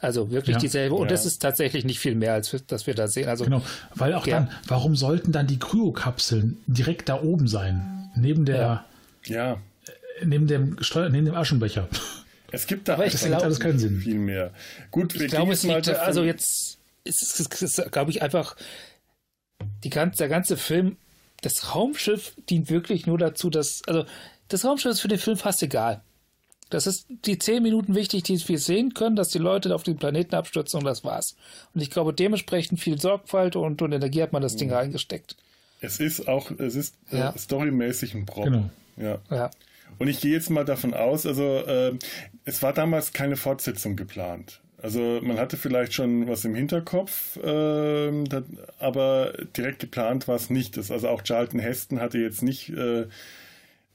Also 0.00 0.30
wirklich 0.30 0.54
ja. 0.56 0.60
dieselbe. 0.60 0.94
Und 0.94 1.06
ja. 1.06 1.08
das 1.08 1.26
ist 1.26 1.40
tatsächlich 1.40 1.84
nicht 1.84 1.98
viel 1.98 2.14
mehr, 2.14 2.34
als 2.34 2.54
dass 2.66 2.86
wir 2.86 2.94
da 2.94 3.08
sehen. 3.08 3.28
Also, 3.28 3.44
genau, 3.44 3.62
weil 3.94 4.14
auch 4.14 4.26
ja. 4.26 4.40
dann, 4.40 4.50
warum 4.66 4.94
sollten 4.94 5.32
dann 5.32 5.46
die 5.46 5.58
Kryokapseln 5.58 6.58
direkt 6.66 7.08
da 7.08 7.22
oben 7.22 7.48
sein? 7.48 8.10
Neben 8.14 8.44
der, 8.44 8.84
ja. 9.24 9.58
Äh, 10.20 10.26
neben 10.26 10.46
dem 10.46 10.82
Steuer, 10.82 11.08
neben 11.08 11.26
dem 11.26 11.34
Aschenbecher. 11.34 11.88
Es 12.52 12.66
gibt 12.66 12.88
da 12.88 12.94
Aber 12.94 13.04
das 13.04 13.24
glaub, 13.24 13.42
alles 13.42 13.60
keinen 13.60 13.78
Sinn. 13.78 14.00
viel 14.00 14.18
mehr. 14.18 14.52
Gut, 14.90 15.14
ich 15.14 15.28
glaube, 15.28 15.52
es 15.52 15.62
liegt, 15.62 15.88
also 15.88 16.22
jetzt 16.22 16.78
ist 17.04 17.62
es, 17.62 17.82
glaube 17.90 18.10
ich, 18.10 18.22
einfach 18.22 18.56
die 19.84 19.90
ganze, 19.90 20.18
der 20.18 20.28
ganze 20.28 20.56
Film, 20.56 20.96
das 21.42 21.74
Raumschiff 21.74 22.34
dient 22.48 22.70
wirklich 22.70 23.06
nur 23.06 23.18
dazu, 23.18 23.50
dass, 23.50 23.82
also 23.86 24.04
das 24.48 24.64
Raumschiff 24.64 24.92
ist 24.92 25.00
für 25.00 25.08
den 25.08 25.18
Film 25.18 25.36
fast 25.36 25.62
egal. 25.62 26.02
Das 26.68 26.88
ist 26.88 27.06
die 27.08 27.38
zehn 27.38 27.62
Minuten 27.62 27.94
wichtig, 27.94 28.24
die 28.24 28.48
wir 28.48 28.58
sehen 28.58 28.92
können, 28.92 29.14
dass 29.14 29.28
die 29.28 29.38
Leute 29.38 29.72
auf 29.74 29.84
den 29.84 29.96
Planeten 29.96 30.34
abstürzen 30.34 30.80
und 30.80 30.84
das 30.84 31.04
war's. 31.04 31.36
Und 31.74 31.80
ich 31.80 31.90
glaube, 31.90 32.12
dementsprechend 32.12 32.80
viel 32.80 33.00
Sorgfalt 33.00 33.54
und, 33.54 33.80
und 33.82 33.92
Energie 33.92 34.22
hat 34.22 34.32
man 34.32 34.42
das 34.42 34.56
Ding 34.56 34.70
mhm. 34.70 34.74
reingesteckt. 34.74 35.36
Es 35.80 36.00
ist 36.00 36.26
auch, 36.26 36.50
es 36.50 36.74
ist 36.74 36.96
äh, 37.12 37.18
ja. 37.18 37.30
äh, 37.30 37.38
storymäßig 37.38 38.14
ein 38.14 38.26
Prop. 38.26 38.44
Genau. 38.44 38.70
Ja. 38.96 39.18
ja. 39.30 39.50
Und 39.98 40.08
ich 40.08 40.20
gehe 40.20 40.32
jetzt 40.32 40.50
mal 40.50 40.64
davon 40.64 40.94
aus, 40.94 41.26
also 41.26 41.58
äh, 41.66 41.92
es 42.44 42.62
war 42.62 42.72
damals 42.72 43.12
keine 43.12 43.36
Fortsetzung 43.36 43.96
geplant. 43.96 44.60
Also 44.82 45.20
man 45.22 45.38
hatte 45.38 45.56
vielleicht 45.56 45.94
schon 45.94 46.28
was 46.28 46.44
im 46.44 46.54
Hinterkopf, 46.54 47.36
äh, 47.38 48.24
das, 48.24 48.44
aber 48.78 49.32
direkt 49.56 49.78
geplant 49.80 50.28
war 50.28 50.36
es 50.36 50.50
nicht. 50.50 50.76
Das, 50.76 50.90
also 50.90 51.08
auch 51.08 51.22
Charlton 51.22 51.60
Heston 51.60 52.00
hatte 52.00 52.18
jetzt 52.18 52.42
nicht 52.42 52.68
äh, 52.70 53.06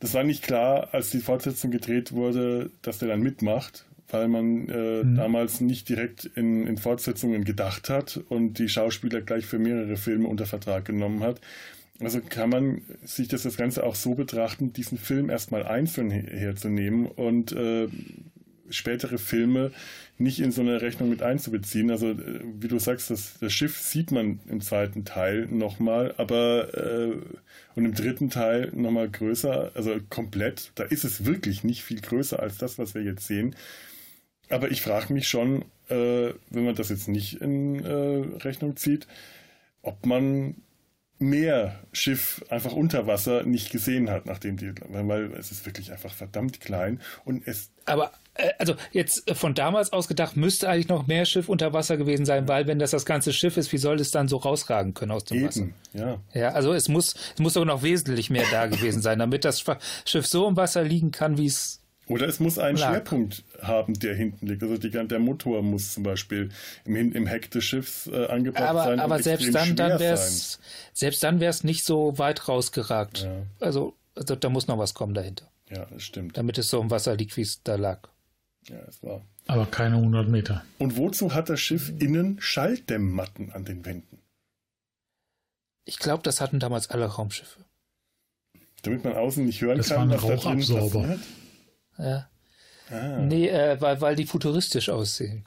das 0.02 0.16
war 0.16 0.24
nicht 0.24 0.44
klar, 0.44 0.90
als 0.94 1.12
die 1.12 1.20
Fortsetzung 1.20 1.70
gedreht 1.70 2.12
wurde, 2.12 2.72
dass 2.82 2.98
der 2.98 3.08
dann 3.08 3.22
mitmacht, 3.22 3.86
weil 4.10 4.28
man 4.28 4.68
äh, 4.68 5.04
mhm. 5.04 5.16
damals 5.16 5.62
nicht 5.62 5.88
direkt 5.88 6.26
in, 6.26 6.66
in 6.66 6.78
Fortsetzungen 6.78 7.44
gedacht 7.44 7.88
hat 7.88 8.20
und 8.28 8.58
die 8.58 8.68
Schauspieler 8.68 9.22
gleich 9.22 9.46
für 9.46 9.60
mehrere 9.60 9.98
Filme 9.98 10.28
unter 10.28 10.48
Vertrag 10.48 10.86
genommen 10.86 11.22
hat. 11.22 11.40
Also 12.04 12.22
kann 12.22 12.50
man 12.50 12.82
sich 13.04 13.28
das, 13.28 13.44
das 13.44 13.58
Ganze 13.58 13.84
auch 13.84 13.96
so 13.96 14.16
betrachten, 14.16 14.74
diesen 14.74 14.98
Film 14.98 15.30
erstmal 15.30 15.64
einzeln 15.64 16.10
herzunehmen 16.10 17.06
und 17.06 17.52
äh, 17.52 17.88
spätere 18.70 19.18
Filme 19.18 19.72
nicht 20.18 20.40
in 20.40 20.52
so 20.52 20.62
eine 20.62 20.82
Rechnung 20.82 21.10
mit 21.10 21.22
einzubeziehen. 21.22 21.92
Also 21.92 22.12
äh, 22.12 22.42
wie 22.60 22.68
du 22.68 22.80
sagst, 22.80 23.10
das, 23.10 23.38
das 23.40 23.54
Schiff 23.54 23.78
sieht 23.78 24.12
man 24.12 24.40
im 24.48 24.62
zweiten 24.62 25.06
Teil 25.06 25.48
nochmal, 25.48 26.14
aber 26.18 26.74
äh, 26.74 27.16
und 27.76 27.86
im 27.86 27.94
dritten 27.94 28.30
Teil 28.30 28.72
nochmal 28.74 29.10
größer, 29.10 29.72
also 29.76 29.96
komplett. 30.10 30.72
Da 30.76 30.84
ist 30.84 31.04
es 31.04 31.26
wirklich 31.26 31.64
nicht 31.64 31.84
viel 31.84 32.02
größer 32.02 32.40
als 32.40 32.58
das, 32.58 32.78
was 32.78 32.96
wir 32.96 33.04
jetzt 33.04 33.28
sehen. 33.28 33.56
Aber 34.50 34.72
ich 34.72 34.82
frage 34.82 35.14
mich 35.14 35.28
schon, 35.28 35.64
äh, 35.90 36.34
wenn 36.50 36.66
man 36.66 36.76
das 36.76 36.90
jetzt 36.90 37.08
nicht 37.08 37.42
in 37.42 37.84
äh, 37.84 38.38
Rechnung 38.44 38.76
zieht, 38.76 39.08
ob 39.82 40.06
man 40.06 40.56
mehr 41.22 41.80
Schiff 41.94 42.44
einfach 42.50 42.74
unter 42.74 43.08
Wasser 43.08 43.44
nicht 43.44 43.72
gesehen 43.72 44.10
hat, 44.10 44.26
nachdem 44.26 44.58
die, 44.58 44.74
weil 44.90 45.34
es 45.34 45.52
ist 45.52 45.66
wirklich 45.66 45.92
einfach 45.92 46.14
verdammt 46.14 46.60
klein 46.60 47.00
und 47.26 47.48
es. 47.48 47.70
Aber 47.86 48.12
äh, 48.34 48.50
also 48.58 48.76
jetzt 48.92 49.30
von 49.36 49.54
damals 49.54 49.94
aus 49.94 50.08
gedacht, 50.08 50.36
müsste 50.36 50.70
eigentlich 50.70 50.88
noch 50.88 51.08
mehr 51.08 51.26
Schiff 51.26 51.50
unter 51.50 51.74
Wasser 51.74 51.98
gewesen 51.98 52.26
sein, 52.26 52.48
weil 52.48 52.68
wenn 52.68 52.80
das 52.80 52.92
das 52.92 53.06
ganze 53.06 53.34
Schiff 53.34 53.58
ist, 53.58 53.72
wie 53.72 53.78
soll 53.78 54.00
es 54.00 54.12
dann 54.12 54.28
so 54.28 54.38
rausragen 54.38 54.94
können 54.94 55.12
aus 55.12 55.26
dem 55.26 55.38
Eben, 55.38 55.48
Wasser? 55.48 55.68
Ja. 55.94 56.20
Ja, 56.34 56.50
also 56.50 56.74
es 56.74 56.90
muss, 56.90 57.16
es 57.34 57.40
muss 57.40 57.54
doch 57.54 57.66
noch 57.66 57.84
wesentlich 57.84 58.30
mehr 58.30 58.46
da 58.52 58.68
gewesen 58.68 59.02
sein, 59.02 59.20
damit 59.20 59.46
das 59.46 59.64
Schiff 60.06 60.28
so 60.28 60.48
im 60.48 60.58
Wasser 60.58 60.84
liegen 60.84 61.12
kann, 61.12 61.38
wie 61.38 61.46
es 61.48 61.81
oder 62.12 62.28
es 62.28 62.40
muss 62.40 62.60
einen 62.60 62.78
lag. 62.78 62.90
Schwerpunkt 62.90 63.44
haben, 63.62 63.94
der 63.94 64.16
hinten 64.16 64.48
liegt. 64.48 64.62
Also 64.64 64.78
die, 64.78 64.90
der 64.90 65.20
Motor 65.20 65.62
muss 65.62 65.94
zum 65.94 66.04
Beispiel 66.04 66.50
im, 66.86 66.96
im 66.96 67.26
Heck 67.26 67.50
des 67.52 67.64
Schiffs 67.64 68.08
äh, 68.08 68.28
angebracht 68.28 68.64
aber, 68.64 68.84
sein. 68.84 69.00
Aber 69.00 69.22
selbst 69.22 69.54
dann, 69.54 69.76
dann 69.76 70.00
wär's, 70.00 70.60
selbst 70.94 71.24
dann 71.24 71.40
wäre 71.40 71.50
es 71.50 71.64
nicht 71.64 71.84
so 71.84 72.18
weit 72.18 72.48
rausgeragt. 72.48 73.24
Ja. 73.24 73.44
Also, 73.60 73.96
also 74.16 74.36
da 74.36 74.50
muss 74.50 74.68
noch 74.68 74.78
was 74.78 74.94
kommen 74.94 75.14
dahinter. 75.14 75.50
Ja, 75.70 75.86
das 75.86 76.04
stimmt. 76.04 76.38
Damit 76.38 76.58
es 76.58 76.70
so 76.70 76.82
im 76.82 76.92
Wasser 76.92 77.16
liegt, 77.16 77.38
wie 77.38 77.42
es 77.42 77.64
da 77.64 77.76
lag. 77.76 78.10
Ja, 78.68 78.78
es 78.88 79.02
war. 79.02 79.22
Aber 79.48 79.66
keine 79.66 79.96
100 79.96 80.28
Meter. 80.28 80.64
Und 80.78 80.98
wozu 80.98 81.34
hat 81.34 81.50
das 81.50 81.60
Schiff 81.60 81.92
innen 82.00 82.40
Schalldämmmatten 82.40 83.52
an 83.52 83.66
den 83.66 83.86
Wänden? 83.86 84.20
Ich 85.86 85.98
glaube, 85.98 86.24
das 86.24 86.42
hatten 86.42 86.60
damals 86.60 86.90
alle 86.90 87.06
Raumschiffe. 87.06 87.62
Damit 88.84 89.04
man 89.04 89.14
außen 89.14 89.46
nicht 89.46 89.62
hören 89.62 89.78
das 89.78 89.90
kann, 89.90 90.10
was 90.10 90.22
da 90.22 90.36
drin 90.36 90.60
passiert? 90.60 91.20
Ja. 92.02 92.30
Ah. 92.90 93.20
Nee, 93.20 93.48
äh, 93.48 93.80
weil, 93.80 94.02
weil 94.02 94.16
die 94.16 94.26
futuristisch 94.26 94.90
aussehen. 94.90 95.46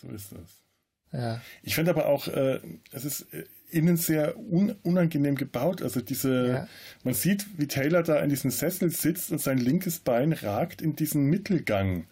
So 0.00 0.08
ist 0.08 0.32
das. 0.32 1.20
Ja. 1.20 1.40
Ich 1.62 1.74
finde 1.74 1.92
aber 1.92 2.06
auch, 2.06 2.28
äh, 2.28 2.60
es 2.92 3.04
ist 3.04 3.32
äh, 3.32 3.44
innen 3.70 3.96
sehr 3.96 4.38
un 4.38 4.74
unangenehm 4.82 5.36
gebaut. 5.36 5.82
Also 5.82 6.00
diese, 6.00 6.48
ja. 6.48 6.68
man 7.04 7.14
sieht, 7.14 7.46
wie 7.58 7.66
Taylor 7.66 8.02
da 8.02 8.18
in 8.20 8.28
diesem 8.28 8.50
Sessel 8.50 8.90
sitzt 8.90 9.30
und 9.30 9.40
sein 9.40 9.58
linkes 9.58 10.00
Bein 10.00 10.32
ragt 10.32 10.82
in 10.82 10.96
diesen 10.96 11.24
Mittelgang 11.26 12.06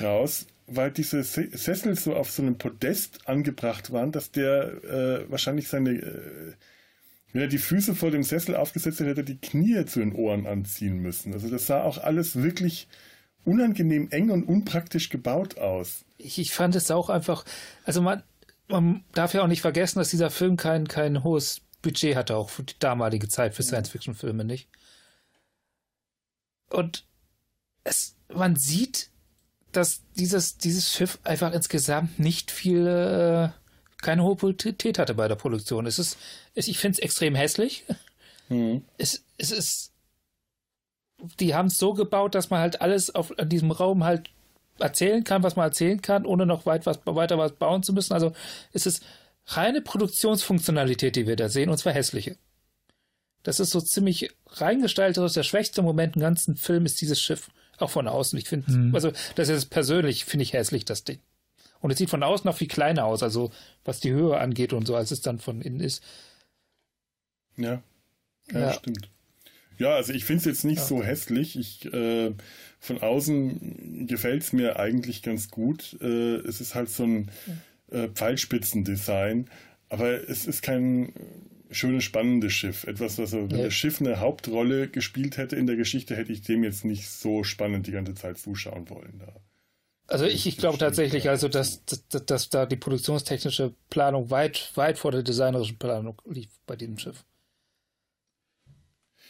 raus, 0.00 0.46
weil 0.66 0.90
diese 0.90 1.22
Sessel 1.22 1.96
so 1.96 2.14
auf 2.14 2.30
so 2.30 2.42
einem 2.42 2.58
Podest 2.58 3.28
angebracht 3.28 3.92
waren, 3.92 4.12
dass 4.12 4.30
der 4.30 4.84
äh, 4.84 5.30
wahrscheinlich 5.30 5.68
seine, 5.68 5.90
äh, 5.90 6.52
wenn 7.34 7.42
er 7.42 7.48
die 7.48 7.58
Füße 7.58 7.96
vor 7.96 8.12
dem 8.12 8.22
Sessel 8.22 8.54
aufgesetzt 8.54 9.00
hätte, 9.00 9.10
hätte 9.10 9.20
er 9.22 9.24
die 9.24 9.40
Knie 9.40 9.84
zu 9.86 9.98
den 9.98 10.14
Ohren 10.14 10.46
anziehen 10.46 10.98
müssen. 10.98 11.32
Also 11.32 11.50
das 11.50 11.66
sah 11.66 11.82
auch 11.82 11.98
alles 11.98 12.36
wirklich 12.36 12.86
unangenehm 13.44 14.08
eng 14.12 14.30
und 14.30 14.44
unpraktisch 14.44 15.10
gebaut 15.10 15.58
aus. 15.58 16.04
Ich, 16.16 16.38
ich 16.38 16.54
fand 16.54 16.76
es 16.76 16.92
auch 16.92 17.10
einfach, 17.10 17.44
also 17.84 18.00
man, 18.00 18.22
man 18.68 19.04
darf 19.12 19.34
ja 19.34 19.42
auch 19.42 19.48
nicht 19.48 19.62
vergessen, 19.62 19.98
dass 19.98 20.10
dieser 20.10 20.30
Film 20.30 20.56
kein, 20.56 20.86
kein 20.86 21.24
hohes 21.24 21.60
Budget 21.82 22.14
hatte, 22.14 22.36
auch 22.36 22.50
für 22.50 22.62
die 22.62 22.78
damalige 22.78 23.26
Zeit 23.26 23.56
für 23.56 23.64
Science-Fiction-Filme 23.64 24.44
nicht. 24.44 24.68
Und 26.70 27.04
es, 27.82 28.14
man 28.32 28.54
sieht, 28.54 29.10
dass 29.72 30.02
dieses, 30.16 30.56
dieses 30.56 30.92
Schiff 30.92 31.18
einfach 31.24 31.52
insgesamt 31.52 32.20
nicht 32.20 32.52
viel, 32.52 32.86
äh, 32.86 33.48
keine 34.04 34.22
hohe 34.22 34.36
Qualität 34.36 34.98
hatte 34.98 35.14
bei 35.14 35.26
der 35.26 35.34
Produktion. 35.34 35.86
Es 35.86 35.98
ist, 35.98 36.18
es, 36.54 36.68
ich 36.68 36.78
finde 36.78 36.96
es 36.96 36.98
extrem 37.00 37.34
hässlich. 37.34 37.84
Mhm. 38.48 38.84
Es, 38.98 39.24
es 39.38 39.50
ist, 39.50 39.92
die 41.40 41.54
haben 41.54 41.66
es 41.66 41.78
so 41.78 41.94
gebaut, 41.94 42.34
dass 42.34 42.50
man 42.50 42.60
halt 42.60 42.80
alles 42.80 43.14
auf 43.14 43.36
in 43.38 43.48
diesem 43.48 43.70
Raum 43.70 44.04
halt 44.04 44.30
erzählen 44.78 45.24
kann, 45.24 45.42
was 45.42 45.56
man 45.56 45.66
erzählen 45.66 46.02
kann, 46.02 46.26
ohne 46.26 46.46
noch 46.46 46.66
weit 46.66 46.86
was, 46.86 47.00
weiter 47.04 47.38
was 47.38 47.52
bauen 47.52 47.82
zu 47.82 47.92
müssen. 47.92 48.12
Also 48.12 48.32
es 48.72 48.86
ist 48.86 49.02
reine 49.46 49.80
Produktionsfunktionalität, 49.80 51.16
die 51.16 51.26
wir 51.26 51.36
da 51.36 51.48
sehen, 51.48 51.70
und 51.70 51.78
zwar 51.78 51.92
hässliche. 51.92 52.36
Das 53.42 53.60
ist 53.60 53.70
so 53.70 53.80
ziemlich 53.80 54.30
reingestaltet. 54.48 55.36
Der 55.36 55.42
schwächste 55.42 55.82
Moment 55.82 56.16
im 56.16 56.22
ganzen 56.22 56.56
Film 56.56 56.86
ist 56.86 57.00
dieses 57.00 57.20
Schiff. 57.20 57.50
Auch 57.78 57.90
von 57.90 58.06
außen. 58.06 58.38
Ich 58.38 58.48
finde, 58.48 58.70
mhm. 58.70 58.94
also 58.94 59.12
das 59.34 59.48
ist 59.48 59.66
persönlich, 59.66 60.24
finde 60.24 60.44
ich 60.44 60.52
hässlich, 60.52 60.84
das 60.84 61.04
Ding. 61.04 61.18
Und 61.84 61.90
es 61.90 61.98
sieht 61.98 62.08
von 62.08 62.22
außen 62.22 62.48
noch 62.48 62.56
viel 62.56 62.66
kleiner 62.66 63.04
aus, 63.04 63.22
also 63.22 63.50
was 63.84 64.00
die 64.00 64.10
Höhe 64.10 64.38
angeht 64.38 64.72
und 64.72 64.86
so, 64.86 64.96
als 64.96 65.10
es 65.10 65.20
dann 65.20 65.38
von 65.38 65.60
innen 65.60 65.80
ist. 65.80 66.02
Ja, 67.58 67.82
ja, 68.50 68.58
ja. 68.58 68.72
stimmt. 68.72 69.10
Ja, 69.76 69.94
also 69.94 70.14
ich 70.14 70.24
finde 70.24 70.38
es 70.38 70.44
jetzt 70.46 70.64
nicht 70.64 70.78
ja. 70.78 70.84
so 70.86 71.02
hässlich. 71.02 71.58
Ich, 71.58 71.84
äh, 71.92 72.32
von 72.80 73.02
außen 73.02 74.06
gefällt 74.06 74.44
es 74.44 74.54
mir 74.54 74.78
eigentlich 74.78 75.20
ganz 75.20 75.50
gut. 75.50 75.98
Äh, 76.00 76.36
es 76.36 76.62
ist 76.62 76.74
halt 76.74 76.88
so 76.88 77.02
ein 77.02 77.30
äh, 77.90 78.08
Pfeilspitzendesign, 78.08 79.50
aber 79.90 80.26
es 80.26 80.46
ist 80.46 80.62
kein 80.62 81.12
schönes, 81.70 82.04
spannendes 82.04 82.54
Schiff. 82.54 82.84
Etwas, 82.84 83.18
was, 83.18 83.32
wenn 83.32 83.50
ja. 83.50 83.64
das 83.64 83.74
Schiff 83.74 84.00
eine 84.00 84.20
Hauptrolle 84.20 84.88
gespielt 84.88 85.36
hätte 85.36 85.56
in 85.56 85.66
der 85.66 85.76
Geschichte, 85.76 86.16
hätte 86.16 86.32
ich 86.32 86.40
dem 86.40 86.64
jetzt 86.64 86.86
nicht 86.86 87.10
so 87.10 87.44
spannend 87.44 87.86
die 87.86 87.92
ganze 87.92 88.14
Zeit 88.14 88.38
zuschauen 88.38 88.88
wollen. 88.88 89.18
Da. 89.18 89.34
Also 90.06 90.26
ich, 90.26 90.46
ich 90.46 90.58
glaube 90.58 90.78
tatsächlich, 90.78 91.30
also 91.30 91.48
dass, 91.48 91.84
dass, 91.84 92.26
dass 92.26 92.50
da 92.50 92.66
die 92.66 92.76
produktionstechnische 92.76 93.72
Planung 93.88 94.30
weit, 94.30 94.70
weit 94.74 94.98
vor 94.98 95.12
der 95.12 95.22
designerischen 95.22 95.78
Planung 95.78 96.20
lief 96.28 96.50
bei 96.66 96.76
diesem 96.76 96.98
Schiff. 96.98 97.24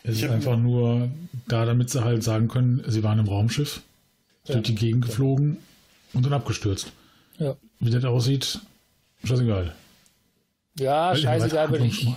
Es 0.02 0.16
ist 0.16 0.28
einfach 0.28 0.58
nur 0.58 1.08
da, 1.46 1.64
damit 1.64 1.90
sie 1.90 2.04
halt 2.04 2.22
sagen 2.22 2.48
können, 2.48 2.84
sie 2.86 3.02
waren 3.02 3.18
im 3.18 3.28
Raumschiff, 3.28 3.80
ja. 4.46 4.54
durch 4.54 4.66
die 4.66 4.74
Gegend 4.74 5.06
geflogen 5.06 5.58
und 6.12 6.26
dann 6.26 6.32
abgestürzt. 6.32 6.92
Ja. 7.38 7.56
Wie 7.80 7.90
das 7.90 8.04
aussieht, 8.04 8.60
scheißegal. 9.24 9.74
Ja, 10.78 11.14
scheißegal, 11.14 11.70
wenn 11.70 11.84
ich. 11.84 12.08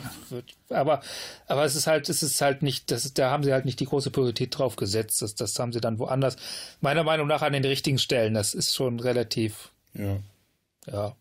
Aber, 0.70 1.02
aber 1.46 1.64
es 1.64 1.76
ist 1.76 1.86
halt, 1.86 2.10
es 2.10 2.24
ist 2.24 2.42
halt 2.42 2.64
nicht, 2.64 2.90
das 2.90 3.06
ist, 3.06 3.20
da 3.20 3.30
haben 3.30 3.44
sie 3.44 3.54
halt 3.54 3.66
nicht 3.66 3.80
die 3.80 3.86
große 3.86 4.10
Priorität 4.10 4.58
drauf 4.58 4.76
gesetzt. 4.76 5.22
Das, 5.22 5.36
das 5.36 5.58
haben 5.60 5.74
sie 5.74 5.82
dann 5.82 6.00
woanders, 6.00 6.38
meiner 6.82 7.04
Meinung 7.04 7.28
nach, 7.28 7.44
an 7.44 7.54
den 7.54 7.66
richtigen 7.66 8.00
Stellen. 8.00 8.34
Das 8.34 8.56
ist 8.56 8.74
schon 8.74 9.00
relativ. 9.00 9.72
Ja. 9.94 10.18
Ja. 10.92 11.16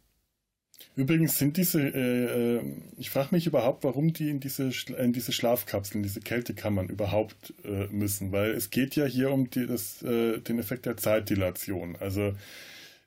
Übrigens 0.95 1.39
sind 1.39 1.59
diese, 1.59 1.83
äh, 1.83 2.57
äh 2.57 2.63
ich 2.97 3.11
frage 3.11 3.29
mich 3.33 3.47
überhaupt, 3.47 3.85
warum 3.85 4.15
die 4.15 4.31
in 4.31 4.41
diese, 4.41 4.71
in 4.97 5.13
diese 5.13 5.33
Schlafkapseln, 5.33 6.03
diese 6.03 6.21
Kältekammern 6.21 6.89
überhaupt 6.89 7.53
äh, 7.65 7.87
müssen, 7.89 8.33
weil 8.33 8.53
es 8.53 8.71
geht 8.71 8.97
ja 8.97 9.05
hier 9.05 9.31
um 9.31 9.51
die, 9.51 9.67
das, 9.67 10.03
äh, 10.03 10.39
den 10.39 10.59
Effekt 10.59 10.87
der 10.87 10.97
Zeitdilation. 10.97 11.97
Also, 11.97 12.33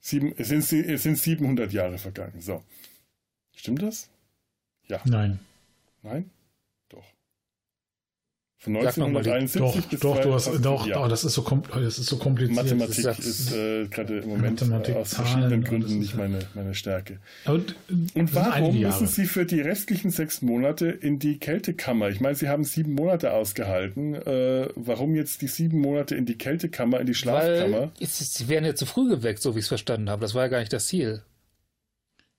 Sieben, 0.00 0.34
es, 0.36 0.48
sind, 0.48 0.70
es 0.72 1.02
sind 1.02 1.16
700 1.16 1.72
Jahre 1.72 1.98
vergangen. 1.98 2.40
So. 2.40 2.62
Stimmt 3.54 3.82
das? 3.82 4.10
Ja. 4.86 5.00
Nein. 5.04 5.38
Nein? 6.02 6.30
Von 8.64 8.76
1971 8.76 9.60
doch, 9.60 9.90
bis 9.90 10.00
doch, 10.00 10.20
du 10.22 10.32
hast, 10.32 10.50
doch, 10.64 10.86
ja. 10.86 11.04
oh, 11.04 11.06
das, 11.06 11.22
ist 11.22 11.34
so 11.34 11.42
das 11.74 11.98
ist 11.98 12.06
so 12.06 12.16
kompliziert. 12.16 12.56
Mathematik 12.56 13.04
ist, 13.04 13.18
ist 13.18 13.52
äh, 13.52 13.86
gerade 13.88 14.20
im 14.20 14.30
Moment 14.30 14.58
Mathematik, 14.58 14.96
aus 14.96 15.12
verschiedenen 15.12 15.64
Gründen 15.64 15.98
nicht 15.98 16.16
meine, 16.16 16.38
meine 16.54 16.74
Stärke. 16.74 17.18
Und, 17.44 17.76
und 18.14 18.34
warum 18.34 18.80
müssen 18.80 19.06
Sie 19.06 19.26
für 19.26 19.44
die 19.44 19.60
restlichen 19.60 20.10
sechs 20.10 20.40
Monate 20.40 20.86
in 20.86 21.18
die 21.18 21.38
Kältekammer? 21.38 22.08
Ich 22.08 22.22
meine, 22.22 22.36
Sie 22.36 22.48
haben 22.48 22.64
sieben 22.64 22.94
Monate 22.94 23.34
ausgehalten. 23.34 24.14
Äh, 24.14 24.70
warum 24.76 25.14
jetzt 25.14 25.42
die 25.42 25.48
sieben 25.48 25.82
Monate 25.82 26.14
in 26.14 26.24
die 26.24 26.38
Kältekammer, 26.38 27.00
in 27.00 27.06
die 27.06 27.14
Schlafkammer? 27.14 27.80
Weil 27.80 27.90
jetzt, 27.98 28.16
Sie 28.16 28.48
werden 28.48 28.64
ja 28.64 28.74
zu 28.74 28.86
früh 28.86 29.10
geweckt, 29.10 29.42
so 29.42 29.54
wie 29.54 29.58
ich 29.58 29.66
es 29.66 29.68
verstanden 29.68 30.08
habe. 30.08 30.22
Das 30.22 30.34
war 30.34 30.40
ja 30.40 30.48
gar 30.48 30.60
nicht 30.60 30.72
das 30.72 30.86
Ziel. 30.86 31.22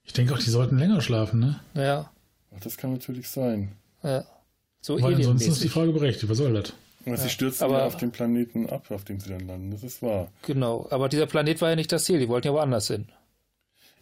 Ich 0.03 0.13
denke 0.13 0.33
auch, 0.33 0.39
die 0.39 0.49
sollten 0.49 0.79
länger 0.79 1.01
schlafen, 1.01 1.39
ne? 1.39 1.59
Ja. 1.75 2.09
Ach, 2.55 2.59
das 2.61 2.77
kann 2.77 2.93
natürlich 2.93 3.29
sein. 3.29 3.73
Ja. 4.01 4.25
So 4.85 5.01
Weil 5.01 5.15
ansonsten 5.15 5.49
ist 5.49 5.63
die 5.63 5.69
Frage 5.69 5.91
berechtigt, 5.91 6.29
was 6.29 6.37
soll 6.37 6.53
das? 6.53 6.71
Ja, 7.07 7.17
sie 7.17 7.29
stürzen 7.31 7.63
aber, 7.63 7.79
ja 7.79 7.85
auf 7.87 7.97
den 7.97 8.11
Planeten 8.11 8.69
ab, 8.69 8.91
auf 8.91 9.03
dem 9.03 9.19
sie 9.19 9.29
dann 9.29 9.47
landen, 9.47 9.71
das 9.71 9.81
ist 9.81 10.03
wahr. 10.03 10.31
Genau, 10.45 10.85
aber 10.91 11.09
dieser 11.09 11.25
Planet 11.25 11.59
war 11.59 11.71
ja 11.71 11.75
nicht 11.75 11.91
das 11.91 12.03
Ziel, 12.03 12.19
die 12.19 12.29
wollten 12.29 12.49
ja 12.49 12.53
woanders 12.53 12.85
hin. 12.87 13.07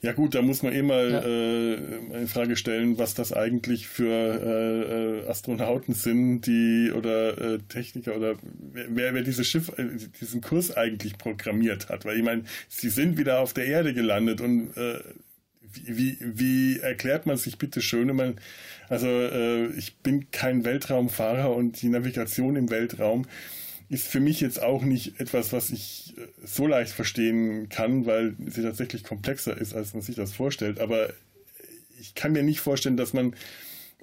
Ja 0.01 0.11
gut, 0.11 0.35
da 0.35 0.41
muss 0.41 0.61
man 0.61 0.73
eh 0.73 0.81
mal 0.81 1.09
ja. 1.09 1.21
äh, 1.21 2.17
eine 2.17 2.27
Frage 2.27 2.57
stellen, 2.57 2.97
was 2.97 3.13
das 3.13 3.31
eigentlich 3.31 3.87
für 3.87 4.11
äh, 4.11 5.21
äh, 5.21 5.29
Astronauten 5.29 5.93
sind, 5.93 6.41
die 6.41 6.91
oder 6.93 7.37
äh, 7.37 7.59
Techniker 7.59 8.17
oder 8.17 8.35
wer, 8.73 9.13
wer 9.13 9.23
dieses 9.23 9.47
Schiff, 9.47 9.71
äh, 9.77 9.85
diesen 10.19 10.41
Kurs 10.41 10.75
eigentlich 10.75 11.17
programmiert 11.17 11.87
hat. 11.87 12.03
Weil 12.03 12.17
ich 12.17 12.23
meine, 12.23 12.43
sie 12.67 12.89
sind 12.89 13.17
wieder 13.17 13.39
auf 13.39 13.53
der 13.53 13.67
Erde 13.67 13.93
gelandet 13.93 14.41
und 14.41 14.75
äh, 14.75 14.99
wie, 15.85 16.17
wie 16.19 16.79
erklärt 16.79 17.25
man 17.25 17.37
sich 17.37 17.57
bitte 17.57 17.81
schön, 17.81 18.15
man, 18.15 18.35
also 18.89 19.07
äh, 19.07 19.67
ich 19.73 19.97
bin 19.97 20.31
kein 20.31 20.65
Weltraumfahrer 20.65 21.55
und 21.55 21.81
die 21.81 21.89
Navigation 21.89 22.55
im 22.55 22.69
Weltraum 22.69 23.25
ist 23.89 24.07
für 24.07 24.19
mich 24.19 24.41
jetzt 24.41 24.61
auch 24.61 24.81
nicht 24.83 25.19
etwas, 25.19 25.53
was 25.53 25.69
ich 25.69 26.15
äh, 26.17 26.21
so 26.45 26.67
leicht 26.67 26.91
verstehen 26.91 27.69
kann, 27.69 28.05
weil 28.05 28.35
sie 28.47 28.63
tatsächlich 28.63 29.03
komplexer 29.03 29.55
ist, 29.57 29.73
als 29.73 29.93
man 29.93 30.01
sich 30.01 30.15
das 30.15 30.33
vorstellt. 30.33 30.79
Aber 30.79 31.13
ich 31.99 32.15
kann 32.15 32.31
mir 32.31 32.43
nicht 32.43 32.59
vorstellen, 32.59 32.97
dass 32.97 33.13
man 33.13 33.35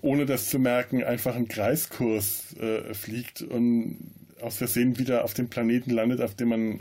ohne 0.03 0.27
das 0.27 0.49
zu 0.49 0.59
merken 0.59 1.05
einfach 1.05 1.35
einen 1.35 1.49
Kreiskurs 1.49 2.57
äh, 2.59 2.95
fliegt 2.95 3.43
und 3.43 3.99
aus 4.41 4.57
Versehen 4.57 4.99
wieder 4.99 5.25
auf 5.25 5.35
dem 5.35 5.51
Planeten 5.51 5.91
landet, 5.91 6.21
auf 6.21 6.35
dem 6.35 6.49
man 6.49 6.81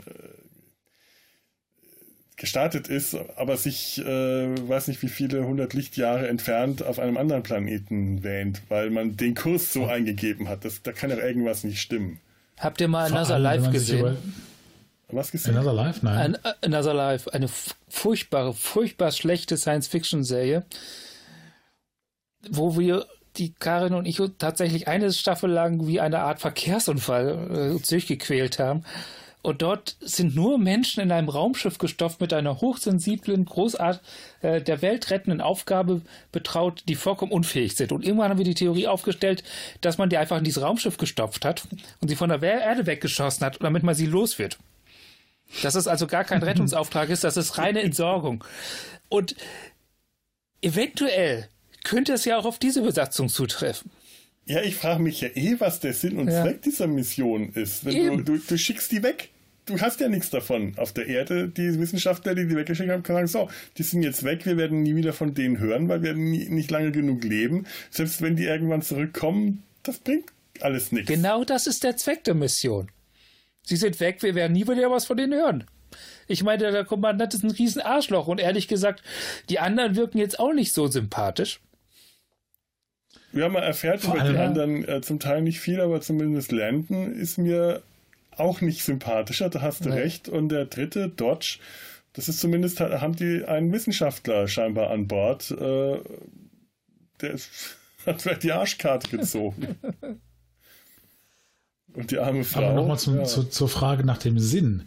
gestartet 2.40 2.88
ist, 2.88 3.14
aber 3.36 3.58
sich, 3.58 3.98
äh, 3.98 4.68
weiß 4.68 4.88
nicht 4.88 5.02
wie 5.02 5.08
viele 5.08 5.44
hundert 5.44 5.74
Lichtjahre 5.74 6.26
entfernt 6.26 6.82
auf 6.82 6.98
einem 6.98 7.18
anderen 7.18 7.42
Planeten 7.42 8.24
wähnt, 8.24 8.62
weil 8.70 8.88
man 8.88 9.18
den 9.18 9.34
Kurs 9.34 9.74
so 9.74 9.84
eingegeben 9.84 10.48
hat. 10.48 10.64
Das, 10.64 10.82
da 10.82 10.92
kann 10.92 11.10
doch 11.10 11.18
irgendwas 11.18 11.64
nicht 11.64 11.82
stimmen. 11.82 12.18
Habt 12.58 12.80
ihr 12.80 12.88
mal 12.88 13.12
Another 13.12 13.38
Life 13.38 13.70
gesehen? 13.70 14.16
Was 15.10 15.30
gesehen? 15.32 15.54
Another 15.54 15.74
Life? 15.74 16.00
Nein. 16.02 16.36
An, 16.36 16.52
Another 16.62 16.94
Life, 16.94 17.32
eine 17.34 17.48
furchtbare, 17.88 18.54
furchtbar 18.54 19.12
schlechte 19.12 19.58
Science-Fiction-Serie, 19.58 20.64
wo 22.48 22.78
wir 22.78 23.04
die 23.36 23.52
Karin 23.52 23.92
und 23.92 24.06
ich 24.06 24.20
tatsächlich 24.38 24.88
eine 24.88 25.12
Staffel 25.12 25.50
lang 25.50 25.86
wie 25.86 26.00
eine 26.00 26.20
Art 26.20 26.40
Verkehrsunfall 26.40 27.76
äh, 27.76 27.86
durchgequält 27.86 28.58
haben. 28.58 28.84
Und 29.42 29.62
dort 29.62 29.96
sind 30.00 30.34
nur 30.34 30.58
Menschen 30.58 31.02
in 31.02 31.10
einem 31.10 31.30
Raumschiff 31.30 31.78
gestopft 31.78 32.20
mit 32.20 32.32
einer 32.32 32.60
hochsensiblen, 32.60 33.46
großart 33.46 34.00
äh, 34.42 34.60
der 34.60 34.82
Welt 34.82 35.10
rettenden 35.10 35.40
Aufgabe 35.40 36.02
betraut, 36.30 36.82
die 36.88 36.94
vollkommen 36.94 37.32
unfähig 37.32 37.74
sind. 37.74 37.92
Und 37.92 38.04
irgendwann 38.04 38.30
haben 38.30 38.38
wir 38.38 38.44
die 38.44 38.54
Theorie 38.54 38.86
aufgestellt, 38.86 39.42
dass 39.80 39.96
man 39.96 40.10
die 40.10 40.18
einfach 40.18 40.36
in 40.36 40.44
dieses 40.44 40.62
Raumschiff 40.62 40.98
gestopft 40.98 41.44
hat 41.46 41.62
und 42.00 42.08
sie 42.08 42.16
von 42.16 42.28
der 42.28 42.42
Erde 42.42 42.86
weggeschossen 42.86 43.46
hat, 43.46 43.62
damit 43.62 43.82
man 43.82 43.94
sie 43.94 44.06
los 44.06 44.38
wird. 44.38 44.58
Dass 45.62 45.74
es 45.74 45.88
also 45.88 46.06
gar 46.06 46.24
kein 46.24 46.42
Rettungsauftrag 46.42 47.08
ist, 47.08 47.24
das 47.24 47.38
ist 47.38 47.56
reine 47.56 47.80
Entsorgung. 47.80 48.44
Und 49.08 49.36
eventuell 50.60 51.48
könnte 51.82 52.12
es 52.12 52.26
ja 52.26 52.36
auch 52.36 52.44
auf 52.44 52.58
diese 52.58 52.82
Besatzung 52.82 53.30
zutreffen. 53.30 53.90
Ja, 54.50 54.62
ich 54.62 54.74
frage 54.74 55.00
mich 55.00 55.20
ja 55.20 55.28
eh, 55.36 55.54
was 55.60 55.78
der 55.78 55.92
Sinn 55.92 56.18
und 56.18 56.26
ja. 56.26 56.42
Zweck 56.42 56.62
dieser 56.62 56.88
Mission 56.88 57.50
ist. 57.50 57.86
Du, 57.86 58.16
du, 58.16 58.36
du, 58.36 58.58
schickst 58.58 58.90
die 58.90 59.00
weg. 59.00 59.28
Du 59.64 59.80
hast 59.80 60.00
ja 60.00 60.08
nichts 60.08 60.28
davon. 60.28 60.74
Auf 60.76 60.92
der 60.92 61.06
Erde, 61.06 61.48
die 61.48 61.78
Wissenschaftler, 61.78 62.34
die 62.34 62.48
die 62.48 62.56
weggeschickt 62.56 62.90
haben, 62.90 63.04
können 63.04 63.28
sagen, 63.28 63.48
so, 63.48 63.54
die 63.78 63.84
sind 63.84 64.02
jetzt 64.02 64.24
weg, 64.24 64.44
wir 64.46 64.56
werden 64.56 64.82
nie 64.82 64.96
wieder 64.96 65.12
von 65.12 65.34
denen 65.34 65.60
hören, 65.60 65.88
weil 65.88 66.02
wir 66.02 66.14
nie, 66.14 66.48
nicht 66.48 66.68
lange 66.72 66.90
genug 66.90 67.22
leben. 67.22 67.64
Selbst 67.90 68.22
wenn 68.22 68.34
die 68.34 68.46
irgendwann 68.46 68.82
zurückkommen, 68.82 69.62
das 69.84 70.00
bringt 70.00 70.32
alles 70.60 70.90
nichts. 70.90 71.08
Genau 71.08 71.44
das 71.44 71.68
ist 71.68 71.84
der 71.84 71.96
Zweck 71.96 72.24
der 72.24 72.34
Mission. 72.34 72.90
Sie 73.62 73.76
sind 73.76 74.00
weg, 74.00 74.20
wir 74.20 74.34
werden 74.34 74.54
nie 74.54 74.66
wieder 74.66 74.90
was 74.90 75.04
von 75.04 75.16
denen 75.16 75.34
hören. 75.34 75.64
Ich 76.26 76.42
meine, 76.42 76.72
der 76.72 76.84
Kommandant 76.84 77.34
ist 77.34 77.44
ein 77.44 77.52
riesen 77.52 77.82
Arschloch 77.82 78.26
und 78.26 78.40
ehrlich 78.40 78.66
gesagt, 78.66 79.04
die 79.48 79.60
anderen 79.60 79.94
wirken 79.94 80.18
jetzt 80.18 80.40
auch 80.40 80.52
nicht 80.52 80.72
so 80.72 80.88
sympathisch. 80.88 81.60
Ja, 83.32 83.48
man 83.48 83.62
erfährt 83.62 84.02
Vor 84.02 84.14
über 84.14 84.28
die 84.28 84.36
anderen 84.36 84.86
äh, 84.88 85.00
zum 85.00 85.20
Teil 85.20 85.42
nicht 85.42 85.60
viel, 85.60 85.80
aber 85.80 86.00
zumindest 86.00 86.52
Landon 86.52 87.12
ist 87.12 87.38
mir 87.38 87.82
auch 88.36 88.60
nicht 88.60 88.82
sympathischer, 88.82 89.50
da 89.50 89.60
hast 89.60 89.84
du 89.84 89.90
nee. 89.90 89.96
recht. 89.96 90.28
Und 90.28 90.48
der 90.48 90.64
dritte, 90.64 91.08
Dodge, 91.08 91.58
das 92.12 92.28
ist 92.28 92.40
zumindest, 92.40 92.80
haben 92.80 93.14
die 93.14 93.44
einen 93.44 93.72
Wissenschaftler 93.72 94.48
scheinbar 94.48 94.90
an 94.90 95.06
Bord. 95.06 95.50
Äh, 95.50 96.00
der 97.20 97.36
hat 98.06 98.22
vielleicht 98.22 98.42
die 98.42 98.52
Arschkarte 98.52 99.16
gezogen. 99.16 99.76
Und 101.92 102.12
die 102.12 102.18
arme 102.18 102.44
Frau. 102.44 102.66
Aber 102.66 102.74
nochmal 102.74 102.98
ja. 103.16 103.24
zu, 103.24 103.42
zur 103.44 103.68
Frage 103.68 104.04
nach 104.04 104.18
dem 104.18 104.38
Sinn. 104.38 104.84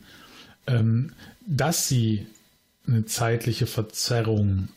Ähm, 0.67 1.11
dass 1.45 1.89
sie 1.89 2.25
eine 2.87 3.05
zeitliche 3.05 3.67
Verzerrung 3.67 4.69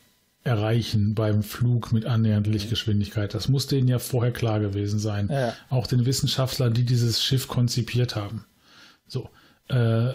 erreichen 0.47 1.15
beim 1.15 1.43
Flug 1.43 1.93
mit 1.93 2.07
annähernd 2.07 2.47
Lichtgeschwindigkeit. 2.47 3.35
Das 3.35 3.49
muss 3.49 3.67
denen 3.67 3.89
ja 3.89 3.99
vorher 3.99 4.33
klar 4.33 4.61
gewesen 4.61 4.99
sein. 4.99 5.29
Ja. 5.31 5.55
Auch 5.69 5.87
den 5.87 6.07
Wissenschaftlern, 6.07 6.73
die 6.73 6.85
dieses 6.85 7.23
Schiff 7.23 7.49
konzipiert 7.49 8.17
haben. 8.17 8.45
So. 9.09 9.29
Äh, 9.69 10.15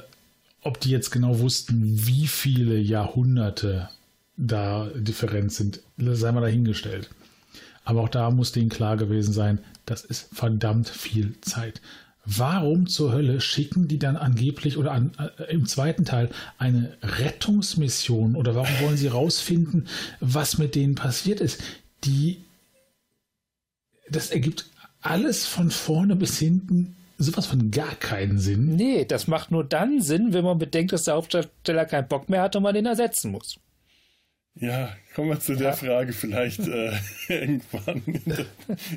ob 0.63 0.79
die 0.79 0.91
jetzt 0.91 1.09
genau 1.09 1.39
wussten, 1.39 1.81
wie 2.05 2.27
viele 2.27 2.77
Jahrhunderte 2.77 3.89
da 4.37 4.87
Differenz 4.95 5.57
sind, 5.57 5.81
sei 5.97 6.31
mal 6.31 6.41
dahingestellt. 6.41 7.09
Aber 7.83 8.01
auch 8.01 8.09
da 8.09 8.29
muss 8.29 8.51
denen 8.51 8.69
klar 8.69 8.95
gewesen 8.95 9.33
sein, 9.33 9.59
das 9.85 10.05
ist 10.05 10.29
verdammt 10.33 10.87
viel 10.87 11.39
Zeit. 11.41 11.81
Warum 12.23 12.87
zur 12.87 13.11
Hölle 13.13 13.41
schicken 13.41 13.87
die 13.87 13.97
dann 13.97 14.15
angeblich 14.15 14.77
oder 14.77 14.91
an, 14.91 15.11
äh, 15.17 15.51
im 15.51 15.65
zweiten 15.65 16.05
Teil 16.05 16.29
eine 16.57 16.97
Rettungsmission 17.01 18.35
oder 18.35 18.55
warum 18.55 18.79
wollen 18.81 18.97
sie 18.97 19.07
rausfinden, 19.07 19.87
was 20.19 20.57
mit 20.57 20.75
denen 20.75 20.95
passiert 20.95 21.39
ist? 21.39 21.61
Die, 22.03 22.43
das 24.09 24.29
ergibt 24.29 24.65
alles 25.01 25.47
von 25.47 25.71
vorne 25.71 26.15
bis 26.15 26.37
hinten 26.37 26.95
sowas 27.23 27.45
von 27.45 27.71
gar 27.71 27.95
keinen 27.95 28.39
Sinn. 28.39 28.75
Nee, 28.75 29.05
das 29.05 29.27
macht 29.27 29.51
nur 29.51 29.63
dann 29.63 30.01
Sinn, 30.01 30.33
wenn 30.33 30.43
man 30.43 30.57
bedenkt, 30.57 30.91
dass 30.91 31.03
der 31.03 31.15
Hauptdarsteller 31.15 31.85
keinen 31.85 32.07
Bock 32.07 32.29
mehr 32.29 32.41
hat 32.41 32.55
und 32.55 32.63
man 32.63 32.73
den 32.73 32.85
ersetzen 32.85 33.31
muss. 33.31 33.59
Ja, 34.55 34.95
kommen 35.15 35.29
wir 35.29 35.39
zu 35.39 35.55
der 35.55 35.73
Frage 35.73 36.11
vielleicht 36.11 36.67
äh, 36.67 36.91
irgendwann. 37.29 38.03
In 38.05 38.21
der, 38.25 38.45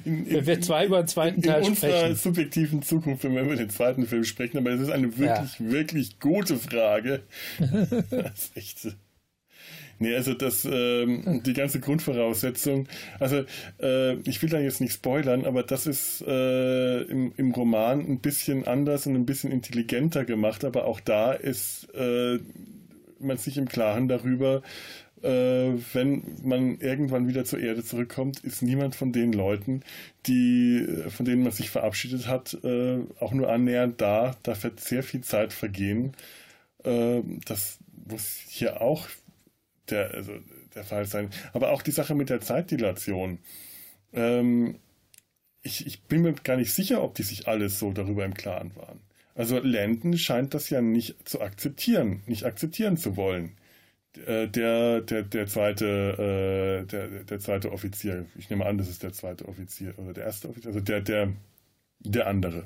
in, 0.04 0.26
in, 0.26 0.46
wir 0.46 0.60
zwei 0.60 0.86
über 0.86 1.02
den 1.02 1.08
zweiten 1.08 1.42
Teil 1.42 1.64
in 1.64 1.76
sprechen. 1.76 1.94
In 1.94 2.02
unserer 2.02 2.16
subjektiven 2.16 2.82
Zukunft, 2.82 3.24
wenn 3.24 3.34
wir 3.34 3.42
über 3.42 3.56
den 3.56 3.70
zweiten 3.70 4.06
Film 4.06 4.24
sprechen, 4.24 4.58
aber 4.58 4.70
es 4.70 4.80
ist 4.80 4.90
eine 4.90 5.16
wirklich, 5.16 5.58
ja. 5.58 5.70
wirklich 5.70 6.18
gute 6.18 6.56
Frage. 6.56 7.22
das 7.58 8.46
ist 8.46 8.56
echt. 8.56 8.96
Nee, 10.00 10.16
also 10.16 10.34
das, 10.34 10.64
ähm, 10.64 11.42
die 11.46 11.52
ganze 11.52 11.78
Grundvoraussetzung, 11.78 12.88
also 13.20 13.44
äh, 13.80 14.14
ich 14.28 14.42
will 14.42 14.50
da 14.50 14.58
jetzt 14.58 14.80
nicht 14.80 14.92
spoilern, 14.92 15.44
aber 15.44 15.62
das 15.62 15.86
ist 15.86 16.20
äh, 16.26 17.02
im, 17.02 17.32
im 17.36 17.52
Roman 17.52 18.00
ein 18.00 18.18
bisschen 18.18 18.66
anders 18.66 19.06
und 19.06 19.14
ein 19.14 19.24
bisschen 19.24 19.52
intelligenter 19.52 20.24
gemacht, 20.24 20.64
aber 20.64 20.86
auch 20.86 20.98
da 20.98 21.32
ist 21.32 21.88
äh, 21.94 22.40
man 23.20 23.36
sich 23.36 23.56
im 23.56 23.68
Klaren 23.68 24.08
darüber, 24.08 24.62
äh, 25.24 25.72
wenn 25.94 26.22
man 26.42 26.78
irgendwann 26.78 27.26
wieder 27.26 27.44
zur 27.44 27.58
Erde 27.58 27.82
zurückkommt, 27.82 28.40
ist 28.44 28.62
niemand 28.62 28.94
von 28.94 29.12
den 29.12 29.32
Leuten, 29.32 29.82
die, 30.26 30.86
von 31.08 31.24
denen 31.24 31.42
man 31.42 31.52
sich 31.52 31.70
verabschiedet 31.70 32.26
hat, 32.28 32.58
äh, 32.62 32.98
auch 33.20 33.32
nur 33.32 33.50
annähernd 33.50 34.00
da. 34.00 34.36
Da 34.42 34.62
wird 34.62 34.80
sehr 34.80 35.02
viel 35.02 35.22
Zeit 35.22 35.52
vergehen. 35.52 36.12
Äh, 36.84 37.22
das 37.46 37.78
muss 38.08 38.36
hier 38.46 38.82
auch 38.82 39.08
der, 39.88 40.12
also 40.12 40.32
der 40.74 40.84
Fall 40.84 41.06
sein. 41.06 41.30
Aber 41.54 41.70
auch 41.70 41.80
die 41.80 41.90
Sache 41.90 42.14
mit 42.14 42.28
der 42.28 42.40
Zeitdilation. 42.40 43.38
Ähm, 44.12 44.76
ich, 45.62 45.86
ich 45.86 46.02
bin 46.02 46.20
mir 46.20 46.34
gar 46.34 46.58
nicht 46.58 46.74
sicher, 46.74 47.02
ob 47.02 47.14
die 47.14 47.22
sich 47.22 47.48
alles 47.48 47.78
so 47.78 47.92
darüber 47.92 48.26
im 48.26 48.34
Klaren 48.34 48.76
waren. 48.76 49.00
Also 49.34 49.58
Landon 49.58 50.18
scheint 50.18 50.52
das 50.52 50.68
ja 50.68 50.82
nicht 50.82 51.26
zu 51.26 51.40
akzeptieren, 51.40 52.22
nicht 52.26 52.44
akzeptieren 52.44 52.98
zu 52.98 53.16
wollen. 53.16 53.56
Äh, 54.26 54.48
der, 54.48 55.00
der, 55.00 55.22
der 55.22 55.46
zweite, 55.46 56.84
äh, 56.84 56.86
der, 56.86 57.08
der 57.08 57.40
zweite 57.40 57.72
Offizier, 57.72 58.26
ich 58.36 58.48
nehme 58.48 58.64
an, 58.64 58.78
das 58.78 58.88
ist 58.88 59.02
der 59.02 59.12
zweite 59.12 59.48
Offizier 59.48 59.94
oder 59.98 60.12
der 60.12 60.24
erste 60.24 60.48
Offizier, 60.48 60.68
also 60.68 60.80
der, 60.80 61.00
der, 61.00 61.32
der 62.00 62.26
andere. 62.26 62.64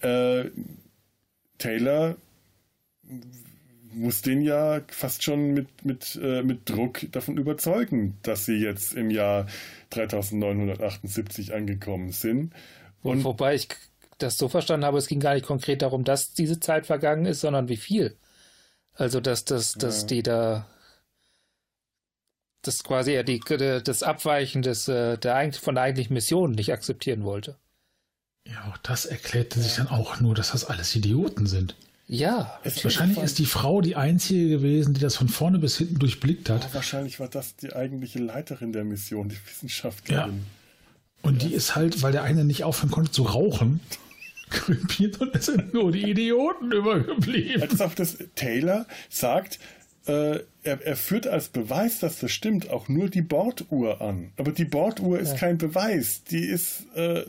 Äh, 0.00 0.50
Taylor 1.58 2.16
muss 3.92 4.22
den 4.22 4.42
ja 4.42 4.80
fast 4.88 5.22
schon 5.22 5.52
mit, 5.52 5.84
mit, 5.84 6.18
äh, 6.22 6.42
mit 6.42 6.68
Druck 6.68 7.06
davon 7.10 7.36
überzeugen, 7.36 8.16
dass 8.22 8.46
sie 8.46 8.56
jetzt 8.56 8.94
im 8.94 9.10
Jahr 9.10 9.46
3978 9.90 11.54
angekommen 11.54 12.12
sind. 12.12 12.52
Und 13.02 13.24
Wobei 13.24 13.54
ich 13.54 13.68
das 14.18 14.38
so 14.38 14.48
verstanden 14.48 14.86
habe, 14.86 14.98
es 14.98 15.06
ging 15.06 15.20
gar 15.20 15.34
nicht 15.34 15.46
konkret 15.46 15.82
darum, 15.82 16.04
dass 16.04 16.32
diese 16.32 16.60
Zeit 16.60 16.86
vergangen 16.86 17.26
ist, 17.26 17.40
sondern 17.40 17.68
wie 17.68 17.76
viel. 17.76 18.16
Also, 18.98 19.20
dass, 19.20 19.44
dass, 19.44 19.72
dass 19.74 20.02
ja. 20.02 20.06
die 20.08 20.22
da 20.22 20.66
das 22.62 22.82
quasi 22.82 23.12
ja 23.12 23.22
die, 23.22 23.40
das 23.84 24.02
Abweichen 24.02 24.62
des, 24.62 24.88
äh, 24.88 25.16
der, 25.16 25.52
von 25.52 25.76
der 25.76 25.84
eigentlichen 25.84 26.12
Mission 26.12 26.50
nicht 26.50 26.72
akzeptieren 26.72 27.22
wollte. 27.22 27.56
Ja, 28.44 28.70
auch 28.70 28.76
das 28.78 29.06
erklärte 29.06 29.60
sich 29.60 29.76
dann 29.76 29.88
auch 29.88 30.20
nur, 30.20 30.34
dass 30.34 30.50
das 30.50 30.64
alles 30.64 30.94
Idioten 30.96 31.46
sind. 31.46 31.76
Ja. 32.08 32.58
Wahrscheinlich 32.64 33.18
ist 33.18 33.38
die 33.38 33.46
Frau 33.46 33.80
die 33.82 33.94
einzige 33.94 34.48
gewesen, 34.48 34.94
die 34.94 35.00
das 35.00 35.14
von 35.14 35.28
vorne 35.28 35.58
bis 35.58 35.76
hinten 35.76 35.98
durchblickt 35.98 36.50
hat. 36.50 36.64
Ja, 36.64 36.74
wahrscheinlich 36.74 37.20
war 37.20 37.28
das 37.28 37.54
die 37.56 37.74
eigentliche 37.74 38.18
Leiterin 38.18 38.72
der 38.72 38.84
Mission, 38.84 39.28
die 39.28 39.38
Wissenschaftlerin. 39.46 40.38
Ja. 40.38 41.28
Und 41.28 41.42
ja. 41.42 41.48
die 41.48 41.54
ist 41.54 41.76
halt, 41.76 42.02
weil 42.02 42.12
der 42.12 42.22
eine 42.22 42.44
nicht 42.44 42.64
aufhören 42.64 42.90
konnte 42.90 43.12
zu 43.12 43.22
rauchen, 43.24 43.80
krepiert 44.50 45.20
und 45.20 45.34
es 45.34 45.46
sind 45.46 45.72
nur 45.74 45.92
die 45.92 46.10
Idioten 46.10 46.72
übergeblieben. 46.72 47.62
Als 47.62 47.80
auch 47.80 47.94
das 47.94 48.18
Taylor 48.34 48.86
sagt, 49.08 49.58
äh, 50.06 50.40
er, 50.62 50.84
er, 50.84 50.96
führt 50.96 51.26
als 51.26 51.48
Beweis, 51.48 52.00
dass 52.00 52.18
das 52.18 52.32
stimmt, 52.32 52.70
auch 52.70 52.88
nur 52.88 53.08
die 53.08 53.22
Borduhr 53.22 54.00
an. 54.00 54.32
Aber 54.36 54.52
die 54.52 54.64
Borduhr 54.64 55.18
ist 55.18 55.32
ja. 55.32 55.38
kein 55.38 55.58
Beweis. 55.58 56.24
Die 56.24 56.44
ist 56.44 56.84
äh, 56.94 57.24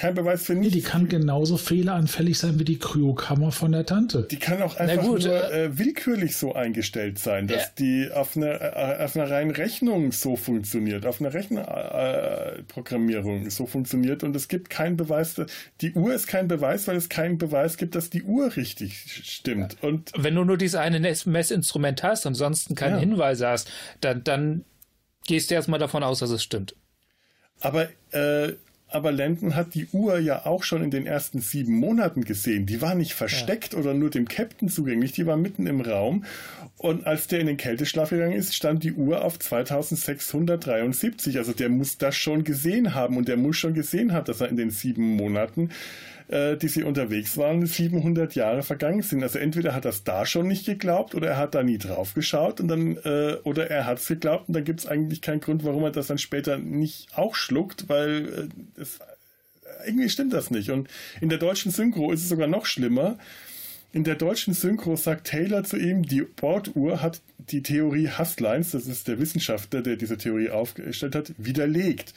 kein 0.00 0.14
Beweis 0.14 0.44
für 0.44 0.54
nichts. 0.54 0.74
Nee, 0.74 0.80
die 0.80 0.86
kann 0.86 1.08
genauso 1.08 1.58
fehleranfällig 1.58 2.38
sein 2.38 2.58
wie 2.58 2.64
die 2.64 2.78
Kryokammer 2.78 3.52
von 3.52 3.72
der 3.72 3.84
Tante. 3.84 4.26
Die 4.30 4.38
kann 4.38 4.62
auch 4.62 4.76
einfach 4.76 5.04
gut, 5.04 5.24
nur 5.24 5.52
äh, 5.52 5.64
äh, 5.64 5.76
willkürlich 5.78 6.34
so 6.36 6.54
eingestellt 6.54 7.18
sein, 7.18 7.46
dass 7.46 7.62
ja. 7.62 7.68
die 7.78 8.10
auf 8.12 8.34
einer, 8.36 8.60
äh, 8.60 9.04
auf 9.04 9.16
einer 9.16 9.30
reinen 9.30 9.50
Rechnung 9.50 10.12
so 10.12 10.36
funktioniert, 10.36 11.04
auf 11.06 11.20
einer 11.20 11.34
Rechenprogrammierung 11.34 13.50
so 13.50 13.66
funktioniert 13.66 14.24
und 14.24 14.34
es 14.34 14.48
gibt 14.48 14.70
keinen 14.70 14.96
Beweis. 14.96 15.34
Die 15.80 15.92
Uhr 15.92 16.14
ist 16.14 16.26
kein 16.26 16.48
Beweis, 16.48 16.88
weil 16.88 16.96
es 16.96 17.10
keinen 17.10 17.36
Beweis 17.38 17.76
gibt, 17.76 17.94
dass 17.94 18.10
die 18.10 18.22
Uhr 18.22 18.56
richtig 18.56 19.22
stimmt. 19.24 19.76
Und 19.82 20.10
Wenn 20.16 20.34
du 20.34 20.44
nur 20.44 20.56
dieses 20.56 20.76
eine 20.76 21.00
Messinstrument 21.00 22.02
hast 22.02 22.24
und 22.26 22.34
sonst 22.34 22.61
ansonsten 22.62 22.74
keine 22.74 22.94
ja. 22.94 23.00
Hinweise 23.00 23.48
hast, 23.48 23.70
dann, 24.00 24.24
dann 24.24 24.64
gehst 25.26 25.50
du 25.50 25.54
erstmal 25.54 25.78
davon 25.78 26.02
aus, 26.02 26.20
dass 26.20 26.30
es 26.30 26.42
stimmt. 26.42 26.74
Aber, 27.60 27.88
äh, 28.12 28.54
aber 28.88 29.12
Landon 29.12 29.54
hat 29.54 29.74
die 29.74 29.86
Uhr 29.92 30.18
ja 30.18 30.44
auch 30.44 30.64
schon 30.64 30.82
in 30.82 30.90
den 30.90 31.06
ersten 31.06 31.40
sieben 31.40 31.74
Monaten 31.74 32.24
gesehen. 32.24 32.66
Die 32.66 32.82
war 32.82 32.94
nicht 32.94 33.14
versteckt 33.14 33.72
ja. 33.72 33.78
oder 33.78 33.94
nur 33.94 34.10
dem 34.10 34.28
Captain 34.28 34.68
zugänglich, 34.68 35.12
die 35.12 35.26
war 35.26 35.36
mitten 35.36 35.66
im 35.66 35.80
Raum. 35.80 36.24
Und 36.76 37.06
als 37.06 37.28
der 37.28 37.40
in 37.40 37.46
den 37.46 37.56
Kälteschlaf 37.56 38.10
gegangen 38.10 38.32
ist, 38.32 38.54
stand 38.54 38.82
die 38.82 38.92
Uhr 38.92 39.24
auf 39.24 39.38
2673. 39.38 41.38
Also 41.38 41.52
der 41.52 41.68
muss 41.68 41.98
das 41.98 42.16
schon 42.16 42.42
gesehen 42.42 42.94
haben 42.94 43.16
und 43.16 43.28
der 43.28 43.36
muss 43.36 43.56
schon 43.56 43.74
gesehen 43.74 44.12
haben, 44.12 44.24
dass 44.24 44.40
er 44.40 44.48
in 44.48 44.56
den 44.56 44.70
sieben 44.70 45.16
Monaten 45.16 45.70
äh, 46.28 46.56
die 46.56 46.68
sie 46.68 46.82
unterwegs 46.82 47.36
waren, 47.36 47.66
700 47.66 48.34
Jahre 48.34 48.62
vergangen 48.62 49.02
sind. 49.02 49.22
Also 49.22 49.38
entweder 49.38 49.74
hat 49.74 49.84
er 49.84 49.90
es 49.90 50.04
da 50.04 50.26
schon 50.26 50.46
nicht 50.48 50.66
geglaubt 50.66 51.14
oder 51.14 51.28
er 51.28 51.36
hat 51.36 51.54
da 51.54 51.62
nie 51.62 51.78
drauf 51.78 52.14
geschaut 52.14 52.60
und 52.60 52.68
dann, 52.68 52.96
äh, 53.04 53.36
oder 53.44 53.70
er 53.70 53.86
hat 53.86 53.98
es 53.98 54.06
geglaubt 54.06 54.48
und 54.48 54.54
dann 54.54 54.64
gibt 54.64 54.80
es 54.80 54.86
eigentlich 54.86 55.22
keinen 55.22 55.40
Grund, 55.40 55.64
warum 55.64 55.84
er 55.84 55.90
das 55.90 56.06
dann 56.06 56.18
später 56.18 56.58
nicht 56.58 57.08
auch 57.16 57.34
schluckt, 57.34 57.88
weil 57.88 58.28
äh, 58.28 58.48
das, 58.76 59.00
irgendwie 59.86 60.08
stimmt 60.08 60.32
das 60.32 60.50
nicht. 60.50 60.70
Und 60.70 60.88
in 61.20 61.28
der 61.28 61.38
deutschen 61.38 61.70
Synchro 61.70 62.12
ist 62.12 62.22
es 62.22 62.28
sogar 62.28 62.48
noch 62.48 62.66
schlimmer. 62.66 63.18
In 63.92 64.04
der 64.04 64.14
deutschen 64.14 64.54
Synchro 64.54 64.96
sagt 64.96 65.26
Taylor 65.26 65.64
zu 65.64 65.76
ihm, 65.76 66.02
die 66.02 66.22
Borduhr 66.22 67.02
hat 67.02 67.20
die 67.38 67.62
Theorie 67.62 68.08
Hasleins, 68.08 68.70
das 68.70 68.86
ist 68.86 69.06
der 69.06 69.18
Wissenschaftler, 69.18 69.82
der 69.82 69.96
diese 69.96 70.16
Theorie 70.16 70.50
aufgestellt 70.50 71.14
hat, 71.14 71.32
widerlegt. 71.36 72.14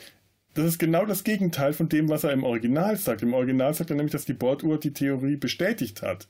Das 0.55 0.65
ist 0.65 0.79
genau 0.79 1.05
das 1.05 1.25
Gegenteil 1.25 1.73
von 1.73 1.89
dem, 1.89 2.07
was 2.07 2.23
er 2.23 2.31
im 2.31 2.45
Original 2.45 2.95
sagt. 2.95 3.21
Im 3.21 3.33
Original 3.33 3.73
sagt 3.73 3.89
er 3.89 3.97
nämlich, 3.97 4.13
dass 4.13 4.25
die 4.25 4.33
Borduhr 4.33 4.79
die 4.79 4.93
Theorie 4.93 5.35
bestätigt 5.35 6.01
hat. 6.01 6.27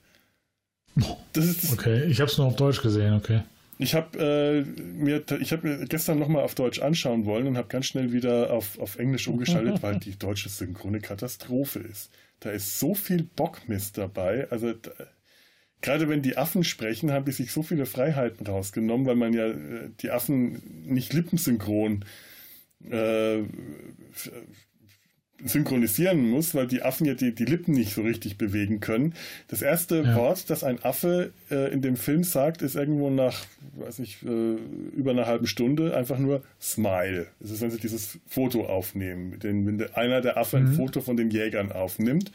Das 1.34 1.46
ist 1.46 1.72
okay, 1.72 2.06
ich 2.06 2.20
habe 2.20 2.32
es 2.32 2.38
nur 2.38 2.48
auf 2.48 2.56
Deutsch 2.56 2.82
gesehen, 2.82 3.14
okay. 3.14 3.44
Ich 3.78 3.94
habe 3.94 4.18
äh, 4.18 4.62
mir, 4.82 5.24
ich 5.40 5.52
habe 5.52 5.68
mir 5.68 5.86
gestern 5.86 6.18
nochmal 6.18 6.44
auf 6.44 6.56
Deutsch 6.56 6.80
anschauen 6.80 7.26
wollen 7.26 7.46
und 7.46 7.58
habe 7.58 7.68
ganz 7.68 7.86
schnell 7.86 8.14
wieder 8.14 8.52
auf, 8.52 8.80
auf 8.80 8.98
Englisch 8.98 9.28
umgeschaltet, 9.28 9.84
weil 9.84 10.00
die 10.00 10.18
deutsche 10.18 10.50
Synchrone 10.50 11.02
Katastrophe 11.02 11.80
ist. 11.80 12.10
Da 12.40 12.50
ist 12.50 12.80
so 12.80 12.96
viel 12.96 13.24
Bockmist 13.24 13.98
dabei. 13.98 14.48
Also 14.50 14.74
da, 14.74 14.92
gerade 15.82 16.10
wenn 16.10 16.22
die 16.22 16.38
Affen 16.38 16.64
sprechen, 16.64 17.12
haben 17.12 17.26
die 17.26 17.32
sich 17.34 17.52
so 17.52 17.62
viele 17.62 17.86
Freiheiten 17.86 18.48
rausgenommen, 18.48 19.06
weil 19.06 19.18
man 19.18 19.34
ja 19.34 19.48
äh, 19.48 19.90
die 20.00 20.10
Affen 20.10 20.64
nicht 20.86 21.14
lippensynchron 21.14 22.02
äh, 22.02 22.06
äh, 22.92 23.44
synchronisieren 25.44 26.30
muss, 26.30 26.56
weil 26.56 26.68
die 26.68 26.82
Affen 26.82 27.06
ja 27.06 27.14
die, 27.14 27.34
die 27.34 27.46
Lippen 27.46 27.74
nicht 27.74 27.94
so 27.94 28.02
richtig 28.02 28.38
bewegen 28.38 28.80
können. 28.80 29.14
Das 29.48 29.62
erste 29.62 30.02
ja. 30.02 30.16
Wort, 30.16 30.50
das 30.50 30.64
ein 30.64 30.84
Affe 30.84 31.34
äh, 31.52 31.72
in 31.74 31.82
dem 31.82 31.98
Film 31.98 32.24
sagt, 32.24 32.62
ist 32.62 32.76
irgendwo 32.76 33.10
nach, 33.10 33.46
weiß 33.76 34.00
nicht, 34.00 34.24
äh, 34.24 34.56
über 34.96 35.12
einer 35.12 35.28
halben 35.28 35.48
Stunde 35.48 35.96
einfach 35.96 36.18
nur 36.18 36.42
Smile. 36.62 37.28
Das 37.40 37.52
ist, 37.52 37.62
wenn 37.62 37.72
sie 37.72 37.80
dieses 37.80 38.20
Foto 38.28 38.66
aufnehmen, 38.66 39.40
den, 39.40 39.66
wenn 39.68 39.94
einer 39.94 40.22
der 40.22 40.38
Affen 40.38 40.64
mhm. 40.64 40.70
ein 40.70 40.74
Foto 40.74 41.02
von 41.02 41.18
den 41.18 41.30
Jägern 41.30 41.72
aufnimmt. 41.72 42.32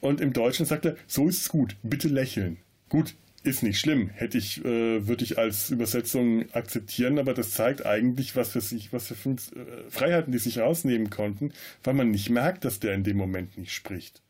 Und 0.00 0.20
im 0.20 0.32
Deutschen 0.32 0.66
sagt 0.66 0.84
er, 0.84 0.96
so 1.06 1.28
ist 1.28 1.42
es 1.42 1.48
gut, 1.48 1.76
bitte 1.82 2.08
lächeln. 2.08 2.56
Gut, 2.88 3.14
ist 3.42 3.62
nicht 3.62 3.78
schlimm. 3.78 4.08
Hätte 4.10 4.38
ich, 4.38 4.64
äh, 4.64 5.06
würde 5.06 5.24
ich 5.24 5.38
als 5.38 5.70
Übersetzung 5.70 6.50
akzeptieren, 6.52 7.18
aber 7.18 7.34
das 7.34 7.52
zeigt 7.52 7.84
eigentlich, 7.84 8.36
was 8.36 8.50
für 8.50 8.60
sich, 8.60 8.92
was 8.92 9.08
für 9.08 9.14
fünf, 9.14 9.52
äh, 9.52 9.90
Freiheiten 9.90 10.32
die 10.32 10.38
sich 10.38 10.58
rausnehmen 10.58 11.10
konnten, 11.10 11.52
weil 11.82 11.94
man 11.94 12.10
nicht 12.10 12.30
merkt, 12.30 12.64
dass 12.64 12.80
der 12.80 12.94
in 12.94 13.04
dem 13.04 13.16
Moment 13.16 13.58
nicht 13.58 13.72
spricht. 13.72 14.22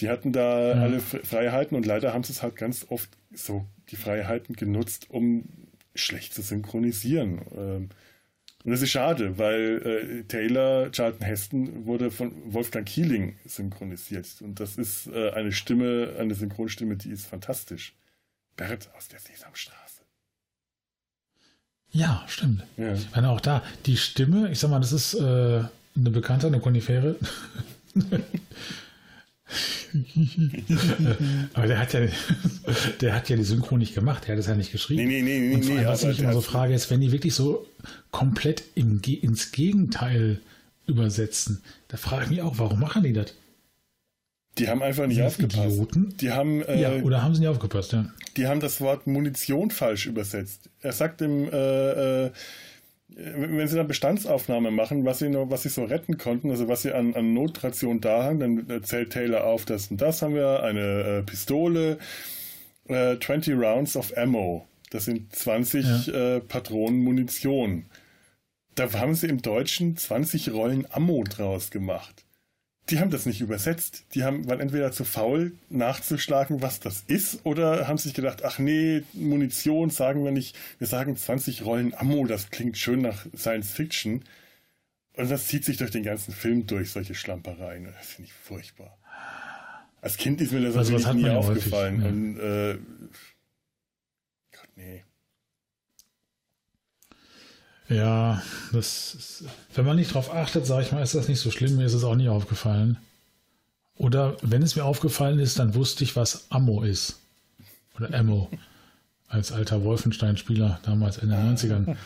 Die 0.00 0.08
hatten 0.08 0.32
da 0.32 0.74
mhm. 0.74 0.80
alle 0.80 1.00
Freiheiten 1.00 1.76
und 1.76 1.84
leider 1.84 2.14
haben 2.14 2.24
sie 2.24 2.32
es 2.32 2.42
halt 2.42 2.56
ganz 2.56 2.86
oft 2.88 3.10
so 3.32 3.66
die 3.90 3.96
Freiheiten 3.96 4.54
genutzt, 4.54 5.06
um 5.10 5.44
schlecht 5.94 6.32
zu 6.32 6.42
synchronisieren. 6.42 7.40
Ähm, 7.56 7.88
und 8.64 8.72
das 8.72 8.82
ist 8.82 8.90
schade, 8.90 9.38
weil 9.38 10.20
äh, 10.20 10.24
Taylor, 10.24 10.90
Charlton 10.92 11.26
Heston, 11.26 11.86
wurde 11.86 12.10
von 12.10 12.32
Wolfgang 12.52 12.86
Keeling 12.86 13.36
synchronisiert. 13.46 14.26
Und 14.42 14.60
das 14.60 14.76
ist 14.76 15.06
äh, 15.06 15.30
eine 15.30 15.50
Stimme, 15.52 16.14
eine 16.18 16.34
Synchronstimme, 16.34 16.96
die 16.96 17.10
ist 17.10 17.26
fantastisch. 17.26 17.94
Bert 18.56 18.90
aus 18.96 19.08
der 19.08 19.18
Sesamstraße. 19.18 20.02
Ja, 21.92 22.22
stimmt. 22.28 22.64
Ja. 22.76 22.92
Ich 22.92 23.10
meine 23.12 23.30
auch 23.30 23.40
da, 23.40 23.62
die 23.86 23.96
Stimme, 23.96 24.50
ich 24.50 24.58
sag 24.58 24.70
mal, 24.70 24.80
das 24.80 24.92
ist 24.92 25.14
äh, 25.14 25.18
eine 25.96 26.10
Bekannte, 26.10 26.46
eine 26.46 26.60
Konifere. 26.60 27.16
aber 31.54 31.66
der 31.66 31.78
hat 31.78 31.92
ja, 31.92 32.00
der 33.00 33.14
hat 33.14 33.28
ja 33.28 33.36
die 33.36 33.44
Synchro 33.44 33.76
nicht 33.76 33.94
gemacht, 33.94 34.26
der 34.26 34.34
hat 34.34 34.40
es 34.40 34.46
ja 34.46 34.54
nicht 34.54 34.72
geschrieben. 34.72 35.08
Nee, 35.08 35.22
nee, 35.22 35.38
nee, 35.38 35.54
Und 35.54 35.68
nee, 35.68 35.84
was 35.86 36.04
ich 36.04 36.20
immer 36.20 36.32
so 36.32 36.40
frage, 36.40 36.74
ist, 36.74 36.90
wenn 36.90 37.00
die 37.00 37.12
wirklich 37.12 37.34
so 37.34 37.66
komplett 38.10 38.62
im, 38.74 39.00
ins 39.04 39.52
Gegenteil 39.52 40.40
übersetzen, 40.86 41.62
da 41.88 41.96
frage 41.96 42.24
ich 42.24 42.30
mich 42.30 42.42
auch, 42.42 42.58
warum 42.58 42.80
machen 42.80 43.02
die 43.02 43.12
das? 43.12 43.34
Die 44.58 44.68
haben 44.68 44.82
einfach 44.82 45.06
nicht 45.06 45.22
aufgepasst. 45.22 45.58
Idioten? 45.58 46.16
Die 46.18 46.32
haben, 46.32 46.62
äh, 46.62 46.80
ja, 46.80 47.02
oder 47.02 47.22
haben 47.22 47.34
sie 47.34 47.40
nicht 47.40 47.48
aufgepasst, 47.48 47.92
ja. 47.92 48.06
Die 48.36 48.46
haben 48.46 48.60
das 48.60 48.80
Wort 48.80 49.06
Munition 49.06 49.70
falsch 49.70 50.06
übersetzt. 50.06 50.68
Er 50.80 50.92
sagt 50.92 51.22
im 51.22 51.48
äh, 51.52 52.26
äh, 52.26 52.30
wenn 53.36 53.68
sie 53.68 53.76
dann 53.76 53.88
Bestandsaufnahme 53.88 54.70
machen, 54.70 55.04
was 55.04 55.18
sie 55.18 55.28
noch, 55.28 55.50
was 55.50 55.62
sie 55.62 55.68
so 55.68 55.84
retten 55.84 56.18
konnten, 56.18 56.50
also 56.50 56.68
was 56.68 56.82
sie 56.82 56.92
an, 56.92 57.14
an 57.14 57.34
Notration 57.34 58.00
da 58.00 58.24
haben, 58.24 58.40
dann 58.40 58.82
zählt 58.84 59.12
Taylor 59.12 59.44
auf, 59.44 59.64
das 59.64 59.90
und 59.90 60.00
das 60.00 60.22
haben 60.22 60.34
wir, 60.34 60.62
eine 60.62 61.18
äh, 61.18 61.22
Pistole, 61.22 61.98
äh, 62.88 63.18
20 63.18 63.54
Rounds 63.54 63.96
of 63.96 64.16
Ammo. 64.16 64.66
Das 64.90 65.04
sind 65.04 65.34
20 65.34 66.06
ja. 66.06 66.36
äh, 66.36 66.40
Patronen 66.40 67.02
Munition. 67.02 67.86
Da 68.74 68.92
haben 68.92 69.14
sie 69.14 69.28
im 69.28 69.42
Deutschen 69.42 69.96
20 69.96 70.52
Rollen 70.52 70.86
Ammo 70.90 71.24
draus 71.24 71.70
gemacht 71.70 72.24
die 72.88 72.98
haben 72.98 73.10
das 73.10 73.26
nicht 73.26 73.40
übersetzt. 73.40 74.04
Die 74.14 74.24
haben, 74.24 74.48
waren 74.48 74.60
entweder 74.60 74.90
zu 74.90 75.04
faul 75.04 75.52
nachzuschlagen, 75.68 76.62
was 76.62 76.80
das 76.80 77.04
ist, 77.06 77.44
oder 77.44 77.86
haben 77.86 77.98
sich 77.98 78.14
gedacht, 78.14 78.44
ach 78.44 78.58
nee, 78.58 79.02
Munition 79.12 79.90
sagen 79.90 80.24
wir 80.24 80.32
nicht, 80.32 80.56
wir 80.78 80.86
sagen 80.86 81.16
20 81.16 81.64
Rollen 81.64 81.94
Ammo, 81.94 82.26
das 82.26 82.50
klingt 82.50 82.76
schön 82.78 83.02
nach 83.02 83.26
Science 83.36 83.70
Fiction. 83.70 84.24
Und 85.14 85.30
das 85.30 85.48
zieht 85.48 85.64
sich 85.64 85.76
durch 85.76 85.90
den 85.90 86.02
ganzen 86.02 86.32
Film 86.32 86.66
durch, 86.66 86.92
solche 86.92 87.14
Schlampereien. 87.14 87.84
Das 87.84 88.06
finde 88.06 88.28
ich 88.28 88.32
furchtbar. 88.32 88.96
Als 90.00 90.16
Kind 90.16 90.40
ist 90.40 90.52
mir 90.52 90.62
das 90.62 90.76
also 90.76 90.92
natürlich 90.92 91.24
nie 91.24 91.30
aufgefallen. 91.30 92.02
Häufig, 92.02 92.04
ja. 92.04 92.10
Und, 92.10 92.38
äh, 92.38 92.78
Gott, 94.52 94.68
nee. 94.76 95.04
Ja, 97.90 98.40
das 98.72 99.14
ist, 99.14 99.44
wenn 99.74 99.84
man 99.84 99.96
nicht 99.96 100.14
drauf 100.14 100.32
achtet, 100.32 100.64
sage 100.64 100.84
ich 100.86 100.92
mal, 100.92 101.02
ist 101.02 101.16
das 101.16 101.28
nicht 101.28 101.40
so 101.40 101.50
schlimm. 101.50 101.76
Mir 101.76 101.86
ist 101.86 101.94
es 101.94 102.04
auch 102.04 102.14
nie 102.14 102.28
aufgefallen. 102.28 102.98
Oder 103.96 104.36
wenn 104.42 104.62
es 104.62 104.76
mir 104.76 104.84
aufgefallen 104.84 105.40
ist, 105.40 105.58
dann 105.58 105.74
wusste 105.74 106.04
ich, 106.04 106.14
was 106.14 106.46
Ammo 106.50 106.82
ist. 106.84 107.20
Oder 107.96 108.14
Ammo. 108.14 108.48
Als 109.26 109.50
alter 109.50 109.82
Wolfenstein-Spieler 109.84 110.80
damals 110.84 111.18
in 111.18 111.30
den 111.30 111.56
90ern. 111.56 111.96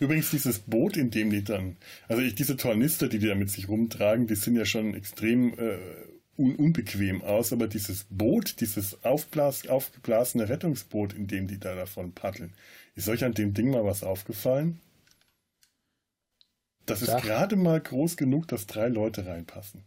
Übrigens 0.00 0.30
dieses 0.30 0.58
Boot, 0.58 0.96
in 0.96 1.10
dem 1.10 1.30
die 1.30 1.44
dann, 1.44 1.76
also 2.08 2.20
ich, 2.20 2.34
diese 2.34 2.56
Tornister, 2.56 3.08
die 3.08 3.20
die 3.20 3.28
da 3.28 3.34
mit 3.36 3.50
sich 3.50 3.68
rumtragen, 3.68 4.26
die 4.26 4.34
sind 4.34 4.56
ja 4.56 4.64
schon 4.64 4.94
extrem 4.94 5.54
äh, 5.58 5.78
un 6.40 6.56
unbequem 6.56 7.22
aus, 7.22 7.52
aber 7.52 7.68
dieses 7.68 8.06
Boot, 8.08 8.60
dieses 8.60 9.04
aufblas 9.04 9.68
aufgeblasene 9.68 10.48
Rettungsboot, 10.48 11.12
in 11.12 11.26
dem 11.26 11.46
die 11.46 11.58
da 11.58 11.74
davon 11.74 12.12
paddeln, 12.12 12.54
ist 12.94 13.08
euch 13.08 13.24
an 13.24 13.34
dem 13.34 13.54
Ding 13.54 13.70
mal 13.70 13.84
was 13.84 14.02
aufgefallen? 14.02 14.80
Das 16.86 17.02
ist 17.02 17.16
gerade 17.18 17.56
mal 17.56 17.80
groß 17.80 18.16
genug, 18.16 18.48
dass 18.48 18.66
drei 18.66 18.88
Leute 18.88 19.26
reinpassen. 19.26 19.84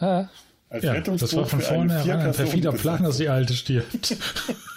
Ha. 0.00 0.30
Als 0.70 0.84
ja, 0.84 1.00
das 1.00 1.34
war 1.34 1.46
von 1.46 1.60
vorne 1.60 2.00
ein 2.00 2.32
perfider 2.32 2.72
Plan, 2.72 3.02
dass 3.02 3.16
die 3.16 3.28
Alte 3.28 3.54
stirbt. 3.54 4.16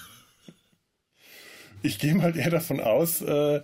ich 1.84 2.00
gehe 2.00 2.16
mal 2.16 2.36
eher 2.38 2.50
davon 2.50 2.80
aus, 2.80 3.22
äh, 3.22 3.62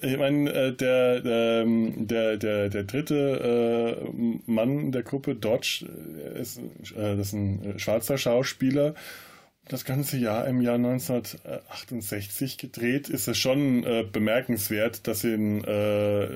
ich 0.00 0.16
meine, 0.16 0.50
äh, 0.52 0.72
der, 0.74 1.22
ähm, 1.24 2.06
der, 2.06 2.36
der, 2.36 2.68
der 2.68 2.84
dritte 2.84 4.00
äh, 4.02 4.50
Mann 4.50 4.92
der 4.92 5.02
Gruppe, 5.02 5.34
Dodge, 5.34 5.86
äh, 6.34 6.40
ist, 6.40 6.58
äh, 6.58 7.16
das 7.16 7.28
ist 7.28 7.32
ein 7.32 7.78
schwarzer 7.78 8.18
Schauspieler 8.18 8.94
das 9.68 9.84
ganze 9.84 10.16
Jahr 10.16 10.46
im 10.46 10.60
Jahr 10.60 10.76
1968 10.76 12.56
gedreht, 12.56 13.08
ist 13.08 13.26
es 13.26 13.36
schon 13.36 13.82
äh, 13.84 14.04
bemerkenswert, 14.10 15.06
dass 15.08 15.22
sie 15.22 15.34
einen, 15.34 15.64
äh, 15.64 16.28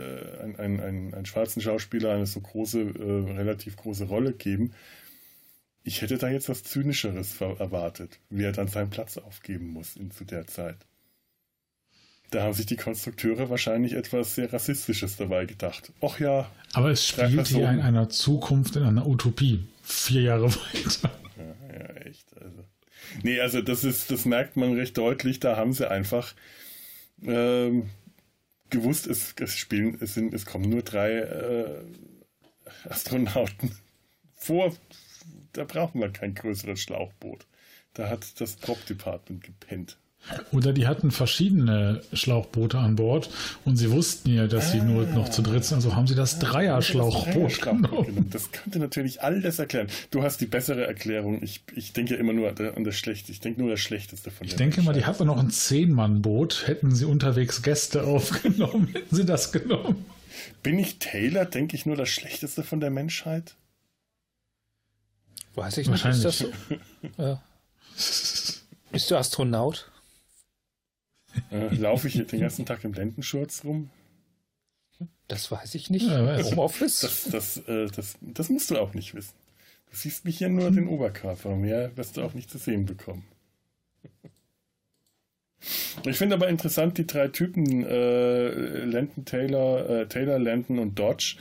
einen, 0.42 0.80
einen, 0.80 1.14
einen, 1.14 1.26
schwarzen 1.26 1.62
Schauspieler 1.62 2.12
eine 2.12 2.26
so 2.26 2.40
große, 2.40 2.80
äh, 2.80 3.32
relativ 3.36 3.76
große 3.76 4.04
Rolle 4.04 4.32
geben. 4.32 4.72
Ich 5.84 6.02
hätte 6.02 6.18
da 6.18 6.28
jetzt 6.28 6.48
was 6.48 6.64
Zynischeres 6.64 7.40
erwartet, 7.40 8.18
wie 8.30 8.44
er 8.44 8.52
dann 8.52 8.68
seinen 8.68 8.90
Platz 8.90 9.16
aufgeben 9.16 9.68
muss 9.68 9.96
in, 9.96 10.10
zu 10.10 10.24
der 10.24 10.46
Zeit. 10.46 10.76
Da 12.30 12.42
haben 12.42 12.52
sich 12.52 12.66
die 12.66 12.76
Konstrukteure 12.76 13.50
wahrscheinlich 13.50 13.94
etwas 13.94 14.36
sehr 14.36 14.52
Rassistisches 14.52 15.16
dabei 15.16 15.46
gedacht. 15.46 15.92
Och 16.00 16.20
ja. 16.20 16.50
Aber 16.72 16.90
es 16.90 17.06
spielt 17.06 17.48
hier 17.48 17.68
in 17.68 17.80
einer 17.80 18.08
Zukunft, 18.08 18.76
in 18.76 18.84
einer 18.84 19.06
Utopie. 19.06 19.66
Vier 19.82 20.22
Jahre 20.22 20.50
weiter. 20.54 21.10
Ja, 21.36 21.78
ja 21.78 21.86
echt. 22.06 22.26
Also. 22.40 22.64
Nee, 23.22 23.40
also 23.40 23.62
das 23.62 23.82
ist, 23.82 24.10
das 24.10 24.24
merkt 24.26 24.56
man 24.56 24.74
recht 24.74 24.96
deutlich. 24.96 25.40
Da 25.40 25.56
haben 25.56 25.72
sie 25.72 25.90
einfach 25.90 26.34
ähm, 27.24 27.90
gewusst, 28.70 29.08
es, 29.08 29.34
es 29.40 29.56
spielen, 29.56 29.98
es 30.00 30.14
sind, 30.14 30.32
es 30.32 30.46
kommen 30.46 30.70
nur 30.70 30.82
drei 30.82 31.18
äh, 31.18 31.82
Astronauten 32.88 33.74
vor. 34.34 34.74
Da 35.52 35.64
brauchen 35.64 36.00
wir 36.00 36.10
kein 36.10 36.34
größeres 36.34 36.80
Schlauchboot. 36.80 37.46
Da 37.94 38.08
hat 38.08 38.40
das 38.40 38.54
Prop 38.54 38.84
Department 38.86 39.42
gepennt. 39.42 39.98
Oder 40.52 40.72
die 40.72 40.86
hatten 40.86 41.10
verschiedene 41.10 42.02
Schlauchboote 42.12 42.78
an 42.78 42.96
Bord 42.96 43.30
und 43.64 43.76
sie 43.76 43.90
wussten 43.90 44.32
ja, 44.32 44.46
dass 44.46 44.70
sie 44.70 44.80
nur 44.80 45.06
noch 45.06 45.28
zu 45.28 45.42
dritt 45.42 45.64
sind, 45.64 45.76
also 45.76 45.96
haben 45.96 46.06
sie 46.06 46.14
das 46.14 46.38
Dreier-Schlauchboot 46.38 47.60
genommen. 47.62 48.28
Das 48.30 48.52
könnte 48.52 48.78
natürlich 48.78 49.22
alles 49.22 49.58
erklären. 49.58 49.88
Du 50.10 50.22
hast 50.22 50.40
die 50.40 50.46
bessere 50.46 50.86
Erklärung. 50.86 51.42
Ich, 51.42 51.62
ich 51.74 51.92
denke 51.92 52.14
immer 52.14 52.32
nur 52.32 52.48
an 52.48 52.84
das 52.84 52.96
Schlechte. 52.96 53.32
Ich 53.32 53.40
denke 53.40 53.60
nur 53.60 53.70
das 53.70 53.80
Schlechteste 53.80 54.30
von 54.30 54.46
Ich 54.46 54.56
denke 54.56 54.82
mal, 54.82 54.92
die 54.92 55.04
hatten 55.04 55.26
noch 55.26 55.38
ein 55.38 55.50
Zehn-Mann-Boot. 55.50 56.64
Hätten 56.66 56.94
sie 56.94 57.06
unterwegs 57.06 57.62
Gäste 57.62 58.04
aufgenommen, 58.04 58.88
hätten 58.92 59.14
sie 59.14 59.24
das 59.24 59.52
genommen. 59.52 60.04
Bin 60.62 60.78
ich 60.78 60.98
Taylor? 60.98 61.44
Denke 61.44 61.76
ich 61.76 61.86
nur 61.86 61.96
das 61.96 62.08
Schlechteste 62.08 62.62
von 62.62 62.80
der 62.80 62.90
Menschheit? 62.90 63.56
Weiß 65.54 65.78
ich 65.78 65.88
nicht. 65.88 66.04
Ist 66.04 66.24
das 66.24 66.38
so? 66.38 66.50
ja. 67.18 67.42
Bist 68.92 69.10
du 69.10 69.16
Astronaut? 69.16 69.90
Äh, 71.50 71.74
laufe 71.74 72.08
ich 72.08 72.14
den 72.26 72.40
ganzen 72.40 72.66
Tag 72.66 72.84
im 72.84 72.92
Lendenschurz 72.92 73.64
rum? 73.64 73.90
Das 75.28 75.50
weiß 75.50 75.74
ich 75.76 75.90
nicht. 75.90 76.06
Ja, 76.06 76.42
Homeoffice? 76.42 77.00
Das, 77.00 77.24
das, 77.30 77.56
äh, 77.68 77.86
das, 77.94 78.16
das 78.20 78.48
musst 78.48 78.70
du 78.70 78.78
auch 78.78 78.94
nicht 78.94 79.14
wissen. 79.14 79.34
Du 79.90 79.96
siehst 79.96 80.24
mich 80.24 80.38
hier 80.38 80.48
nur 80.48 80.70
den 80.70 80.88
Oberkörper. 80.88 81.54
Mehr 81.56 81.96
wirst 81.96 82.16
du 82.16 82.22
auch 82.22 82.34
nicht 82.34 82.50
zu 82.50 82.58
sehen 82.58 82.86
bekommen. 82.86 83.24
Ich 86.06 86.16
finde 86.16 86.34
aber 86.34 86.48
interessant, 86.48 86.96
die 86.98 87.06
drei 87.06 87.28
Typen, 87.28 87.84
äh, 87.84 88.84
Landon, 88.84 89.24
Taylor, 89.24 89.90
äh, 89.90 90.06
Taylor, 90.06 90.38
Landon 90.38 90.78
und 90.78 90.98
Dodge, 90.98 91.36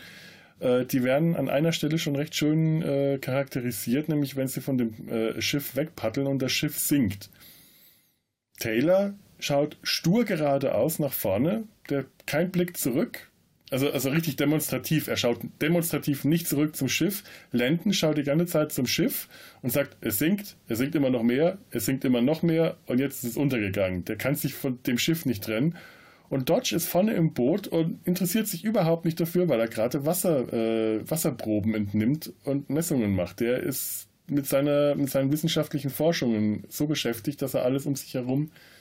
äh, 0.59 0.85
die 0.85 1.03
werden 1.03 1.35
an 1.35 1.47
einer 1.49 1.71
Stelle 1.71 1.97
schon 1.97 2.15
recht 2.15 2.35
schön 2.35 2.81
äh, 2.81 3.17
charakterisiert, 3.19 4.09
nämlich 4.09 4.35
wenn 4.35 4.47
sie 4.47 4.61
von 4.61 4.77
dem 4.77 5.07
äh, 5.07 5.41
Schiff 5.41 5.75
wegpaddeln 5.75 6.27
und 6.27 6.39
das 6.39 6.51
Schiff 6.51 6.77
sinkt. 6.77 7.29
Taylor 8.59 9.13
schaut 9.39 9.77
stur 9.83 10.25
geradeaus 10.25 10.99
nach 10.99 11.13
vorne, 11.13 11.63
der 11.89 12.05
kein 12.25 12.51
Blick 12.51 12.77
zurück. 12.77 13.29
Also, 13.71 13.91
also 13.91 14.09
richtig 14.09 14.35
demonstrativ. 14.35 15.07
Er 15.07 15.17
schaut 15.17 15.39
demonstrativ 15.61 16.25
nicht 16.25 16.47
zurück 16.47 16.75
zum 16.75 16.89
Schiff. 16.89 17.23
Landon 17.51 17.93
schaut 17.93 18.17
die 18.17 18.23
ganze 18.23 18.47
Zeit 18.47 18.71
zum 18.71 18.87
Schiff 18.87 19.27
und 19.61 19.71
sagt, 19.71 19.97
es 20.01 20.17
sinkt, 20.17 20.55
es 20.67 20.79
sinkt 20.79 20.95
immer 20.95 21.09
noch 21.09 21.23
mehr, 21.23 21.59
es 21.71 21.85
sinkt 21.85 22.03
immer 22.03 22.21
noch 22.21 22.41
mehr 22.41 22.77
und 22.87 22.99
jetzt 22.99 23.23
ist 23.23 23.31
es 23.31 23.37
untergegangen. 23.37 24.05
Der 24.05 24.15
kann 24.15 24.35
sich 24.35 24.53
von 24.55 24.81
dem 24.83 24.97
Schiff 24.97 25.25
nicht 25.25 25.43
trennen. 25.43 25.75
Und 26.29 26.49
Dodge 26.49 26.75
ist 26.75 26.87
vorne 26.87 27.13
im 27.13 27.33
Boot 27.33 27.67
und 27.67 28.05
interessiert 28.05 28.47
sich 28.47 28.63
überhaupt 28.63 29.05
nicht 29.05 29.19
dafür, 29.19 29.49
weil 29.49 29.59
er 29.59 29.67
gerade 29.67 30.05
Wasser, 30.05 30.51
äh, 30.53 31.09
Wasserproben 31.09 31.73
entnimmt 31.73 32.33
und 32.43 32.69
Messungen 32.69 33.15
macht. 33.15 33.39
Der 33.39 33.61
ist 33.61 34.07
mit, 34.27 34.45
seiner, 34.45 34.93
mit 34.95 35.09
seinen 35.09 35.31
wissenschaftlichen 35.31 35.89
Forschungen 35.89 36.65
so 36.69 36.85
beschäftigt, 36.85 37.41
dass 37.41 37.55
er 37.55 37.65
alles 37.65 37.87
um 37.87 37.95
sich 37.95 38.13
herum 38.13 38.51
äh, 38.51 38.78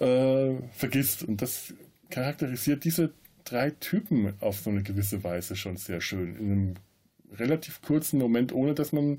vergisst. 0.00 1.22
Und 1.22 1.42
das 1.42 1.74
charakterisiert 2.10 2.84
diese 2.84 3.10
drei 3.44 3.70
Typen 3.70 4.34
auf 4.40 4.60
so 4.60 4.70
eine 4.70 4.82
gewisse 4.82 5.22
Weise 5.24 5.56
schon 5.56 5.76
sehr 5.76 6.00
schön. 6.00 6.36
In 6.36 6.52
einem 6.52 6.74
relativ 7.38 7.82
kurzen 7.82 8.18
Moment, 8.18 8.52
ohne 8.52 8.74
dass 8.74 8.92
man. 8.92 9.18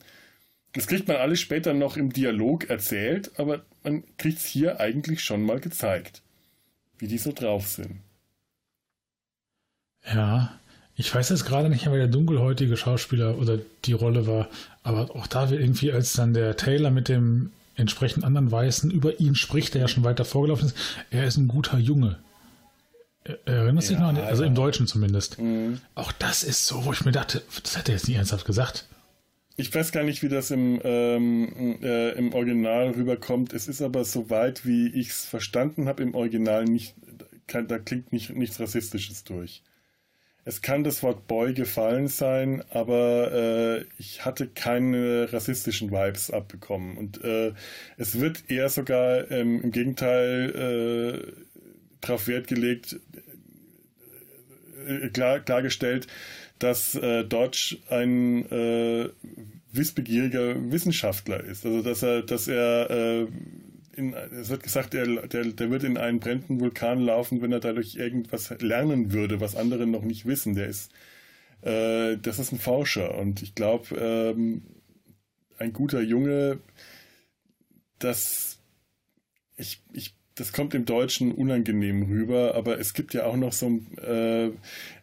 Das 0.74 0.88
kriegt 0.88 1.08
man 1.10 1.18
alles 1.18 1.42
später 1.42 1.74
noch 1.74 1.98
im 1.98 2.14
Dialog 2.14 2.70
erzählt, 2.70 3.32
aber 3.38 3.62
man 3.84 4.04
kriegt 4.18 4.38
es 4.38 4.46
hier 4.46 4.80
eigentlich 4.80 5.22
schon 5.22 5.44
mal 5.44 5.60
gezeigt, 5.60 6.22
wie 6.98 7.08
die 7.08 7.18
so 7.18 7.34
drauf 7.34 7.68
sind. 7.68 7.98
Ja, 10.06 10.58
ich 10.96 11.14
weiß 11.14 11.28
jetzt 11.30 11.46
gerade 11.46 11.68
nicht 11.68 11.86
wer 11.88 11.98
der 11.98 12.08
dunkelhäutige 12.08 12.78
Schauspieler 12.78 13.38
oder 13.38 13.60
die 13.84 13.92
Rolle 13.92 14.28
war, 14.28 14.48
aber 14.82 15.14
auch 15.14 15.28
da 15.28 15.50
wird 15.50 15.60
irgendwie, 15.60 15.92
als 15.92 16.14
dann 16.14 16.34
der 16.34 16.56
Taylor 16.56 16.90
mit 16.90 17.10
dem 17.10 17.52
entsprechend 17.82 18.24
anderen 18.24 18.52
Weißen 18.52 18.90
über 18.92 19.20
ihn 19.20 19.36
spricht, 19.36 19.74
der 19.74 19.82
ja 19.82 19.88
schon 19.88 20.04
weiter 20.04 20.26
vorgelaufen 20.26 20.68
ist, 20.68 20.78
er 21.10 21.26
ist 21.26 21.38
ein 21.38 21.48
guter 21.48 21.78
Junge. 21.78 22.20
Erinnerst 23.46 23.90
du 23.90 23.94
ja, 23.94 24.00
dich 24.00 24.16
noch 24.16 24.24
an, 24.24 24.28
also 24.28 24.44
im 24.44 24.56
Deutschen 24.56 24.88
zumindest. 24.88 25.40
Mhm. 25.40 25.80
Auch 25.94 26.12
das 26.12 26.44
ist 26.44 26.66
so, 26.66 26.86
wo 26.86 26.94
ich 26.94 27.06
mir 27.06 27.12
dachte, 27.12 27.44
das 27.62 27.78
hat 27.78 27.88
er 27.88 27.96
jetzt 27.96 28.08
nicht 28.08 28.18
ernsthaft 28.18 28.46
gesagt. 28.46 28.88
Ich 29.58 29.74
weiß 29.74 29.92
gar 29.92 30.04
nicht, 30.04 30.24
wie 30.24 30.30
das 30.30 30.50
im, 30.50 30.80
ähm, 30.84 31.78
äh, 31.84 32.14
im 32.14 32.34
Original 32.34 32.92
rüberkommt. 32.92 33.54
Es 33.54 33.68
ist 33.68 33.82
aber 33.82 34.06
soweit, 34.06 34.66
wie 34.66 34.88
ich 34.88 35.10
es 35.10 35.26
verstanden 35.26 35.88
habe, 35.88 36.02
im 36.02 36.16
Original 36.16 36.66
nicht, 36.66 36.96
kann, 37.46 37.68
da 37.68 37.78
klingt 37.78 38.12
nicht, 38.12 38.32
nichts 38.32 38.60
Rassistisches 38.60 39.24
durch. 39.24 39.62
Es 40.44 40.64
kann 40.64 40.84
das 40.84 41.04
Wort 41.04 41.28
Boy 41.28 41.54
gefallen 41.54 42.08
sein, 42.08 42.64
aber 42.72 43.32
äh, 43.32 43.86
ich 44.00 44.26
hatte 44.26 44.48
keine 44.48 45.32
rassistischen 45.32 45.92
Vibes 45.92 46.32
abbekommen. 46.32 46.98
Und 46.98 47.24
äh, 47.24 47.54
es 47.98 48.20
wird 48.20 48.50
eher 48.50 48.70
sogar 48.70 49.30
ähm, 49.30 49.62
im 49.62 49.72
Gegenteil 49.72 51.30
äh, 51.30 51.42
darauf 52.02 52.28
Wert 52.28 52.48
gelegt, 52.48 53.00
äh, 54.88 55.10
klar, 55.10 55.42
klargestellt, 55.42 56.08
dass 56.58 56.96
äh, 56.96 57.24
Dodge 57.24 57.78
ein 57.90 58.52
äh, 58.52 59.10
wissbegieriger 59.72 60.72
Wissenschaftler 60.72 61.44
ist. 61.44 61.66
Also 61.66 61.84
dass 61.84 62.02
er, 62.02 62.24
dass 62.24 62.48
er 62.48 63.28
in, 63.96 64.14
es 64.14 64.50
wird 64.50 64.64
gesagt, 64.64 64.94
er, 64.94 65.28
der, 65.28 65.46
der 65.46 65.70
wird 65.70 65.84
in 65.84 65.98
einen 65.98 66.20
brennenden 66.20 66.60
Vulkan 66.60 67.02
laufen, 67.02 67.42
wenn 67.42 67.52
er 67.52 67.60
dadurch 67.60 67.96
irgendwas 67.96 68.50
lernen 68.60 69.12
würde, 69.12 69.40
was 69.40 69.56
andere 69.56 69.88
noch 69.88 70.04
nicht 70.04 70.26
wissen. 70.26 70.56
Der 70.56 70.68
ist, 70.68 70.92
äh, 71.62 72.18
das 72.18 72.40
ist 72.40 72.52
ein 72.52 72.60
Forscher 72.60 73.18
und 73.18 73.42
ich 73.42 73.56
glaube, 73.56 73.96
ähm, 73.96 74.64
ein 75.58 75.74
guter 75.74 76.02
Junge, 76.02 76.60
das 78.00 78.60
ich, 79.58 79.82
ich 79.94 80.16
das 80.36 80.54
kommt 80.54 80.74
im 80.74 80.86
Deutschen 80.86 81.32
unangenehm 81.32 82.04
rüber, 82.04 82.56
aber 82.56 82.80
es 82.80 82.94
gibt 82.94 83.14
ja 83.14 83.26
auch 83.26 83.36
noch 83.36 83.54
so 83.54 83.68
ein, 83.68 83.98
äh, 84.00 84.52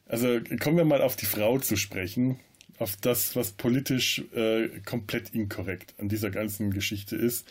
also 0.06 0.40
kommen 0.58 0.78
wir 0.78 0.84
mal 0.84 1.02
auf 1.02 1.16
die 1.16 1.26
Frau 1.26 1.58
zu 1.58 1.76
sprechen, 1.76 2.40
auf 2.78 2.96
das, 2.96 3.36
was 3.36 3.52
politisch 3.52 4.24
äh, 4.34 4.68
komplett 4.84 5.34
inkorrekt 5.34 5.94
an 5.98 6.08
dieser 6.08 6.30
ganzen 6.30 6.70
Geschichte 6.70 7.14
ist. 7.16 7.46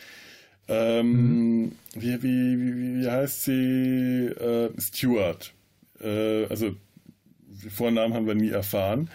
Ähm, 0.68 1.62
mhm. 1.62 1.72
wie, 1.96 2.24
wie, 2.24 2.60
wie, 2.60 3.02
wie 3.02 3.10
heißt 3.10 3.44
sie? 3.46 4.28
Äh, 4.28 4.70
Stuart. 4.80 5.54
Äh, 6.02 6.46
also 6.46 6.76
Vornamen 7.70 8.14
haben 8.14 8.28
wir 8.28 8.36
nie 8.36 8.50
erfahren. 8.50 9.10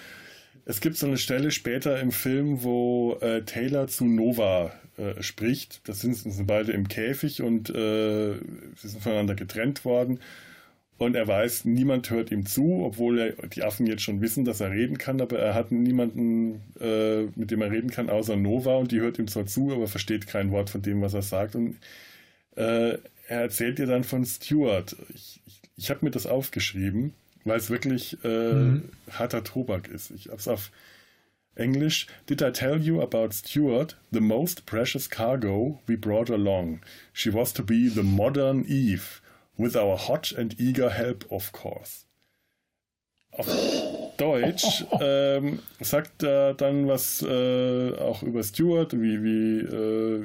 Es 0.65 0.81
gibt 0.81 0.97
so 0.97 1.07
eine 1.07 1.19
Stelle 1.19 1.51
später 1.51 2.01
im 2.01 2.13
Film, 2.13 2.63
wo 2.63 3.19
äh, 3.21 3.43
Taylor 3.43 3.89
zu 3.89 4.05
Nova 4.05 4.73
äh, 4.97 5.23
spricht. 5.23 5.87
Das 5.89 6.01
sind, 6.01 6.15
sind 6.15 6.47
beide 6.47 6.73
im 6.73 6.89
Käfig 6.89 7.43
und 7.43 7.71
äh, 7.71 8.35
sie 8.77 8.89
sind 8.89 9.03
voneinander 9.03 9.35
getrennt 9.35 9.85
worden. 9.85 10.21
Und 10.99 11.17
er 11.17 11.27
weiß, 11.27 11.65
niemand 11.65 12.11
hört 12.11 12.31
ihm 12.31 12.47
zu, 12.47 12.85
obwohl 12.85 13.19
er, 13.19 13.49
die 13.49 13.65
Affen 13.65 13.87
jetzt 13.87 14.03
schon 14.03 14.21
wissen, 14.21 14.45
dass 14.45 14.61
er 14.61 14.71
reden 14.71 14.99
kann, 14.99 15.21
aber 15.21 15.39
er 15.39 15.55
hat 15.55 15.73
niemanden, 15.73 16.61
äh, 16.81 17.23
mit 17.35 17.51
dem 17.51 17.61
er 17.61 17.73
reden 17.73 17.91
kann, 17.91 18.09
außer 18.09 18.37
Nova 18.37 18.77
und 18.77 18.93
die 18.93 19.01
hört 19.01 19.19
ihm 19.19 19.27
zwar 19.27 19.47
zu, 19.47 19.73
aber 19.73 19.89
versteht 19.89 20.29
kein 20.29 20.53
Wort 20.53 20.71
von 20.71 20.83
dem, 20.83 21.03
was 21.03 21.15
er 21.15 21.23
sagt. 21.23 21.57
Und 21.57 21.77
äh, 22.55 22.99
er 23.29 23.41
erzählt 23.41 23.79
ihr 23.79 23.87
dann 23.87 24.05
von 24.05 24.25
Stuart. 24.25 24.95
Ich, 25.15 25.41
ich, 25.47 25.61
ich 25.77 25.91
habe 25.91 26.05
mir 26.05 26.11
das 26.11 26.27
aufgeschrieben, 26.27 27.15
weil 27.45 27.59
es 27.59 27.71
wirklich 27.71 28.19
äh, 28.23 28.53
mhm. 28.53 28.83
harter 29.11 29.43
Tobak 29.43 29.89
ist. 29.89 30.11
Ich 30.13 30.29
habe 30.29 30.37
es 30.37 30.47
auf 30.47 30.71
English, 31.55 32.07
did 32.27 32.41
I 32.41 32.51
tell 32.51 32.79
you 32.79 33.01
about 33.01 33.33
Stuart, 33.33 33.97
the 34.11 34.21
most 34.21 34.65
precious 34.67 35.09
cargo 35.09 35.81
we 35.87 35.97
brought 35.97 36.31
along? 36.31 36.81
She 37.13 37.31
was 37.31 37.53
to 37.55 37.63
be 37.63 37.89
the 37.89 38.03
modern 38.03 38.65
Eve, 38.67 39.21
with 39.63 39.77
our 39.77 39.97
hot 39.97 40.35
and 40.37 40.59
eager 40.59 40.91
help, 40.91 41.31
of 41.31 41.53
course. 41.53 42.05
Auf 43.33 43.47
Deutsch 44.19 44.85
ähm, 45.01 45.61
sagt 45.81 46.23
er 46.23 46.55
dann 46.55 46.87
was 46.87 47.23
äh, 47.23 47.97
auch 47.97 48.23
über 48.23 48.43
Stuart, 48.45 48.93
wie, 48.93 49.23
wie, 49.23 49.59
äh, 49.61 50.23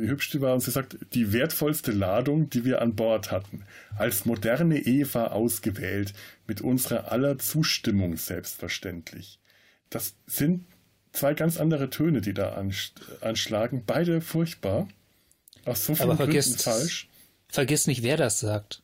wie 0.00 0.08
hübsch 0.08 0.30
die 0.30 0.40
war. 0.40 0.54
Und 0.54 0.60
sie 0.60 0.70
sagt, 0.70 0.96
die 1.12 1.32
wertvollste 1.32 1.92
Ladung, 1.92 2.48
die 2.48 2.64
wir 2.64 2.80
an 2.80 2.94
Bord 2.94 3.30
hatten, 3.30 3.64
als 3.98 4.24
moderne 4.24 4.78
Eva 4.78 5.28
ausgewählt, 5.28 6.14
mit 6.46 6.60
unserer 6.60 7.10
aller 7.10 7.38
Zustimmung 7.38 8.16
selbstverständlich. 8.16 9.38
Das 9.90 10.14
sind 10.26 10.64
zwei 11.12 11.34
ganz 11.34 11.58
andere 11.58 11.90
Töne, 11.90 12.20
die 12.20 12.32
da 12.32 12.62
anschlagen. 13.20 13.82
Beide 13.86 14.20
furchtbar. 14.20 14.88
Aus 15.64 15.84
so 15.84 15.94
vielen 15.94 16.10
Aber 16.10 16.16
vergiss, 16.16 16.46
Gründen 16.46 16.62
falsch. 16.62 17.09
Vergiss 17.50 17.86
nicht, 17.86 18.02
wer 18.02 18.16
das 18.16 18.40
sagt. 18.40 18.82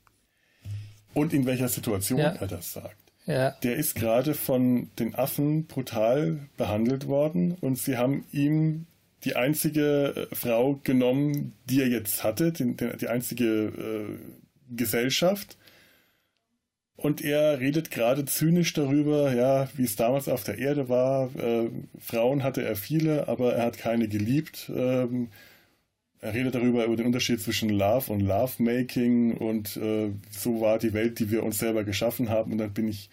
Und 1.14 1.32
in 1.32 1.46
welcher 1.46 1.68
Situation 1.68 2.18
ja. 2.18 2.32
er 2.32 2.46
das 2.46 2.72
sagt. 2.72 2.96
Ja. 3.26 3.52
Der 3.62 3.76
ist 3.76 3.94
gerade 3.94 4.34
von 4.34 4.90
den 4.98 5.14
Affen 5.14 5.66
brutal 5.66 6.38
behandelt 6.56 7.08
worden 7.08 7.56
und 7.60 7.76
sie 7.76 7.96
haben 7.96 8.24
ihm 8.32 8.86
die 9.24 9.34
einzige 9.34 10.28
äh, 10.30 10.34
Frau 10.34 10.78
genommen, 10.84 11.52
die 11.68 11.80
er 11.80 11.88
jetzt 11.88 12.22
hatte, 12.22 12.52
die, 12.52 12.76
die 12.76 13.08
einzige 13.08 13.46
äh, 13.46 14.18
Gesellschaft 14.76 15.56
und 16.96 17.22
er 17.22 17.60
redet 17.60 17.90
gerade 17.90 18.24
zynisch 18.24 18.72
darüber, 18.72 19.32
ja, 19.34 19.68
wie 19.76 19.84
es 19.84 19.96
damals 19.96 20.28
auf 20.28 20.44
der 20.44 20.58
Erde 20.58 20.88
war. 20.88 21.28
Äh, 21.36 21.68
Frauen 22.00 22.42
hatte 22.42 22.64
er 22.64 22.74
viele, 22.74 23.28
aber 23.28 23.54
er 23.54 23.66
hat 23.66 23.76
keine 23.76 24.08
geliebt. 24.08 24.70
Ähm, 24.74 25.28
er 26.26 26.34
redet 26.34 26.56
darüber, 26.56 26.84
über 26.84 26.96
den 26.96 27.06
Unterschied 27.06 27.40
zwischen 27.40 27.68
Love 27.68 28.12
und 28.12 28.20
Lovemaking 28.20 29.36
und 29.36 29.76
äh, 29.76 30.10
so 30.28 30.60
war 30.60 30.80
die 30.80 30.92
Welt, 30.92 31.20
die 31.20 31.30
wir 31.30 31.44
uns 31.44 31.58
selber 31.58 31.84
geschaffen 31.84 32.30
haben 32.30 32.50
und 32.50 32.58
dann 32.58 32.72
bin 32.72 32.88
ich 32.88 33.10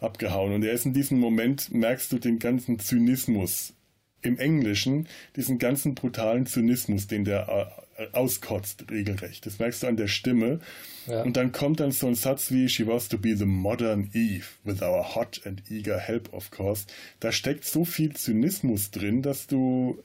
abgehauen. 0.00 0.52
Und 0.52 0.64
er 0.64 0.72
ist 0.72 0.84
in 0.84 0.92
diesem 0.92 1.20
Moment, 1.20 1.72
merkst 1.72 2.10
du 2.10 2.18
den 2.18 2.40
ganzen 2.40 2.80
Zynismus 2.80 3.72
im 4.20 4.36
Englischen, 4.38 5.06
diesen 5.36 5.58
ganzen 5.58 5.94
brutalen 5.94 6.46
Zynismus, 6.46 7.06
den 7.06 7.24
der 7.24 7.72
äh, 7.98 8.06
auskotzt 8.12 8.90
regelrecht. 8.90 9.46
Das 9.46 9.60
merkst 9.60 9.84
du 9.84 9.86
an 9.86 9.96
der 9.96 10.08
Stimme. 10.08 10.58
Ja. 11.06 11.22
Und 11.22 11.36
dann 11.36 11.52
kommt 11.52 11.78
dann 11.78 11.92
so 11.92 12.08
ein 12.08 12.16
Satz 12.16 12.50
wie 12.50 12.68
She 12.68 12.84
was 12.88 13.08
to 13.08 13.16
be 13.16 13.36
the 13.36 13.46
modern 13.46 14.10
Eve 14.12 14.46
with 14.64 14.82
our 14.82 15.14
hot 15.14 15.40
and 15.44 15.62
eager 15.70 15.98
help, 16.00 16.32
of 16.32 16.50
course. 16.50 16.86
Da 17.20 17.30
steckt 17.30 17.64
so 17.64 17.84
viel 17.84 18.12
Zynismus 18.14 18.90
drin, 18.90 19.22
dass 19.22 19.46
du 19.46 20.02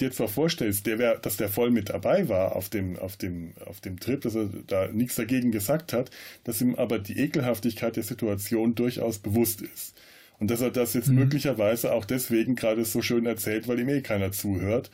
dir 0.00 0.10
zwar 0.10 0.28
vorstellst, 0.28 0.86
der 0.86 0.98
wär, 0.98 1.18
dass 1.18 1.36
der 1.36 1.48
voll 1.48 1.70
mit 1.70 1.90
dabei 1.90 2.28
war 2.28 2.56
auf 2.56 2.68
dem, 2.68 2.98
auf 2.98 3.16
dem, 3.16 3.54
auf 3.64 3.80
dem 3.80 4.00
Trip, 4.00 4.20
dass 4.20 4.34
er 4.34 4.48
da 4.66 4.88
nichts 4.88 5.16
dagegen 5.16 5.52
gesagt 5.52 5.92
hat, 5.92 6.10
dass 6.42 6.60
ihm 6.60 6.74
aber 6.74 6.98
die 6.98 7.18
Ekelhaftigkeit 7.18 7.96
der 7.96 8.02
Situation 8.02 8.74
durchaus 8.74 9.18
bewusst 9.18 9.62
ist. 9.62 9.94
Und 10.40 10.50
dass 10.50 10.60
er 10.60 10.70
das 10.70 10.94
jetzt 10.94 11.08
mhm. 11.08 11.16
möglicherweise 11.16 11.92
auch 11.92 12.04
deswegen 12.04 12.56
gerade 12.56 12.84
so 12.84 13.02
schön 13.02 13.24
erzählt, 13.26 13.68
weil 13.68 13.78
ihm 13.78 13.88
eh 13.88 14.00
keiner 14.00 14.32
zuhört 14.32 14.90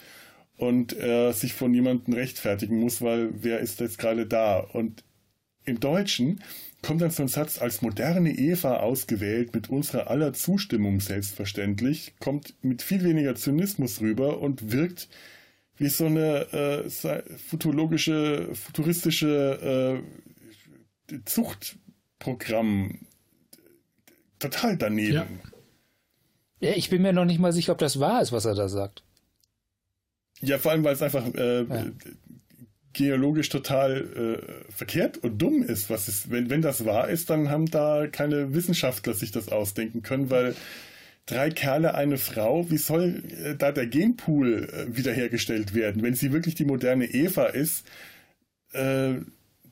und 0.56 0.92
er 0.92 1.32
sich 1.32 1.54
von 1.54 1.70
niemandem 1.70 2.14
rechtfertigen 2.14 2.78
muss, 2.78 3.00
weil 3.00 3.30
wer 3.32 3.60
ist 3.60 3.80
jetzt 3.80 3.98
gerade 3.98 4.26
da? 4.26 4.58
Und 4.58 5.02
im 5.64 5.80
Deutschen 5.80 6.42
kommt 6.82 7.02
dann 7.02 7.10
so 7.10 7.22
ein 7.22 7.28
Satz 7.28 7.60
als 7.60 7.82
moderne 7.82 8.32
Eva 8.32 8.78
ausgewählt, 8.78 9.54
mit 9.54 9.68
unserer 9.68 10.10
aller 10.10 10.32
Zustimmung 10.32 11.00
selbstverständlich, 11.00 12.14
kommt 12.20 12.54
mit 12.62 12.82
viel 12.82 13.04
weniger 13.04 13.34
Zynismus 13.34 14.00
rüber 14.00 14.40
und 14.40 14.72
wirkt 14.72 15.08
wie 15.76 15.88
so 15.88 16.06
eine 16.06 16.52
äh, 16.52 16.90
futurologische, 17.38 18.54
futuristische 18.54 20.02
äh, 21.10 21.18
Zuchtprogramm. 21.24 23.00
Total 24.38 24.76
daneben. 24.76 25.40
Ja. 26.60 26.70
ja, 26.70 26.76
ich 26.76 26.90
bin 26.90 27.02
mir 27.02 27.12
noch 27.12 27.24
nicht 27.24 27.40
mal 27.40 27.52
sicher, 27.52 27.72
ob 27.72 27.78
das 27.78 28.00
wahr 28.00 28.22
ist, 28.22 28.32
was 28.32 28.44
er 28.44 28.54
da 28.54 28.68
sagt. 28.68 29.02
Ja, 30.40 30.58
vor 30.58 30.72
allem, 30.72 30.84
weil 30.84 30.94
es 30.94 31.02
einfach 31.02 31.26
äh, 31.34 31.64
ja. 31.64 31.86
Geologisch 32.92 33.48
total 33.48 34.00
äh, 34.40 34.72
verkehrt 34.72 35.18
und 35.18 35.38
dumm 35.38 35.62
ist. 35.62 35.90
Was 35.90 36.08
ist, 36.08 36.30
wenn, 36.30 36.50
wenn 36.50 36.62
das 36.62 36.84
wahr 36.84 37.08
ist, 37.08 37.30
dann 37.30 37.50
haben 37.50 37.70
da 37.70 38.06
keine 38.10 38.54
Wissenschaftler 38.54 39.14
sich 39.14 39.30
das 39.30 39.48
ausdenken 39.48 40.02
können, 40.02 40.30
weil 40.30 40.54
drei 41.26 41.50
Kerle, 41.50 41.94
eine 41.94 42.18
Frau. 42.18 42.70
Wie 42.70 42.78
soll 42.78 43.22
äh, 43.44 43.54
da 43.56 43.72
der 43.72 43.86
Genpool 43.86 44.68
äh, 44.72 44.96
wiederhergestellt 44.96 45.74
werden, 45.74 46.02
wenn 46.02 46.14
sie 46.14 46.32
wirklich 46.32 46.54
die 46.56 46.64
moderne 46.64 47.06
Eva 47.06 47.46
ist? 47.46 47.86
Äh, 48.72 49.20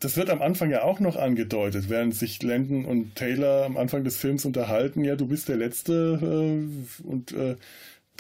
das 0.01 0.17
wird 0.17 0.31
am 0.31 0.43
Anfang 0.43 0.71
ja 0.71 0.83
auch 0.83 1.01
noch 1.01 1.17
angedeutet, 1.17 1.89
während 1.89 2.15
sich 2.15 2.41
Landon 2.43 2.85
und 2.85 3.17
Taylor 3.17 3.65
am 3.65 3.77
Anfang 3.77 4.05
des 4.05 4.17
Films 4.17 4.45
unterhalten. 4.45 5.03
Ja, 5.03 5.17
du 5.17 5.27
bist 5.27 5.49
der 5.49 5.57
Letzte 5.57 6.21
äh, 6.23 7.03
und 7.03 7.33
äh, 7.33 7.57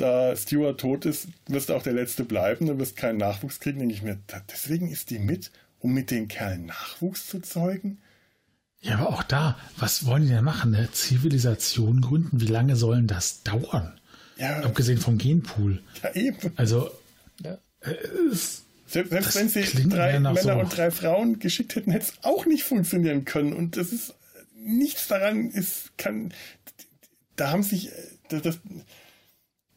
da 0.01 0.35
Stewart 0.37 0.81
tot 0.81 1.05
ist, 1.05 1.29
wirst 1.47 1.69
du 1.69 1.75
auch 1.75 1.83
der 1.83 1.93
Letzte 1.93 2.25
bleiben, 2.25 2.67
du 2.67 2.79
wirst 2.79 2.97
keinen 2.97 3.19
Nachwuchs 3.19 3.61
kriegen. 3.61 3.79
Denke 3.79 3.95
ich 3.95 4.03
mir, 4.03 4.19
deswegen 4.51 4.91
ist 4.91 5.11
die 5.11 5.19
mit, 5.19 5.51
um 5.81 5.93
mit 5.93 6.11
den 6.11 6.29
Kerlen 6.29 6.67
Nachwuchs 6.67 7.27
zu 7.27 7.41
zeugen? 7.41 7.99
Ja, 8.81 8.99
aber 8.99 9.09
auch 9.09 9.23
da, 9.25 9.59
was 9.77 10.07
wollen 10.07 10.23
die 10.23 10.29
denn 10.29 10.45
machen? 10.45 10.75
Eine 10.75 10.91
Zivilisation 10.93 12.01
gründen? 12.01 12.41
Wie 12.41 12.47
lange 12.47 12.77
sollen 12.77 13.07
das 13.07 13.43
dauern? 13.43 14.01
Ja. 14.37 14.61
Abgesehen 14.61 14.99
vom 14.99 15.19
Genpool. 15.19 15.83
Ja, 16.03 16.15
eben. 16.15 16.53
Also, 16.57 16.91
ja. 17.43 17.59
Äh, 17.81 17.95
selbst, 18.87 19.11
selbst 19.11 19.35
wenn 19.35 19.49
sie 19.49 19.89
drei 19.89 20.19
Männer 20.19 20.35
so. 20.37 20.53
und 20.53 20.75
drei 20.75 20.91
Frauen 20.91 21.41
geschickt 21.41 21.75
hätten, 21.75 21.91
hätte 21.91 22.07
es 22.07 22.25
auch 22.25 22.47
nicht 22.47 22.63
funktionieren 22.63 23.25
können. 23.25 23.53
Und 23.53 23.77
das 23.77 23.93
ist 23.93 24.15
nichts 24.55 25.09
daran 25.09 25.51
ist, 25.51 25.97
kann. 25.99 26.33
Da 27.37 27.51
haben 27.51 27.63
sich. 27.63 27.91
Das, 28.29 28.43
das, 28.43 28.59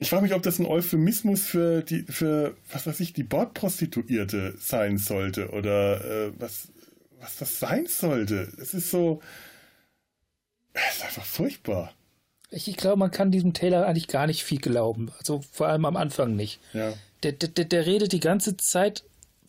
ich 0.01 0.09
frage 0.09 0.23
mich, 0.23 0.33
ob 0.33 0.41
das 0.41 0.57
ein 0.57 0.65
Euphemismus 0.65 1.45
für 1.45 1.83
die, 1.83 2.03
für, 2.03 2.57
was 2.71 2.87
weiß 2.87 2.99
ich, 2.99 3.13
die 3.13 3.23
Bordprostituierte 3.23 4.55
sein 4.59 4.97
sollte 4.97 5.51
oder 5.51 6.03
äh, 6.03 6.31
was 6.37 6.69
was 7.21 7.37
das 7.37 7.59
sein 7.59 7.85
sollte. 7.85 8.51
Es 8.59 8.73
ist 8.73 8.89
so. 8.89 9.21
Es 10.73 10.97
ist 10.97 11.03
einfach 11.03 11.25
furchtbar. 11.25 11.93
Ich, 12.49 12.67
ich 12.67 12.77
glaube, 12.77 12.97
man 12.97 13.11
kann 13.11 13.31
diesem 13.31 13.53
Taylor 13.53 13.85
eigentlich 13.85 14.07
gar 14.07 14.25
nicht 14.25 14.43
viel 14.43 14.59
glauben. 14.59 15.11
Also 15.19 15.41
vor 15.51 15.67
allem 15.67 15.85
am 15.85 15.97
Anfang 15.97 16.35
nicht. 16.35 16.59
Ja. 16.73 16.93
Der, 17.23 17.33
der, 17.33 17.65
der 17.65 17.85
redet 17.85 18.11
die 18.11 18.19
ganze 18.19 18.57
Zeit 18.57 19.03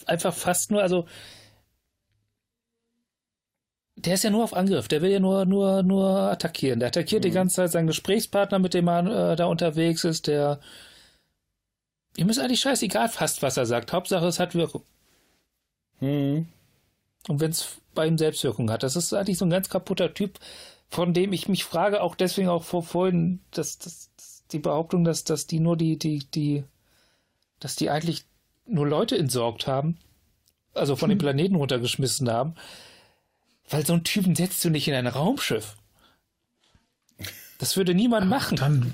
einfach 0.04 0.34
fast 0.34 0.70
nur, 0.70 0.82
also 0.82 1.06
der 3.96 4.14
ist 4.14 4.24
ja 4.24 4.30
nur 4.30 4.44
auf 4.44 4.54
Angriff, 4.54 4.88
der 4.88 5.02
will 5.02 5.10
ja 5.10 5.20
nur, 5.20 5.44
nur, 5.44 5.82
nur 5.82 6.08
attackieren. 6.08 6.80
Der 6.80 6.88
attackiert 6.88 7.22
mhm. 7.22 7.28
die 7.28 7.34
ganze 7.34 7.56
Zeit 7.56 7.72
seinen 7.72 7.86
Gesprächspartner, 7.86 8.58
mit 8.58 8.74
dem 8.74 8.88
er 8.88 9.32
äh, 9.32 9.36
da 9.36 9.46
unterwegs 9.46 10.04
ist, 10.04 10.26
der 10.26 10.60
ihm 12.16 12.28
ist 12.28 12.38
eigentlich 12.38 12.60
scheißegal 12.60 13.08
fast, 13.08 13.42
was 13.42 13.56
er 13.56 13.66
sagt. 13.66 13.92
Hauptsache, 13.92 14.26
es 14.26 14.38
hat 14.38 14.54
Wirkung. 14.54 14.82
Mhm. 16.00 16.48
Und 17.28 17.40
wenn 17.40 17.50
es 17.50 17.82
bei 17.94 18.06
ihm 18.06 18.18
Selbstwirkung 18.18 18.70
hat. 18.70 18.82
Das 18.82 18.96
ist 18.96 19.12
eigentlich 19.12 19.38
so 19.38 19.44
ein 19.44 19.50
ganz 19.50 19.68
kaputter 19.68 20.14
Typ, 20.14 20.38
von 20.88 21.14
dem 21.14 21.32
ich 21.32 21.48
mich 21.48 21.64
frage, 21.64 22.02
auch 22.02 22.14
deswegen 22.14 22.48
auch 22.48 22.64
vor 22.64 22.82
vorhin, 22.82 23.40
dass, 23.50 23.78
dass, 23.78 24.10
dass 24.16 24.44
die 24.52 24.58
Behauptung, 24.58 25.04
dass, 25.04 25.24
dass 25.24 25.46
die 25.46 25.60
nur 25.60 25.76
die, 25.76 25.98
die, 25.98 26.18
die, 26.30 26.64
dass 27.60 27.76
die 27.76 27.90
eigentlich 27.90 28.24
nur 28.66 28.86
Leute 28.86 29.16
entsorgt 29.16 29.66
haben, 29.66 29.98
also 30.74 30.96
von 30.96 31.10
hm. 31.10 31.18
dem 31.18 31.18
Planeten 31.24 31.54
runtergeschmissen 31.54 32.30
haben, 32.30 32.54
weil 33.70 33.86
so 33.86 33.94
einen 33.94 34.04
Typen 34.04 34.34
setzt 34.34 34.64
du 34.64 34.70
nicht 34.70 34.88
in 34.88 34.94
ein 34.94 35.06
Raumschiff. 35.06 35.76
Das 37.58 37.76
würde 37.76 37.94
niemand 37.94 38.28
machen. 38.28 38.56
Dann, 38.56 38.92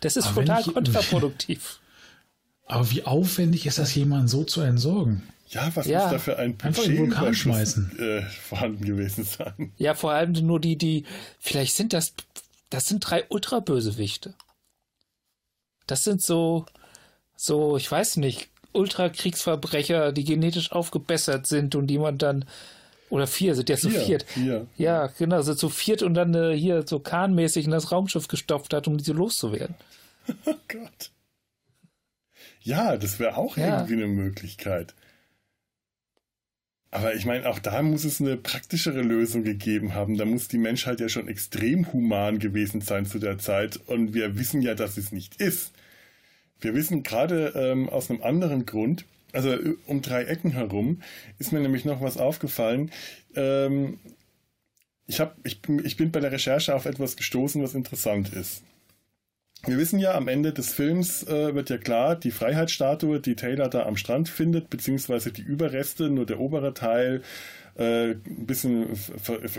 das 0.00 0.16
ist 0.16 0.34
total 0.34 0.60
ich, 0.60 0.72
kontraproduktiv. 0.72 1.78
Aber 2.66 2.90
wie 2.90 3.04
aufwendig 3.04 3.66
ist 3.66 3.78
das, 3.78 3.94
jemanden 3.94 4.28
so 4.28 4.44
zu 4.44 4.60
entsorgen? 4.60 5.22
Ja, 5.48 5.70
was 5.74 5.86
ja. 5.86 6.02
muss 6.02 6.10
da 6.10 6.18
für 6.18 6.38
ein 6.38 6.56
Budget 6.56 6.88
äh, 7.98 8.22
vorhanden 8.22 8.84
gewesen 8.84 9.24
sein? 9.24 9.72
Ja, 9.76 9.94
vor 9.94 10.10
allem 10.12 10.32
nur 10.32 10.60
die, 10.60 10.76
die, 10.76 11.04
vielleicht 11.38 11.76
sind 11.76 11.92
das, 11.92 12.14
das 12.70 12.86
sind 12.88 13.00
drei 13.00 13.24
Ultrabösewichte. 13.28 14.34
Das 15.86 16.02
sind 16.02 16.20
so, 16.20 16.66
so, 17.36 17.76
ich 17.76 17.88
weiß 17.90 18.16
nicht, 18.16 18.48
Ultrakriegsverbrecher, 18.72 20.12
die 20.12 20.24
genetisch 20.24 20.72
aufgebessert 20.72 21.46
sind 21.46 21.76
und 21.76 21.86
die 21.86 21.98
man 21.98 22.18
dann, 22.18 22.44
oder 23.08 23.26
vier, 23.26 23.54
sind 23.54 23.68
ja 23.68 23.76
zu 23.76 23.90
viert. 23.90 24.24
Vier. 24.24 24.66
Ja, 24.76 25.06
genau, 25.06 25.40
sind 25.42 25.58
zu 25.58 25.68
viert 25.68 26.02
und 26.02 26.14
dann 26.14 26.34
äh, 26.34 26.56
hier 26.56 26.84
so 26.86 26.98
kahnmäßig 26.98 27.64
in 27.64 27.70
das 27.70 27.92
Raumschiff 27.92 28.28
gestopft 28.28 28.74
hat, 28.74 28.88
um 28.88 28.96
diese 28.98 29.12
loszuwerden. 29.12 29.74
Oh 30.44 30.54
Gott. 30.66 31.12
Ja, 32.60 32.96
das 32.96 33.20
wäre 33.20 33.36
auch 33.36 33.56
ja. 33.56 33.76
irgendwie 33.76 33.94
eine 33.94 34.08
Möglichkeit. 34.08 34.92
Aber 36.90 37.14
ich 37.14 37.24
meine, 37.24 37.48
auch 37.48 37.60
da 37.60 37.80
muss 37.82 38.04
es 38.04 38.20
eine 38.20 38.36
praktischere 38.36 39.02
Lösung 39.02 39.44
gegeben 39.44 39.94
haben. 39.94 40.16
Da 40.16 40.24
muss 40.24 40.48
die 40.48 40.58
Menschheit 40.58 40.98
ja 40.98 41.08
schon 41.08 41.28
extrem 41.28 41.92
human 41.92 42.40
gewesen 42.40 42.80
sein 42.80 43.06
zu 43.06 43.20
der 43.20 43.38
Zeit. 43.38 43.78
Und 43.86 44.14
wir 44.14 44.38
wissen 44.38 44.62
ja, 44.62 44.74
dass 44.74 44.96
es 44.96 45.12
nicht 45.12 45.36
ist. 45.36 45.72
Wir 46.60 46.74
wissen 46.74 47.02
gerade 47.02 47.52
ähm, 47.54 47.88
aus 47.88 48.10
einem 48.10 48.22
anderen 48.22 48.66
Grund, 48.66 49.04
also 49.36 49.52
äh, 49.52 49.76
um 49.86 50.02
drei 50.02 50.24
Ecken 50.24 50.50
herum, 50.50 51.02
ist 51.38 51.52
mir 51.52 51.60
nämlich 51.60 51.84
noch 51.84 52.00
was 52.00 52.16
aufgefallen. 52.16 52.90
Ähm, 53.34 53.98
ich, 55.06 55.20
hab, 55.20 55.36
ich, 55.44 55.60
ich 55.84 55.96
bin 55.96 56.10
bei 56.10 56.20
der 56.20 56.32
Recherche 56.32 56.74
auf 56.74 56.86
etwas 56.86 57.16
gestoßen, 57.16 57.62
was 57.62 57.74
interessant 57.74 58.32
ist. 58.32 58.64
Wir 59.64 59.78
wissen 59.78 59.98
ja, 59.98 60.14
am 60.14 60.28
Ende 60.28 60.52
des 60.52 60.72
Films 60.72 61.22
äh, 61.24 61.54
wird 61.54 61.70
ja 61.70 61.78
klar, 61.78 62.14
die 62.16 62.30
Freiheitsstatue, 62.30 63.20
die 63.20 63.36
Taylor 63.36 63.68
da 63.68 63.84
am 63.84 63.96
Strand 63.96 64.28
findet, 64.28 64.70
beziehungsweise 64.70 65.32
die 65.32 65.42
Überreste, 65.42 66.08
nur 66.08 66.26
der 66.26 66.40
obere 66.40 66.72
Teil, 66.72 67.22
äh, 67.76 68.10
ein 68.12 68.46
bisschen 68.46 68.86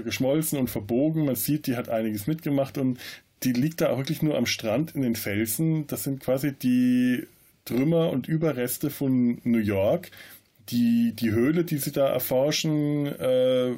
geschmolzen 0.03 0.59
und 0.59 0.69
verbogen. 0.69 1.25
Man 1.25 1.35
sieht, 1.35 1.67
die 1.67 1.75
hat 1.75 1.89
einiges 1.89 2.25
mitgemacht 2.25 2.77
und 2.77 2.99
die 3.43 3.53
liegt 3.53 3.81
da 3.81 3.89
auch 3.89 3.97
wirklich 3.97 4.21
nur 4.21 4.37
am 4.37 4.45
Strand 4.45 4.95
in 4.95 5.01
den 5.01 5.15
Felsen. 5.15 5.87
Das 5.87 6.03
sind 6.03 6.21
quasi 6.21 6.53
die 6.53 7.27
Trümmer 7.67 8.09
und 8.09 8.27
Überreste 8.27 8.89
von 8.89 9.39
New 9.43 9.59
York. 9.59 10.11
Die, 10.69 11.13
die 11.13 11.31
Höhle, 11.31 11.63
die 11.63 11.77
sie 11.77 11.91
da 11.91 12.07
erforschen, 12.07 13.05
äh, 13.05 13.73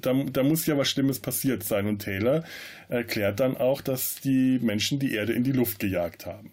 da, 0.00 0.14
da 0.14 0.42
muss 0.42 0.66
ja 0.66 0.76
was 0.76 0.88
Schlimmes 0.88 1.20
passiert 1.20 1.62
sein. 1.62 1.86
Und 1.86 2.00
Taylor 2.00 2.44
erklärt 2.88 3.40
dann 3.40 3.56
auch, 3.56 3.80
dass 3.80 4.16
die 4.16 4.58
Menschen 4.60 4.98
die 4.98 5.14
Erde 5.14 5.32
in 5.32 5.44
die 5.44 5.52
Luft 5.52 5.78
gejagt 5.78 6.26
haben. 6.26 6.52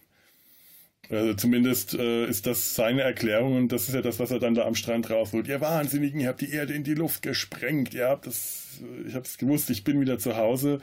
Also 1.09 1.33
zumindest 1.33 1.93
äh, 1.93 2.25
ist 2.25 2.47
das 2.47 2.75
seine 2.75 3.01
Erklärung 3.01 3.57
und 3.57 3.71
das 3.71 3.87
ist 3.87 3.93
ja 3.93 4.01
das, 4.01 4.19
was 4.19 4.31
er 4.31 4.39
dann 4.39 4.55
da 4.55 4.65
am 4.65 4.75
Strand 4.75 5.09
rausholt. 5.09 5.47
Ihr 5.47 5.61
Wahnsinnigen, 5.61 6.19
ihr 6.19 6.29
habt 6.29 6.41
die 6.41 6.51
Erde 6.51 6.73
in 6.73 6.83
die 6.83 6.93
Luft 6.93 7.21
gesprengt, 7.21 7.93
ihr 7.93 8.07
habt 8.07 8.25
das, 8.25 8.79
ich 9.05 9.13
habe 9.13 9.25
es 9.25 9.37
gewusst, 9.37 9.69
ich 9.69 9.83
bin 9.83 9.99
wieder 9.99 10.17
zu 10.17 10.37
Hause. 10.37 10.79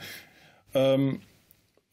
Ähm, 0.73 1.21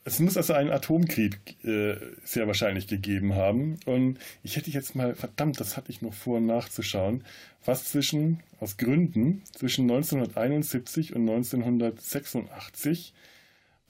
es 0.09 0.21
muss 0.21 0.37
also 0.37 0.55
einen 0.55 0.71
Atomkrieg 0.71 1.39
äh, 1.65 1.97
sehr 2.25 2.47
wahrscheinlich 2.47 2.87
gegeben 2.87 3.35
haben. 3.35 3.79
Und 3.85 4.19
ich 4.43 4.57
hätte 4.57 4.71
jetzt 4.71 4.95
mal, 4.95 5.15
verdammt, 5.15 5.61
das 5.61 5.77
hatte 5.77 5.91
ich 5.91 6.03
noch 6.03 6.15
vor 6.15 6.41
nachzuschauen, 6.41 7.25
was 7.65 7.85
zwischen, 7.85 8.41
aus 8.59 8.79
Gründen, 8.79 9.43
zwischen 9.53 9.83
1971 9.83 11.15
und 11.15 11.29
1986 11.29 13.13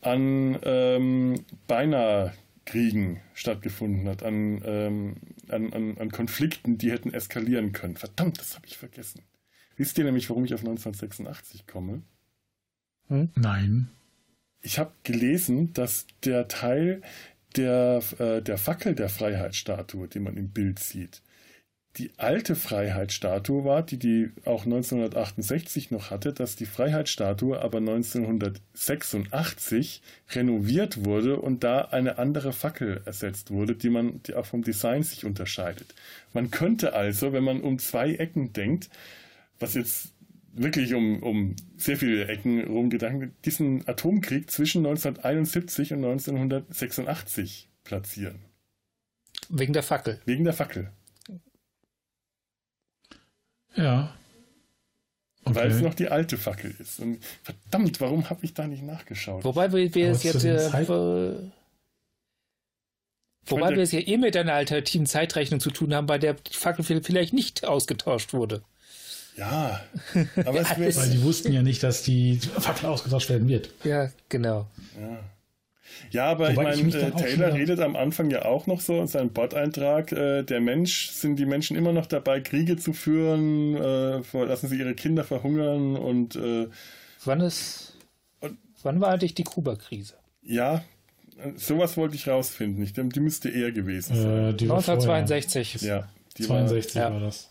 an 0.01 0.59
ähm, 0.63 1.45
beinahe 1.67 2.35
Kriegen 2.65 3.21
stattgefunden 3.35 4.09
hat, 4.09 4.23
an, 4.23 4.61
ähm, 4.65 5.17
an, 5.49 5.73
an, 5.73 5.99
an 5.99 6.11
Konflikten, 6.11 6.79
die 6.79 6.91
hätten 6.91 7.15
eskalieren 7.15 7.73
können. 7.73 7.97
Verdammt, 7.97 8.41
das 8.41 8.57
habe 8.57 8.67
ich 8.67 8.77
vergessen. 8.77 9.23
Wisst 9.77 9.97
ihr 9.99 10.05
nämlich, 10.05 10.29
warum 10.29 10.45
ich 10.45 10.53
auf 10.53 10.61
1986 10.61 11.67
komme? 11.67 12.03
Hm? 13.07 13.31
Nein 13.37 13.89
ich 14.63 14.79
habe 14.79 14.93
gelesen, 15.05 15.73
dass 15.73 16.07
der 16.25 16.49
Teil 16.49 17.03
der, 17.57 18.03
äh, 18.19 18.43
der 18.43 18.59
Fackel 18.59 18.95
der 18.95 19.09
Freiheitsstatue, 19.09 20.09
den 20.09 20.25
man 20.25 20.37
im 20.37 20.51
Bild 20.51 20.79
sieht, 20.79 21.23
die 21.97 22.11
alte 22.17 22.55
Freiheitsstatue 22.55 23.65
war, 23.65 23.83
die 23.83 23.99
die 23.99 24.31
auch 24.45 24.65
1968 24.65 25.91
noch 25.91 26.11
hatte, 26.11 26.33
dass 26.33 26.55
die 26.55 26.67
Freiheitsstatue 26.67 27.61
aber 27.61 27.79
1986 27.79 30.01
renoviert 30.31 31.05
wurde 31.05 31.41
und 31.41 31.65
da 31.65 31.81
eine 31.81 32.19
andere 32.19 32.53
Fackel 32.53 33.03
ersetzt 33.05 33.51
wurde, 33.51 33.75
die 33.75 33.91
man, 33.91 34.23
die 34.25 34.35
auch 34.35 34.47
vom 34.47 34.63
Design 34.63 35.03
sich 35.03 35.25
unterscheidet. 35.25 35.93
Man 36.33 36.53
könnte 36.53 36.93
also, 36.93 37.33
wenn 37.33 37.43
man 37.43 37.63
um 37.63 37.81
zwei 37.81 38.15
Ecken 38.15 38.53
denkt, 38.53 38.91
was 39.59 39.75
jetzt 39.75 40.13
wirklich 40.59 40.95
um, 40.95 41.23
um 41.23 41.57
sehr 41.77 41.97
viele 41.97 42.27
Ecken 42.27 42.65
rumgedankt, 42.65 43.45
diesen 43.45 43.87
Atomkrieg 43.89 44.51
zwischen 44.51 44.87
1971 44.87 45.93
und 45.93 46.05
1986 46.05 47.69
platzieren. 47.85 48.41
Wegen 49.49 49.73
der 49.73 49.83
Fackel. 49.83 50.21
Wegen 50.25 50.45
der 50.45 50.53
Fackel. 50.53 50.93
Ja. 53.75 54.15
Okay. 55.45 55.55
Weil 55.55 55.71
es 55.71 55.81
noch 55.81 55.95
die 55.95 56.09
alte 56.09 56.37
Fackel 56.37 56.75
ist. 56.79 57.01
Und 57.01 57.25
verdammt, 57.43 58.01
warum 58.01 58.29
habe 58.29 58.45
ich 58.45 58.55
da 58.55 58.67
nicht 58.67 58.83
nachgeschaut? 58.83 59.45
Wobei 59.45 59.73
wir, 59.73 59.95
wir 59.95 60.11
es 60.11 60.23
jetzt. 60.23 60.45
Wobei 60.45 60.89
wir 63.71 63.83
es 63.83 63.93
ja 63.93 64.01
eh 64.01 64.19
mit 64.19 64.37
einer 64.37 64.53
alternativen 64.53 65.07
Zeitrechnung 65.07 65.61
zu 65.61 65.71
tun 65.71 65.95
haben, 65.95 66.07
bei 66.07 66.19
der 66.19 66.35
die 66.35 66.55
Fackel 66.55 66.85
vielleicht 66.85 67.33
nicht 67.33 67.65
ausgetauscht 67.65 68.35
wurde. 68.35 68.63
Ja, 69.39 69.81
aber 70.45 70.61
es 70.61 70.97
Weil 70.97 71.11
die 71.11 71.23
wussten 71.23 71.53
ja 71.53 71.63
nicht, 71.63 71.83
dass 71.83 72.03
die 72.03 72.39
Fackel 72.39 72.87
ausgetauscht 72.87 73.31
werden 73.31 73.49
wird. 73.49 73.71
Ja, 73.85 74.11
genau. 74.29 74.67
Ja. 75.01 75.21
Ja, 76.11 76.27
aber 76.27 76.51
Wobei 76.51 76.75
ich 76.75 76.83
meine, 76.83 76.97
äh, 76.97 77.11
Taylor 77.11 77.55
redet 77.55 77.81
am 77.81 77.97
Anfang 77.97 78.31
ja 78.31 78.45
auch 78.45 78.67
noch 78.67 78.81
so 78.81 79.01
in 79.01 79.07
seinem 79.07 79.31
Bot-Eintrag, 79.31 80.13
äh, 80.13 80.43
der 80.43 80.61
Mensch, 80.61 81.11
sind 81.11 81.37
die 81.37 81.47
Menschen 81.47 81.77
immer 81.77 81.93
noch 81.93 82.07
dabei, 82.07 82.41
Kriege 82.41 82.77
zu 82.77 82.93
führen, 82.93 83.77
äh, 83.77 84.45
lassen 84.45 84.69
sie 84.69 84.79
ihre 84.79 84.95
Kinder 84.95 85.25
verhungern 85.25 85.97
und 85.97 86.37
äh, 86.37 86.69
Wann 87.25 87.41
ist 87.41 87.97
und, 88.41 88.57
wann 88.83 89.01
war 89.01 89.11
eigentlich 89.11 89.35
die 89.35 89.45
Kuba-Krise? 89.45 90.15
Ja, 90.43 90.85
sowas 91.57 91.97
wollte 91.97 92.15
ich 92.15 92.29
rausfinden. 92.29 92.83
Ich 92.83 92.93
denke, 92.93 93.15
die 93.15 93.21
müsste 93.21 93.49
eher 93.49 93.73
gewesen 93.73 94.15
sein. 94.15 94.27
Äh, 94.27 94.49
1962. 94.49 95.83
Ja, 95.83 96.09
die 96.37 96.45
62 96.45 96.97
war, 96.97 97.13
war 97.13 97.21
das. 97.21 97.51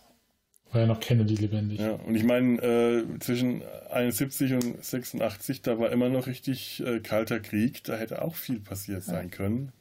War 0.71 0.81
ja 0.81 0.87
noch 0.87 0.99
Kennedy 0.99 1.35
lebendig. 1.35 1.79
Ja, 1.79 1.93
und 1.93 2.15
ich 2.15 2.23
meine, 2.23 2.61
äh, 2.61 3.19
zwischen 3.19 3.61
71 3.89 4.53
und 4.53 4.83
86, 4.83 5.61
da 5.61 5.79
war 5.79 5.91
immer 5.91 6.09
noch 6.09 6.27
richtig 6.27 6.83
äh, 6.85 6.99
kalter 6.99 7.39
Krieg. 7.39 7.83
Da 7.85 7.95
hätte 7.95 8.21
auch 8.21 8.35
viel 8.35 8.59
passiert 8.59 9.03
sein 9.03 9.31
können. 9.31 9.71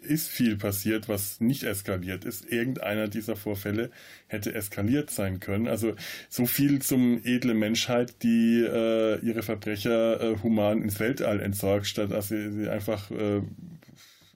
Ist 0.00 0.28
viel 0.28 0.56
passiert, 0.56 1.08
was 1.08 1.40
nicht 1.40 1.64
eskaliert 1.64 2.24
ist. 2.24 2.50
Irgendeiner 2.50 3.08
dieser 3.08 3.34
Vorfälle 3.34 3.90
hätte 4.28 4.54
eskaliert 4.54 5.10
sein 5.10 5.40
können. 5.40 5.66
Also 5.66 5.96
so 6.28 6.46
viel 6.46 6.80
zum 6.80 7.20
edle 7.24 7.54
Menschheit, 7.54 8.22
die 8.22 8.60
äh, 8.62 9.18
ihre 9.20 9.42
Verbrecher 9.42 10.20
äh, 10.20 10.36
human 10.42 10.80
ins 10.80 11.00
Weltall 11.00 11.40
entsorgt, 11.40 11.88
statt 11.88 12.12
dass 12.12 12.28
sie 12.28 12.52
sie 12.52 12.68
einfach 12.68 13.10
äh, 13.10 13.38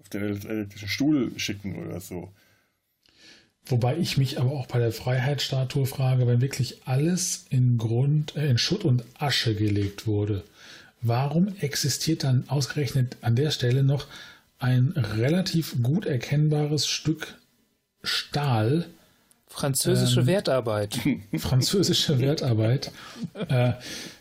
auf 0.01 0.09
den 0.13 0.23
elektrischen 0.23 0.89
Stuhl 0.89 1.39
schicken 1.39 1.77
oder 1.77 2.01
so. 2.01 2.33
Wobei 3.67 3.97
ich 3.97 4.19
mich 4.19 4.41
aber 4.41 4.51
auch 4.51 4.67
bei 4.67 4.79
der 4.79 4.93
Freiheitsstatue 4.93 5.87
frage, 5.87 6.27
wenn 6.27 6.41
wirklich 6.41 6.83
alles 6.85 7.47
in 7.49 7.79
Grund, 7.79 8.37
äh, 8.37 8.49
in 8.49 8.59
Schutt 8.59 8.85
und 8.85 9.05
Asche 9.19 9.55
gelegt 9.55 10.07
wurde, 10.07 10.43
warum 11.01 11.55
existiert 11.61 12.25
dann 12.25 12.45
ausgerechnet 12.49 13.17
an 13.21 13.37
der 13.37 13.51
Stelle 13.51 13.85
noch 13.85 14.07
ein 14.59 14.93
relativ 14.97 15.77
gut 15.83 16.07
erkennbares 16.07 16.87
Stück 16.87 17.39
Stahl? 18.03 18.87
Französische 19.47 20.21
ähm, 20.21 20.27
Wertarbeit. 20.27 20.99
Französische 21.37 22.19
Wertarbeit. 22.19 22.91
äh, 23.49 23.75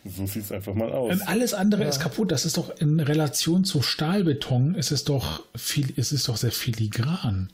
so 0.05 0.27
sieht 0.27 0.43
es 0.43 0.51
einfach 0.51 0.75
mal 0.75 0.91
aus. 0.91 1.21
Alles 1.21 1.53
andere 1.53 1.83
ja. 1.83 1.89
ist 1.89 1.99
kaputt. 1.99 2.31
Das 2.31 2.45
ist 2.45 2.57
doch 2.57 2.69
in 2.79 2.99
Relation 2.99 3.63
zu 3.63 3.81
Stahlbeton, 3.81 4.75
ist 4.75 4.91
es 4.91 5.03
doch 5.03 5.43
viel, 5.55 5.89
ist 5.95 6.11
es 6.11 6.25
doch 6.25 6.37
sehr 6.37 6.51
filigran. 6.51 7.49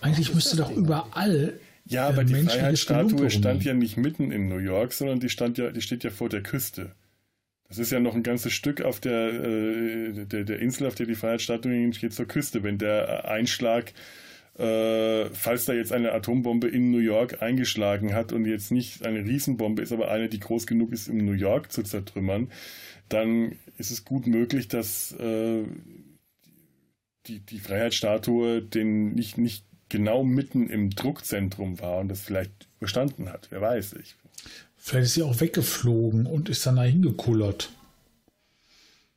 Eigentlich 0.00 0.34
müsste 0.34 0.56
doch 0.56 0.70
überall. 0.70 1.58
Ja, 1.84 2.08
aber 2.08 2.24
die 2.24 2.34
Freiheitsstatue 2.34 3.30
stand 3.30 3.64
ja 3.64 3.72
nicht 3.72 3.96
mitten 3.96 4.32
in 4.32 4.48
New 4.48 4.58
York, 4.58 4.92
sondern 4.92 5.20
die 5.20 5.28
stand 5.28 5.56
ja, 5.56 5.70
die 5.70 5.80
steht 5.80 6.04
ja 6.04 6.10
vor 6.10 6.28
der 6.28 6.42
Küste. 6.42 6.92
Das 7.68 7.78
ist 7.78 7.90
ja 7.90 8.00
noch 8.00 8.14
ein 8.14 8.22
ganzes 8.22 8.52
Stück 8.52 8.80
auf 8.80 9.00
der, 9.00 9.32
äh, 9.32 10.24
der, 10.24 10.44
der, 10.44 10.58
Insel, 10.60 10.86
auf 10.86 10.94
der 10.94 11.06
die 11.06 11.14
Freiheitsstatue 11.14 11.72
hängt, 11.72 12.00
geht 12.00 12.12
zur 12.12 12.26
Küste. 12.26 12.62
Wenn 12.62 12.78
der 12.78 13.28
Einschlag, 13.28 13.92
äh, 14.58 15.26
falls 15.30 15.64
da 15.64 15.72
jetzt 15.72 15.92
eine 15.92 16.12
Atombombe 16.12 16.68
in 16.68 16.90
New 16.90 16.98
York 16.98 17.42
eingeschlagen 17.42 18.14
hat 18.14 18.32
und 18.32 18.46
jetzt 18.46 18.70
nicht 18.70 19.04
eine 19.04 19.24
Riesenbombe 19.24 19.82
ist, 19.82 19.92
aber 19.92 20.10
eine, 20.10 20.28
die 20.28 20.40
groß 20.40 20.66
genug 20.66 20.92
ist, 20.92 21.08
um 21.08 21.18
New 21.18 21.32
York 21.32 21.72
zu 21.72 21.82
zertrümmern, 21.82 22.50
dann 23.08 23.56
ist 23.78 23.90
es 23.90 24.04
gut 24.04 24.26
möglich, 24.26 24.68
dass 24.68 25.12
äh, 25.12 25.62
die, 27.26 27.40
die 27.40 27.58
Freiheitsstatue 27.58 28.62
den 28.62 29.14
nicht, 29.14 29.38
nicht 29.38 29.64
genau 29.96 30.24
mitten 30.24 30.68
im 30.68 30.90
Druckzentrum 30.90 31.80
war 31.80 31.98
und 31.98 32.08
das 32.08 32.20
vielleicht 32.20 32.68
überstanden 32.78 33.30
hat. 33.30 33.48
Wer 33.50 33.62
weiß 33.62 33.94
ich. 33.94 34.14
Vielleicht 34.76 35.06
ist 35.06 35.14
sie 35.14 35.22
auch 35.22 35.40
weggeflogen 35.40 36.26
und 36.26 36.50
ist 36.50 36.66
dann 36.66 36.76
dahin 36.76 37.00
gekullert. 37.00 37.70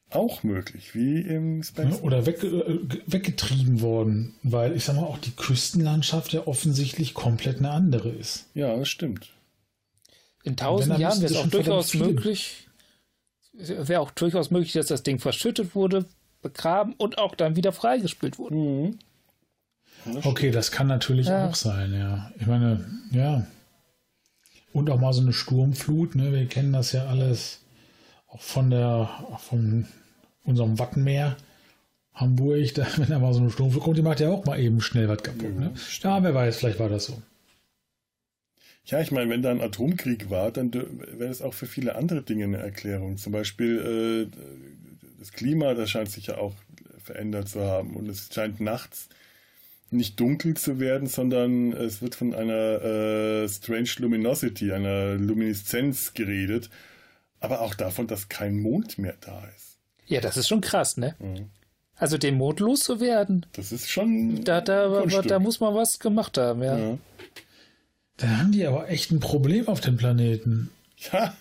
Auch 0.09 0.41
möglich, 0.41 0.95
wie 0.95 1.19
im 1.19 1.61
Spencer. 1.61 1.97
Ja, 1.97 2.03
oder 2.03 2.25
weg, 2.25 2.43
äh, 2.43 2.79
weggetrieben 3.05 3.81
worden, 3.81 4.33
weil 4.41 4.75
ich 4.75 4.85
sag 4.85 4.95
mal 4.95 5.03
auch 5.03 5.19
die 5.19 5.35
Küstenlandschaft 5.35 6.33
ja 6.33 6.47
offensichtlich 6.47 7.13
komplett 7.13 7.57
eine 7.57 7.71
andere 7.71 8.09
ist. 8.09 8.47
Ja, 8.55 8.75
das 8.75 8.87
stimmt. 8.87 9.29
In 10.43 10.55
tausend 10.55 10.97
Jahren 10.97 11.21
wäre 11.21 11.31
es 11.31 11.37
auch 11.37 11.47
durchaus 11.47 11.93
möglich, 11.93 12.67
wäre 13.53 13.99
auch 13.99 14.11
durchaus 14.11 14.49
möglich, 14.49 14.71
dass 14.71 14.87
das 14.87 15.03
Ding 15.03 15.19
verschüttet 15.19 15.75
wurde, 15.75 16.05
begraben 16.41 16.93
und 16.93 17.17
auch 17.17 17.35
dann 17.35 17.57
wieder 17.57 17.73
freigespült 17.73 18.39
wurde. 18.39 18.55
Mhm. 18.55 18.99
Okay, 20.23 20.51
das 20.51 20.71
kann 20.71 20.87
natürlich 20.87 21.27
ja. 21.27 21.47
auch 21.47 21.55
sein, 21.55 21.93
ja. 21.93 22.31
Ich 22.39 22.47
meine, 22.47 22.85
ja. 23.11 23.45
Und 24.71 24.89
auch 24.89 24.99
mal 24.99 25.13
so 25.13 25.21
eine 25.21 25.33
Sturmflut, 25.33 26.15
ne? 26.15 26.31
Wir 26.31 26.45
kennen 26.45 26.73
das 26.73 26.91
ja 26.91 27.07
alles 27.07 27.61
auch 28.27 28.41
von 28.41 28.69
der, 28.69 29.09
von 29.39 29.87
unserem 30.43 30.77
Wattenmeer. 30.79 31.35
Hamburg, 32.13 32.73
da, 32.75 32.87
wenn 32.97 33.09
da 33.09 33.19
mal 33.19 33.33
so 33.33 33.39
eine 33.39 33.51
Sturmflut 33.51 33.83
kommt, 33.83 33.97
die 33.97 34.01
macht 34.01 34.19
ja 34.19 34.29
auch 34.29 34.45
mal 34.45 34.59
eben 34.59 34.81
schnell 34.81 35.07
was 35.07 35.23
kaputt. 35.23 35.57
Ne? 35.57 35.73
Ja, 36.01 36.23
wer 36.23 36.33
weiß, 36.33 36.57
vielleicht 36.57 36.79
war 36.79 36.89
das 36.89 37.05
so. 37.05 37.21
Ja, 38.85 38.99
ich 39.01 39.11
meine, 39.11 39.29
wenn 39.29 39.43
da 39.43 39.51
ein 39.51 39.61
Atomkrieg 39.61 40.29
war, 40.31 40.51
dann 40.51 40.73
wäre 40.73 41.29
es 41.29 41.43
auch 41.43 41.53
für 41.53 41.67
viele 41.67 41.95
andere 41.95 42.23
Dinge 42.23 42.45
eine 42.45 42.57
Erklärung. 42.57 43.17
Zum 43.17 43.31
Beispiel 43.31 44.29
äh, 44.31 44.37
das 45.19 45.31
Klima, 45.31 45.75
das 45.75 45.91
scheint 45.91 46.09
sich 46.09 46.27
ja 46.27 46.37
auch 46.37 46.55
verändert 46.97 47.49
zu 47.49 47.61
haben. 47.61 47.95
Und 47.95 48.09
es 48.09 48.29
scheint 48.33 48.59
nachts 48.59 49.09
nicht 49.91 50.19
dunkel 50.19 50.55
zu 50.55 50.79
werden, 50.79 51.07
sondern 51.07 51.73
es 51.73 52.01
wird 52.01 52.15
von 52.15 52.33
einer 52.33 52.81
äh, 52.83 53.49
Strange 53.49 53.89
Luminosity, 53.97 54.71
einer 54.71 55.15
Lumineszenz 55.15 56.13
geredet, 56.13 56.69
aber 57.39 57.61
auch 57.61 57.73
davon, 57.73 58.07
dass 58.07 58.29
kein 58.29 58.59
Mond 58.59 58.97
mehr 58.97 59.15
da 59.21 59.43
ist. 59.55 59.77
Ja, 60.05 60.21
das 60.21 60.37
ist 60.37 60.47
schon 60.47 60.61
krass, 60.61 60.97
ne? 60.97 61.15
Mhm. 61.19 61.49
Also 61.95 62.17
den 62.17 62.35
Mond 62.35 62.61
loszuwerden. 62.61 63.45
Das 63.53 63.71
ist 63.71 63.89
schon. 63.89 64.43
Da, 64.43 64.61
da, 64.61 65.05
da 65.05 65.39
muss 65.39 65.59
man 65.59 65.75
was 65.75 65.99
gemacht 65.99 66.37
haben, 66.37 66.63
ja. 66.63 66.77
ja. 66.77 66.97
Da 68.17 68.27
haben 68.37 68.51
die 68.51 68.65
aber 68.65 68.89
echt 68.89 69.11
ein 69.11 69.19
Problem 69.19 69.67
auf 69.67 69.81
dem 69.81 69.97
Planeten. 69.97 70.69
Ja, 71.11 71.35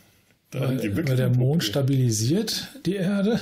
da 0.51 0.61
weil, 0.61 0.69
haben 0.69 0.79
die 0.79 0.97
wirklich 0.97 1.09
weil 1.09 1.17
der 1.17 1.31
Mond 1.31 1.65
stabilisiert 1.65 2.69
die 2.87 2.97
Erde 2.97 3.41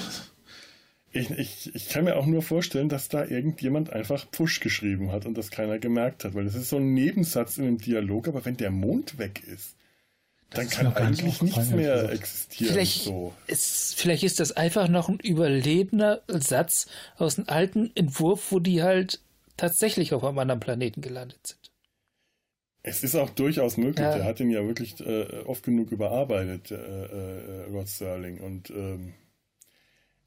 ich, 1.16 1.30
ich, 1.30 1.74
ich 1.74 1.88
kann 1.88 2.04
mir 2.04 2.16
auch 2.16 2.26
nur 2.26 2.42
vorstellen, 2.42 2.88
dass 2.88 3.08
da 3.08 3.24
irgendjemand 3.24 3.92
einfach 3.92 4.30
Push 4.30 4.60
geschrieben 4.60 5.12
hat 5.12 5.26
und 5.26 5.36
das 5.36 5.50
keiner 5.50 5.78
gemerkt 5.78 6.24
hat, 6.24 6.34
weil 6.34 6.44
das 6.44 6.54
ist 6.54 6.68
so 6.68 6.76
ein 6.76 6.94
Nebensatz 6.94 7.58
in 7.58 7.64
einem 7.64 7.78
Dialog, 7.78 8.28
aber 8.28 8.44
wenn 8.44 8.56
der 8.56 8.70
Mond 8.70 9.18
weg 9.18 9.42
ist, 9.46 9.76
dann 10.50 10.68
kann 10.68 10.94
eigentlich 10.94 11.42
nichts 11.42 11.70
mehr 11.70 12.10
existieren. 12.10 12.72
Vielleicht, 12.72 13.02
so. 13.02 13.34
ist, 13.46 13.94
vielleicht 13.96 14.22
ist 14.22 14.38
das 14.38 14.52
einfach 14.52 14.88
noch 14.88 15.08
ein 15.08 15.18
überlebender 15.18 16.22
Satz 16.28 16.86
aus 17.16 17.38
einem 17.38 17.48
alten 17.48 17.90
Entwurf, 17.94 18.52
wo 18.52 18.60
die 18.60 18.82
halt 18.82 19.20
tatsächlich 19.56 20.14
auf 20.14 20.22
einem 20.22 20.38
anderen 20.38 20.60
Planeten 20.60 21.00
gelandet 21.00 21.46
sind. 21.46 21.70
Es 22.82 23.02
ist 23.02 23.16
auch 23.16 23.30
durchaus 23.30 23.76
möglich. 23.76 24.06
Ja. 24.06 24.14
Der 24.14 24.24
hat 24.24 24.38
ihn 24.38 24.50
ja 24.50 24.64
wirklich 24.64 25.00
äh, 25.00 25.42
oft 25.44 25.64
genug 25.64 25.90
überarbeitet, 25.90 26.70
äh, 26.70 26.76
äh, 26.76 27.64
Rod 27.64 27.88
Sterling. 27.88 28.38
Und 28.38 28.70
ähm, 28.70 29.14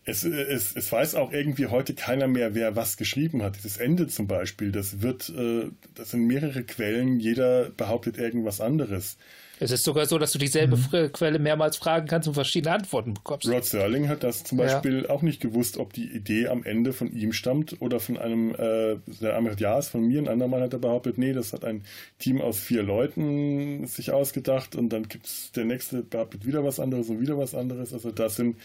es, 0.10 0.24
es, 0.24 0.76
es 0.76 0.92
weiß 0.92 1.16
auch 1.16 1.32
irgendwie 1.32 1.68
heute 1.68 1.94
keiner 1.94 2.28
mehr, 2.28 2.56
wer 2.56 2.76
was 2.76 2.98
geschrieben 2.98 3.44
hat. 3.44 3.58
Dieses 3.58 3.78
Ende 3.78 4.08
zum 4.08 4.28
Beispiel, 4.28 4.72
das 4.72 5.02
wird, 5.02 5.30
äh, 5.30 5.70
das 5.96 6.12
sind 6.12 6.26
mehrere 6.26 6.64
Quellen, 6.64 7.20
jeder 7.20 7.70
behauptet 7.70 8.18
irgendwas 8.18 8.62
anderes. 8.62 9.18
Es 9.62 9.72
ist 9.72 9.84
sogar 9.84 10.06
so, 10.06 10.18
dass 10.18 10.32
du 10.32 10.40
dieselbe 10.40 10.78
mhm. 10.78 11.12
Quelle 11.12 11.38
mehrmals 11.38 11.76
fragen 11.76 12.08
kannst 12.08 12.30
und 12.30 12.34
verschiedene 12.34 12.74
Antworten 12.74 13.14
bekommst. 13.14 13.48
Rod 13.48 13.66
Serling 13.66 14.08
hat 14.08 14.24
das 14.24 14.46
zum 14.46 14.58
Beispiel 14.58 15.04
ja. 15.04 15.10
auch 15.10 15.22
nicht 15.22 15.42
gewusst, 15.42 15.78
ob 15.78 15.92
die 15.92 16.10
Idee 16.10 16.48
am 16.48 16.64
Ende 16.64 16.94
von 16.94 17.12
ihm 17.12 17.34
stammt 17.34 17.82
oder 17.82 18.00
von 18.00 18.18
einem, 18.18 18.56
äh, 18.56 18.98
der 19.20 19.78
ist 19.78 19.90
von 19.90 20.08
mir. 20.08 20.20
Ein 20.20 20.30
anderer 20.30 20.50
Mann 20.50 20.62
hat 20.62 20.72
er 20.72 20.80
behauptet, 20.80 21.18
nee, 21.18 21.34
das 21.34 21.52
hat 21.52 21.66
ein 21.66 21.84
Team 22.20 22.40
aus 22.40 22.58
vier 22.58 22.84
Leuten 22.84 23.86
sich 23.86 24.12
ausgedacht 24.12 24.76
und 24.76 24.90
dann 24.90 25.10
gibt 25.10 25.26
es 25.26 25.52
der 25.52 25.66
nächste 25.66 26.04
behauptet 26.04 26.46
wieder 26.46 26.64
was 26.64 26.80
anderes 26.80 27.10
und 27.10 27.20
wieder 27.20 27.38
was 27.38 27.54
anderes. 27.54 27.94
Also 27.94 28.12
das 28.12 28.38
sind 28.38 28.56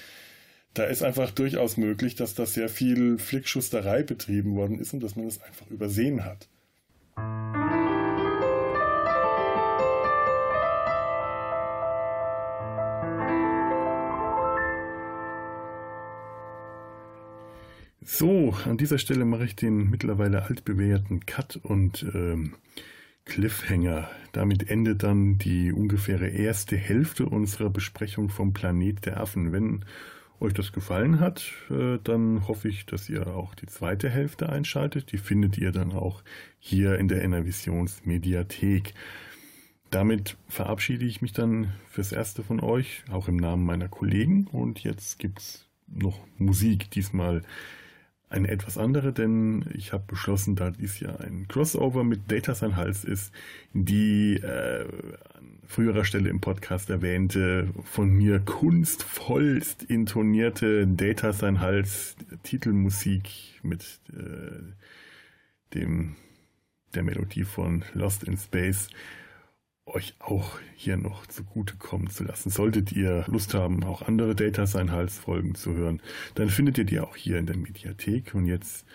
da 0.75 0.85
ist 0.85 1.03
einfach 1.03 1.31
durchaus 1.31 1.77
möglich, 1.77 2.17
dass 2.17 2.35
da 2.35 2.47
sehr 2.47 2.69
viel 2.69 3.19
Flickschusterei 3.19 4.03
betrieben 4.03 4.57
worden 4.57 4.81
ist 4.81 4.93
und 4.93 5.03
dass 5.03 5.15
man 5.15 5.25
das 5.27 5.41
einfach 5.43 5.71
übersehen 5.71 6.25
hat. 6.25 6.49
So, 18.07 18.55
an 18.65 18.77
dieser 18.77 18.99
Stelle 18.99 19.25
mache 19.25 19.45
ich 19.45 19.57
den 19.57 19.91
mittlerweile 19.91 20.43
altbewährten 20.43 21.25
Cut 21.25 21.57
und 21.63 22.05
ähm, 22.15 22.55
Cliffhanger. 23.25 24.11
Damit 24.33 24.69
endet 24.69 25.05
dann 25.05 25.39
die 25.39 25.73
ungefähre 25.73 26.29
erste 26.29 26.77
Hälfte 26.77 27.27
unserer 27.27 27.71
Besprechung 27.71 28.29
vom 28.29 28.53
Planet 28.53 29.07
der 29.07 29.21
Affen. 29.21 29.53
Wenn 29.53 29.85
euch 30.41 30.53
das 30.53 30.73
gefallen 30.73 31.21
hat, 31.21 31.53
äh, 31.71 31.99
dann 32.03 32.47
hoffe 32.47 32.69
ich, 32.69 32.87
dass 32.87 33.09
ihr 33.09 33.27
auch 33.29 33.55
die 33.55 33.67
zweite 33.67 34.11
Hälfte 34.11 34.49
einschaltet. 34.49 35.13
Die 35.13 35.19
findet 35.19 35.59
ihr 35.59 35.73
dann 35.73 35.93
auch 35.93 36.23
hier 36.59 36.99
in 36.99 37.09
der 37.09 37.23
Enervisions 37.23 38.05
Mediathek. 38.05 38.95
Damit 39.91 40.37
verabschiede 40.49 41.05
ich 41.05 41.23
mich 41.23 41.33
dann 41.33 41.73
fürs 41.89 42.13
Erste 42.13 42.43
von 42.43 42.61
euch, 42.61 43.05
auch 43.11 43.29
im 43.29 43.37
Namen 43.37 43.65
meiner 43.65 43.89
Kollegen. 43.89 44.47
Und 44.49 44.83
jetzt 44.83 45.19
gibt 45.19 45.39
es 45.39 45.69
noch 45.87 46.19
Musik, 46.37 46.91
diesmal 46.91 47.43
eine 48.35 48.49
etwas 48.49 48.79
andere, 48.79 49.13
denn 49.13 49.65
ich 49.75 49.93
habe 49.93 50.05
beschlossen, 50.07 50.57
da 50.57 50.71
dies 50.71 50.99
ja 51.01 51.17
ein 51.17 51.47
Crossover 51.49 52.05
mit 52.05 52.31
Data 52.31 52.55
sein 52.55 52.77
Hals 52.77 53.05
ist, 53.05 53.33
die 53.73 54.35
äh, 54.35 54.85
an 55.35 55.59
früherer 55.67 56.05
Stelle 56.05 56.29
im 56.29 56.41
Podcast 56.41 56.91
erwähnte, 56.91 57.69
von 57.85 58.11
mir 58.11 58.41
kunstvollst 58.41 59.85
intonierte 59.85 60.87
Data 60.87 61.33
sein 61.33 61.61
Hals 61.61 62.17
Titelmusik 62.43 63.61
mit 63.63 64.01
äh, 64.13 65.75
dem 65.75 66.17
der 66.95 67.03
Melodie 67.03 67.45
von 67.45 67.85
Lost 67.95 68.25
in 68.25 68.37
Space 68.37 68.89
euch 69.87 70.15
auch 70.19 70.59
hier 70.75 70.97
noch 70.97 71.27
zugutekommen 71.27 72.11
zu 72.11 72.25
lassen. 72.25 72.51
Solltet 72.51 72.93
ihr 72.93 73.25
Lust 73.27 73.55
haben, 73.55 73.85
auch 73.85 74.03
andere 74.03 74.35
Data 74.35 74.67
Science 74.67 75.19
Folgen 75.19 75.55
zu 75.55 75.75
hören, 75.75 76.01
dann 76.35 76.49
findet 76.49 76.79
ihr 76.79 76.85
die 76.85 77.01
auch 77.01 77.17
hier 77.17 77.39
in 77.39 77.47
der 77.47 77.57
Mediathek. 77.57 78.35
Und 78.35 78.47
jetzt 78.47 78.87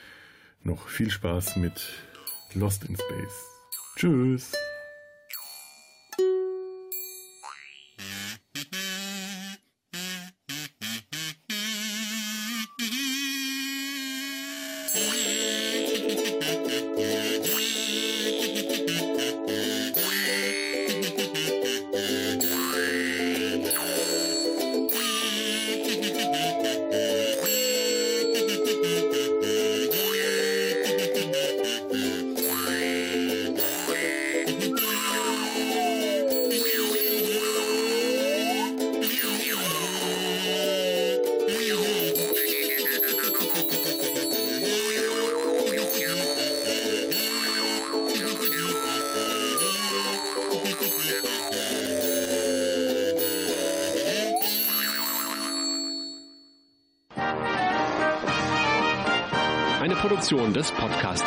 noch 0.63 0.87
viel 0.87 1.09
Spaß 1.09 1.57
mit 1.57 1.93
Lost 2.53 2.85
in 2.85 2.95
Space. 2.95 3.45
Tschüss! 3.95 4.53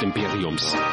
Imperiums. 0.03 0.92